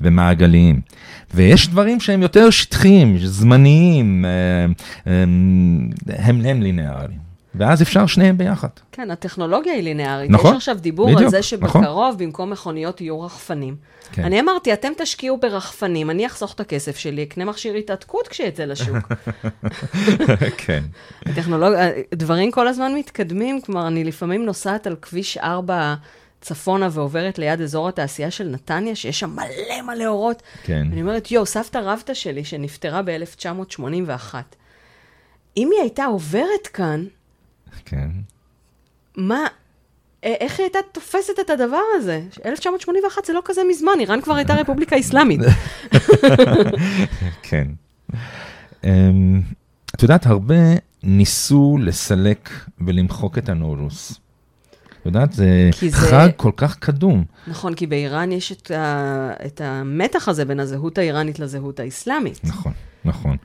[0.00, 0.80] ומעגליים.
[1.34, 5.12] ויש דברים שהם יותר שטחיים, זמניים, אה,
[6.18, 7.23] הם, הם לינאריים.
[7.54, 8.68] ואז אפשר שניהם ביחד.
[8.92, 10.30] כן, הטכנולוגיה היא לינארית.
[10.30, 11.82] נכון, יש עכשיו דיבור בדיוק, על זה נכון.
[11.82, 13.76] שבקרוב, במקום מכוניות יהיו רחפנים.
[14.12, 14.24] כן.
[14.24, 18.96] אני אמרתי, אתם תשקיעו ברחפנים, אני אחסוך את הכסף שלי, אקנה מכשיר התעתקות כשיצא לשוק.
[20.66, 20.84] כן.
[21.26, 25.94] הטכנולוגיה, דברים כל הזמן מתקדמים, כלומר, אני לפעמים נוסעת על כביש 4
[26.40, 30.42] צפונה ועוברת ליד אזור התעשייה של נתניה, שיש שם מלא מלא אורות.
[30.62, 30.86] כן.
[30.92, 34.34] אני אומרת, יואו, סבתא רבתא שלי, שנפטרה ב-1981,
[35.56, 37.04] אם היא הייתה עוברת כאן,
[37.84, 38.08] כן.
[39.16, 39.38] מה,
[40.22, 42.20] איך היא הייתה תופסת את הדבר הזה?
[42.46, 45.40] 1981 זה לא כזה מזמן, איראן כבר הייתה רפובליקה אסלאמית.
[47.42, 47.68] כן.
[48.84, 49.40] אמ,
[49.94, 50.54] את יודעת, הרבה
[51.02, 52.50] ניסו לסלק
[52.86, 54.12] ולמחוק את הנורוס.
[55.00, 57.24] את יודעת, זה כי זה- חג כל כך קדום.
[57.46, 62.40] נכון, כי באיראן יש את, ה, את המתח הזה בין הזהות האיראנית לזהות האסלאמית.
[62.44, 62.72] נכון,
[63.04, 63.36] נכון.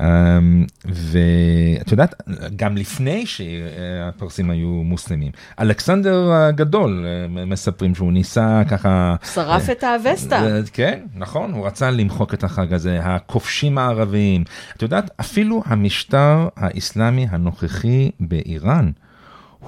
[0.00, 2.14] אמ, ואת יודעת,
[2.56, 9.14] גם לפני שהפרסים היו מוסלמים, אלכסנדר הגדול, אה, מספרים שהוא ניסה ככה...
[9.34, 10.42] שרף את האבסטה.
[10.42, 14.44] אה, כן, נכון, הוא רצה למחוק את החג הזה, הכובשים הערבים.
[14.76, 18.90] את יודעת, אפילו המשטר האסלאמי הנוכחי באיראן,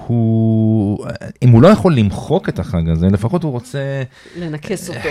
[0.07, 1.05] הוא,
[1.43, 4.03] אם הוא לא יכול למחוק את החג הזה, לפחות הוא רוצה,
[4.37, 5.09] לנכס אותו.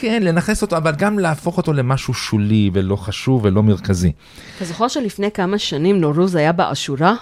[0.00, 4.12] כן, לנכס אותו, אבל גם להפוך אותו למשהו שולי ולא חשוב ולא מרכזי.
[4.56, 7.14] אתה זוכר שלפני כמה שנים נורוז היה באשורה?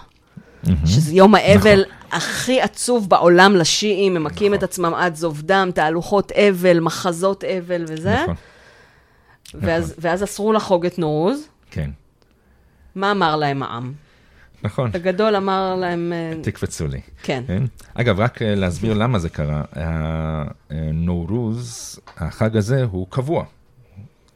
[0.87, 6.33] שזה יום האבל הכי עצוב בעולם לשיעים, הם מכים את עצמם עד זוב דם, תהלוכות
[6.33, 8.23] אבל, מחזות אבל וזה.
[8.23, 8.35] נכון,
[9.55, 11.41] ואז, ואז אסרו לחוג את נורוז.
[11.71, 11.91] כן,
[12.95, 13.93] מה אמר להם העם?
[14.63, 14.91] נכון.
[14.93, 17.01] בגדול אמר להם, אה, תקפצו לי.
[17.23, 17.45] כן.
[17.47, 17.63] כן?
[17.95, 19.63] אגב, רק אה, להסביר למה זה קרה.
[20.71, 23.45] הנורוז, החג הזה הוא קבוע,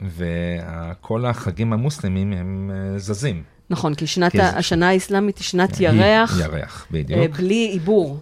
[0.03, 3.43] וכל החגים המוסלמים הם אה, זזים.
[3.71, 7.37] נכון, כי שנת כי השנה האסלאמית היא שנת ירח, ירח, אה, בדיוק.
[7.37, 8.21] בלי עיבור.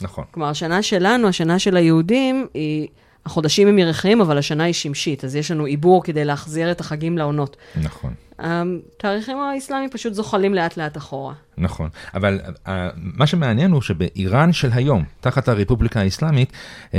[0.00, 2.88] נכון, כלומר, השנה שלנו, השנה של היהודים, היא,
[3.26, 7.18] החודשים הם ירחיים, אבל השנה היא שמשית, אז יש לנו עיבור כדי להחזיר את החגים
[7.18, 7.56] לעונות.
[7.82, 8.12] נכון.
[8.38, 11.34] התאריכים האסלאמיים פפשוט זוחלים לאט-לאט אחורה.
[11.58, 16.52] נכון, אבל uh, מה שמעניין הוא שבאיראן של היום, תחת הרפובליקה האסלאמית,
[16.90, 16.94] uh,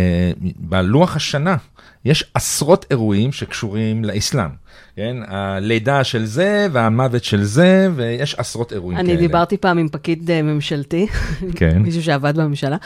[0.59, 1.55] בלוח השנה
[2.05, 4.49] יש עשרות אירועים שקשורים לאסלאם.
[4.95, 5.15] כן?
[5.27, 9.19] הלידה של זה והמוות של זה, ויש עשרות אירועים אני כאלה.
[9.19, 11.07] דיברתי פעם עם פקיד אה, ממשלתי,
[11.55, 11.79] כן.
[11.85, 12.77] מישהו שעבד בממשלה.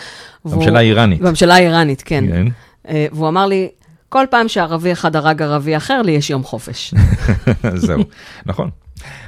[0.45, 1.21] והוא- הממשלה האיראנית.
[1.21, 2.23] בממשלה האיראנית, כן.
[2.27, 2.45] כן.
[2.89, 3.69] אה, והוא אמר לי,
[4.09, 6.93] כל פעם שערבי אחד הרג ערבי אחר, לי יש יום חופש.
[7.75, 8.03] זהו,
[8.45, 8.69] נכון.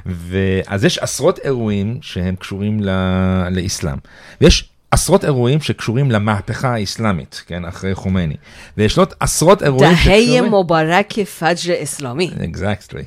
[0.06, 3.98] ואז יש עשרות אירועים שהם קשורים ל- לאסלאם,
[4.42, 8.36] ויש עשרות אירועים שקשורים למהפכה האסלאמית, כן, אחרי חומייני,
[8.78, 12.32] ויש עוד עשרות אירועים תהיה מובארק פאג'ה אסלאמי.
[12.50, 13.04] אקזקטלי.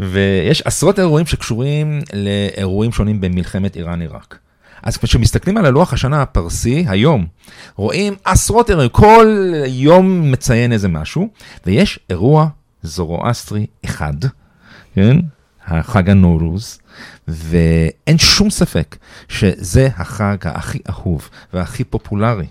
[0.00, 4.38] ויש עשרות אירועים שקשורים לאירועים שונים במלחמת איראן-עיראק.
[4.82, 7.26] אז כשמסתכלים על הלוח השנה הפרסי, היום,
[7.76, 11.28] רואים עשרות אירועים, כל יום מציין איזה משהו,
[11.66, 12.48] ויש אירוע
[12.82, 14.14] זורואסטרי אחד,
[14.94, 15.16] כן?
[15.66, 16.78] החג הנורוז,
[17.28, 18.96] ואין שום ספק
[19.28, 22.46] שזה החג הכי אהוב והכי פופולרי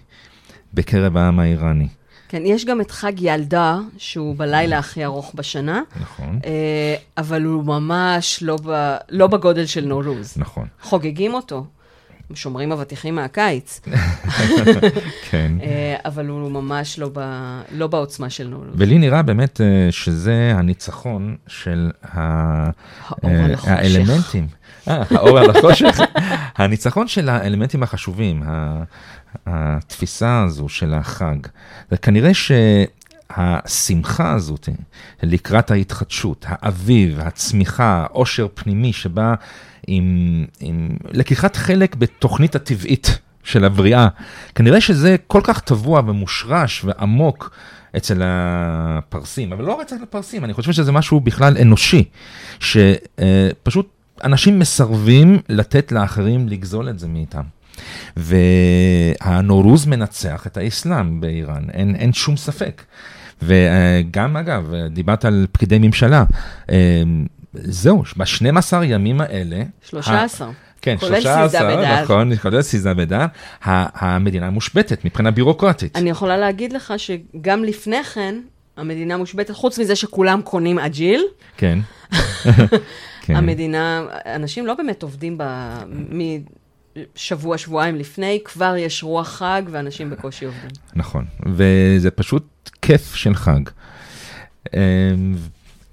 [0.73, 1.87] בקרב העם האיראני.
[2.29, 7.63] כן, יש גם את חג ילדה, שהוא בלילה הכי ארוך בשנה, נכון, אה, אבל הוא
[7.63, 10.33] ממש לא, ב, לא בגודל של נורוז.
[10.37, 11.65] נכון, חוגגים אותו,
[12.33, 13.81] שומרים אבטיחים מהקיץ,
[15.29, 15.51] כן.
[15.61, 17.19] אה, אבל הוא ממש לא, ב,
[17.71, 18.67] לא בעוצמה של נורוז.
[18.75, 22.19] ולי נראה באמת אה, שזה הניצחון של ה...
[23.07, 23.71] האור אה, על החושך.
[23.71, 24.47] האלמנטים.
[24.87, 25.99] האור על החושך.
[26.57, 28.43] הניצחון של האלמנטים החשובים,
[29.45, 31.37] התפיסה הזו של החג.
[31.91, 32.31] וכנראה
[33.33, 34.69] שהשמחה הזאת
[35.23, 39.33] לקראת ההתחדשות, האביב, הצמיחה, העושר פנימי שבא
[39.87, 44.07] עם, עם לקיחת חלק בתוכנית הטבעית של הבריאה,
[44.55, 47.51] כנראה שזה כל כך טבוע ומושרש ועמוק
[47.97, 52.03] אצל הפרסים, אבל לא רק אצל הפרסים, אני חושב שזה משהו בכלל אנושי,
[52.59, 53.89] שפשוט
[54.23, 57.43] אנשים מסרבים לתת לאחרים לגזול את זה מאיתם.
[58.17, 62.83] והנורוז מנצח את האסלאם באיראן, אין, אין שום ספק.
[63.41, 66.23] וגם, אגב, דיברת על פקידי ממשלה,
[67.53, 69.63] זהו, ב-12 ימים האלה...
[69.89, 70.51] 13.
[70.81, 72.03] כן, כולל 13, סיזה בדעת.
[72.03, 72.93] נכון, כולל סיזה
[73.63, 75.95] ה- המדינה מושבתת מבחינה בירוקרטית.
[75.95, 78.35] אני יכולה להגיד לך שגם לפני כן,
[78.77, 81.23] המדינה מושבתת, חוץ מזה שכולם קונים אג'יל,
[81.57, 81.79] כן.
[83.21, 83.35] כן.
[83.35, 85.43] המדינה, אנשים לא באמת עובדים ב...
[87.15, 90.69] משבוע, שבועיים לפני, כבר יש רוח חג ואנשים בקושי עובדים.
[90.95, 93.61] נכון, וזה פשוט כיף של חג.
[94.73, 94.79] אמ,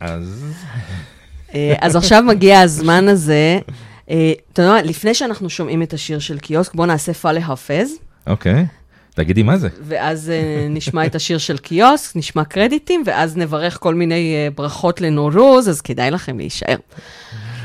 [0.00, 0.44] אז
[1.80, 3.58] אז עכשיו מגיע הזמן הזה.
[4.10, 7.90] אה, אתה יודע מה, לפני שאנחנו שומעים את השיר של קיוסק, בואו נעשה פאלה חפז,
[8.26, 8.66] אוקיי,
[9.14, 9.68] תגידי מה זה.
[9.82, 15.00] ואז אה, נשמע את השיר של קיוסק, נשמע קרדיטים, ואז נברך כל מיני אה, ברכות
[15.00, 16.76] לנורוז, אז כדאי לכם להישאר.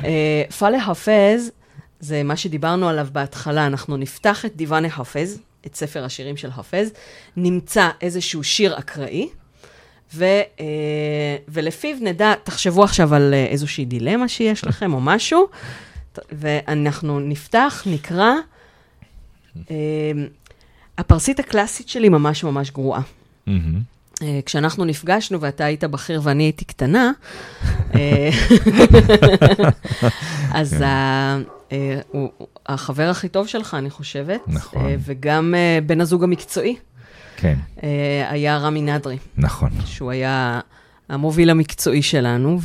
[0.03, 1.51] אה, פאלה חפז
[1.99, 6.91] זה מה שדיברנו עליו בהתחלה, אנחנו נפתח את דיוואנה חפז, את ספר השירים של חפז,
[7.37, 9.29] נמצא איזשהו שיר אקראי,
[10.15, 10.23] ו,
[10.59, 10.65] אה,
[11.47, 15.47] ולפיו נדע, תחשבו עכשיו על אה, איזושהי דילמה שיש לכם או משהו,
[16.31, 18.31] ואנחנו נפתח, נקרא,
[19.71, 19.75] אה,
[20.97, 23.01] הפרסית הקלאסית שלי ממש ממש גרועה.
[24.45, 27.11] כשאנחנו נפגשנו ואתה היית בכיר ואני הייתי קטנה,
[30.53, 31.37] אז אה,
[32.11, 32.29] הוא-
[32.65, 34.83] החבר הכי טוב שלך, אני חושבת, נכון.
[34.99, 35.53] וגם
[35.85, 36.75] בן הזוג המקצועי,
[37.41, 39.69] כן, אה, היה רמי נדרי, נכון.
[39.85, 40.59] שהוא היה
[41.09, 42.59] המוביל המקצועי שלנו,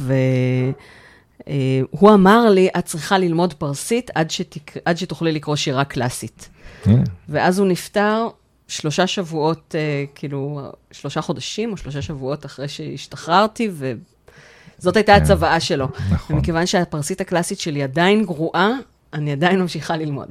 [1.47, 4.73] והוא אמר לי, את צריכה ללמוד פרסית עד, שתק...
[4.85, 6.49] עד שתוכלי לקרוא שירה קלאסית.
[6.83, 7.03] כן.
[7.29, 8.29] ואז הוא נפטר
[8.69, 15.23] שלושה שבועות, אה, כאילו, שלושה חודשים או שלושה שבועות אחרי שהשתחררתי, וזאת הייתה כן.
[15.23, 15.89] הצוואה שלו.
[16.11, 16.37] נכון.
[16.37, 18.71] ומכיוון שהפרסית הקלאסית שלי עדיין גרועה,
[19.17, 20.29] אני עדיין ממשיכה ללמוד.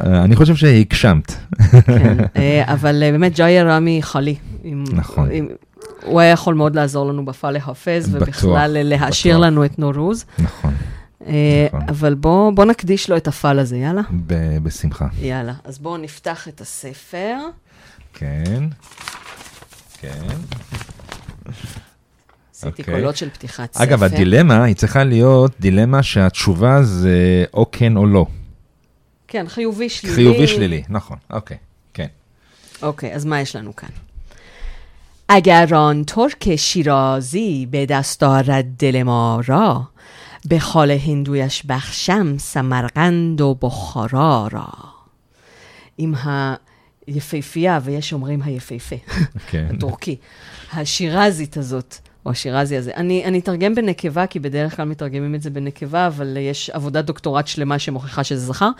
[0.00, 1.32] אה, אני חושב שהגשמת.
[1.86, 4.34] כן, אה, אבל אה, באמת, ג'איה רמי חלי.
[4.62, 5.28] עם- נכון.
[5.32, 5.48] עם-
[6.04, 9.38] הוא היה יכול מאוד לעזור לנו בפא להפז, ובכלל להעשיר.
[9.38, 10.24] לנו את נורוז.
[10.38, 10.74] נכון,
[11.20, 11.80] נכון.
[11.88, 14.02] אבל בוא בוא נקדיש לו את הפל הזה, יאללה?
[14.26, 15.06] ב- בשמחה.
[15.20, 15.52] יאללה.
[15.64, 17.36] אז בואו נפתח את הספר.
[18.14, 18.64] כן.
[20.00, 20.26] כן.
[22.59, 22.95] עשיתי אוקיי.
[22.95, 23.83] קולות של פתיחת ספר.
[23.83, 28.25] אגב, הדילמה היא צריכה להיות דילמה שהתשובה זה או כן או לא.
[29.27, 30.15] כן, חיובי שלילי.
[30.15, 31.57] חיובי שלילי, נכון, אוקיי,
[31.93, 32.07] כן.
[32.81, 33.89] אוקיי, אז מה יש לנו כאן?
[35.27, 39.87] اگر آن ترک شیرازی به دست آرد دل ما را
[40.45, 44.67] به خال هندویش بخشم سمرقند و بخارا را
[45.97, 46.13] עם
[47.07, 48.95] היפהפייה, ויש אומרים היפהפה,
[49.47, 49.67] כן.
[49.73, 50.15] הטורקי,
[50.73, 52.90] השירזית הזאת, או השירזי הזה.
[52.96, 57.46] אני, אני אתרגם בנקבה, כי בדרך כלל מתרגמים את זה בנקבה, אבל יש עבודת דוקטורט
[57.46, 58.70] שלמה שמוכיחה שזה זכר.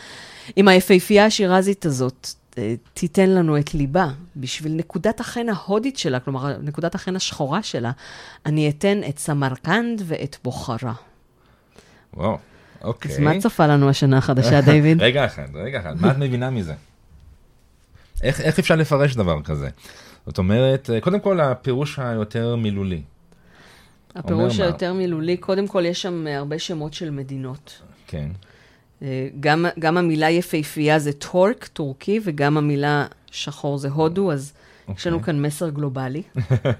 [0.57, 6.57] עם היפהפייה השירזית הזאת, אה, תיתן לנו את ליבה, בשביל נקודת החן ההודית שלה, כלומר,
[6.63, 7.91] נקודת החן השחורה שלה,
[8.47, 10.93] אני אתן את סמרקנד ואת בוכרה.
[12.15, 12.39] וואו,
[12.85, 13.13] אוקיי.
[13.13, 15.03] אז מה צפה לנו השנה החדשה, דיוויד?
[15.03, 16.75] רגע אחד, רגע אחד, מה את מבינה מזה?
[18.23, 19.69] איך, איך אפשר לפרש דבר כזה?
[20.27, 23.03] זאת אומרת, אה, קודם כל הפירוש היותר מילולי.
[24.17, 24.61] הפירוש?
[24.61, 27.83] היותר מילולי, קודם כל יש שם אה, הרבה שמות של מדינות.
[28.07, 28.29] כן,
[29.03, 34.53] אה, גם, גם המילה יפהפייה זה טורק, טורקי, וגם המילה שחור זה הודו, אז
[34.97, 35.27] יש לנו אוקיי.
[35.27, 36.23] כאן מסר גלובלי.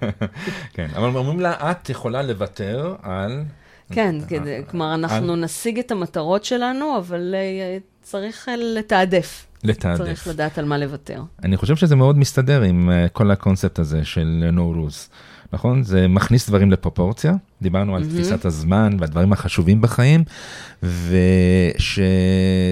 [0.75, 3.45] כן, אבל אומרים לה, את יכולה לוותר על...
[3.93, 9.47] כן, כדי, אה, כלומר, אנחנו נשיג את המטרות שלנו, אבל אה, צריך אה, לתעדף.
[9.65, 9.99] לתעדף.
[9.99, 11.23] צריך לדעת על מה לוותר.
[11.45, 15.09] אני חושב שזה מאוד מסתדר עם אה, כל הקונספט הזה של נורוז,
[15.53, 15.83] נכון?
[15.83, 17.33] זה מכניס דברים לפרופורציה,
[17.63, 20.25] דיברנו על תפיסת הזמן והדברים החשובים בחיים,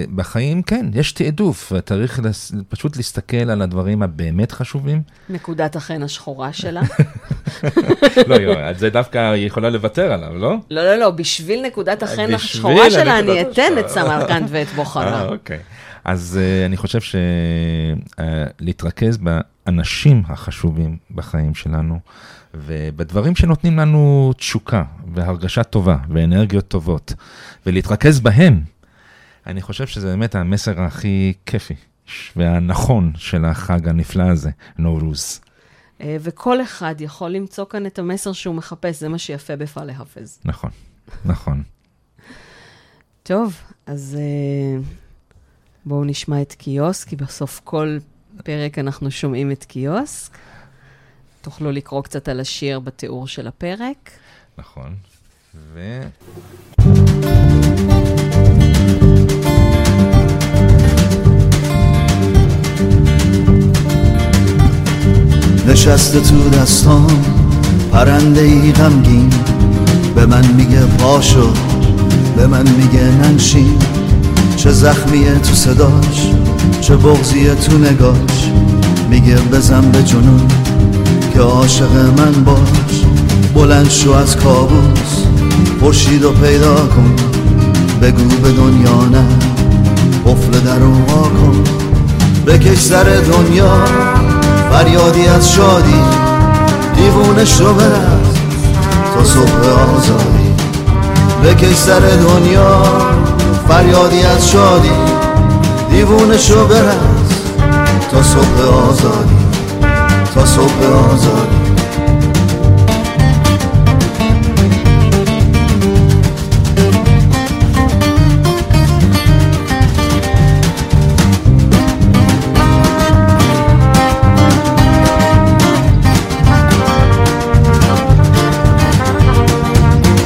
[0.09, 5.03] ושבחיים, כן, יש תעדוף, וצריך לס- פשוט להסתכל על הדברים הבאמת חשובים.
[5.29, 6.83] נקודת החן השחורה שלה.
[8.29, 10.57] לא, יו, על זה דווקא היא יכולה לוותר עלו, לא?
[10.71, 13.89] לא, לא, לא, בשביל נקודת החן השחורה שלה, אני אתן את.
[13.89, 15.29] סמרקנד ואת אה, בוכרה.
[15.29, 15.59] אוקיי.
[16.05, 16.99] אז uh, אני חושב
[18.61, 21.99] שלהתרכז באנשים החשובים בחיים שלנו,
[22.55, 24.85] ובדברים שנותנים לנו תשוקה
[25.15, 27.13] והרגשה טובה ואנרגיות טובות,
[27.67, 28.61] ולהתרכז בהם,
[29.47, 31.75] אני חושב שזה באמת המסר הכי כיפי
[32.37, 35.41] והנכון של החג הנפלא הזה, נורוז.
[36.01, 40.39] אה, וכל אחד יכול למצוא כאן את המסר שהוא מחפש, זה מה שיפה בפא להפז.
[40.45, 40.71] נכון,
[41.25, 41.63] נכון.
[43.23, 43.57] טוב,
[43.87, 44.81] אז אה,
[45.85, 47.99] בואו נשמע את קיוסק, כי בסוף כל
[48.45, 50.39] פרק אנחנו שומעים את קיוסק.
[51.42, 54.12] תוכלו לקרוא קצת על השיר בתיאור של הפרק.
[54.58, 54.96] נכון.
[55.74, 56.02] ו...
[65.68, 67.08] نشسته تو دستام
[67.92, 69.30] پرنده ای غمگین
[70.16, 71.54] به من میگه پاشو
[72.36, 73.80] به من میگه ننشین
[74.58, 76.30] چه زخمیه تو صداش
[76.82, 78.52] چه بغزیه تو نگاش
[79.10, 80.48] میگه بزن به جنون
[81.39, 83.05] که عاشق من باش
[83.55, 85.25] بلند شو از کابوس
[85.81, 87.17] خورشید و پیدا کن
[88.03, 89.25] بگو به دنیا نه
[90.27, 91.65] قفل در رو وا کن
[92.47, 93.85] بکش سر دنیا
[94.73, 96.01] فریادی از شادی
[96.97, 98.39] دیوونه شو برد
[99.15, 100.55] تا صبح آزادی.
[101.45, 102.83] بکش سر دنیا
[103.69, 104.93] فریادی از شادی
[105.91, 107.33] دیوونه شو برد
[108.11, 109.48] تا صبح آزادی.
[110.35, 111.69] تا صبح آزادی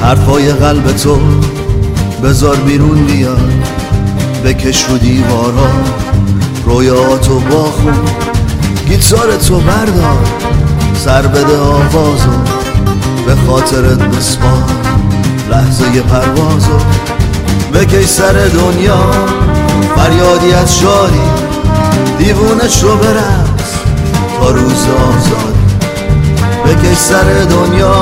[0.03, 1.19] حرفای قلب تو
[2.25, 3.53] بذار بیرون بیاد
[4.45, 5.71] بکش رو دیوارا
[6.67, 7.73] رویاتو با
[8.83, 10.19] خون گیتار تو بردار.
[11.05, 12.31] سر بده آوازو
[13.27, 14.65] به خاطرت بسپار
[15.51, 16.79] لحظه پروازو
[17.75, 19.11] بکش سر دنیا.
[19.97, 21.21] فریادی از شادی
[22.19, 23.73] دیوونه شو برس
[24.41, 25.65] تا روز آزادی
[26.65, 27.95] بکش سر دنیا.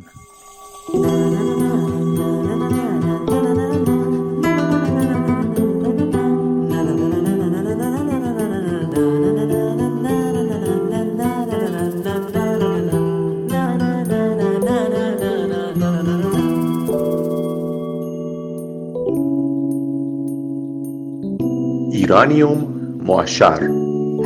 [22.03, 22.59] איראניום
[23.01, 23.53] מועשר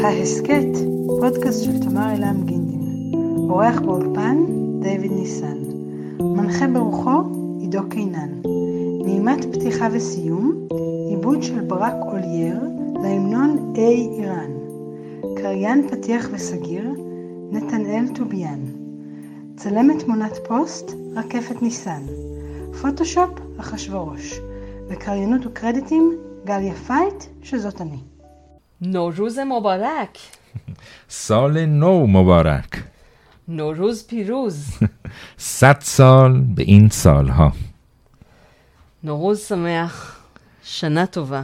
[0.04, 0.68] ההסכת,
[1.20, 2.82] פודקאסט של תמר אלעם גינדין.
[3.50, 4.38] עורך באולפן,
[4.80, 5.58] דיוויד ניסן.
[6.20, 7.22] מנחה ברוחו,
[7.60, 8.30] עידו קינן.
[9.06, 10.68] נעימת פתיחה וסיום,
[11.10, 12.60] עיבוד של ברק אולייר
[13.04, 14.52] להמנון A איראן.
[15.36, 16.90] קריין פתיח וסגיר,
[17.52, 18.60] נתנאל טוביאן.
[19.58, 22.02] צלמת תמונת פוסט, רקפת ניסן.
[22.82, 24.40] פוטושופ, אחשורוש.
[24.88, 26.18] וקריינות וקרדיטים,
[26.48, 27.98] גליה פייט, שזאת אני.
[28.82, 30.18] נורוז מובארק.
[31.10, 32.84] سال نو مبارک
[33.48, 34.80] نوروز פירוז.
[35.40, 37.52] סאט סול به این سالها
[39.04, 40.20] نوروز שמח,
[40.64, 41.44] שנה טובה,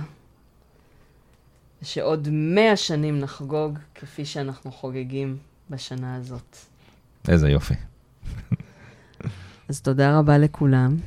[1.81, 5.38] שעוד מאה שנים נחגוג כפי שאנחנו חוגגים
[5.69, 6.57] בשנה הזאת.
[7.27, 7.73] איזה יופי.
[9.69, 10.97] אז תודה רבה לכולם,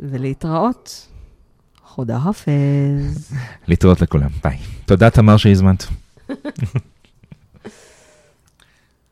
[0.00, 1.13] ולהתראות.
[1.94, 3.32] חודה חפז.
[3.68, 4.58] להתראות לכולם, ביי.
[4.86, 5.84] תודה תמר שהזמנת.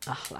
[0.07, 0.39] אחלה.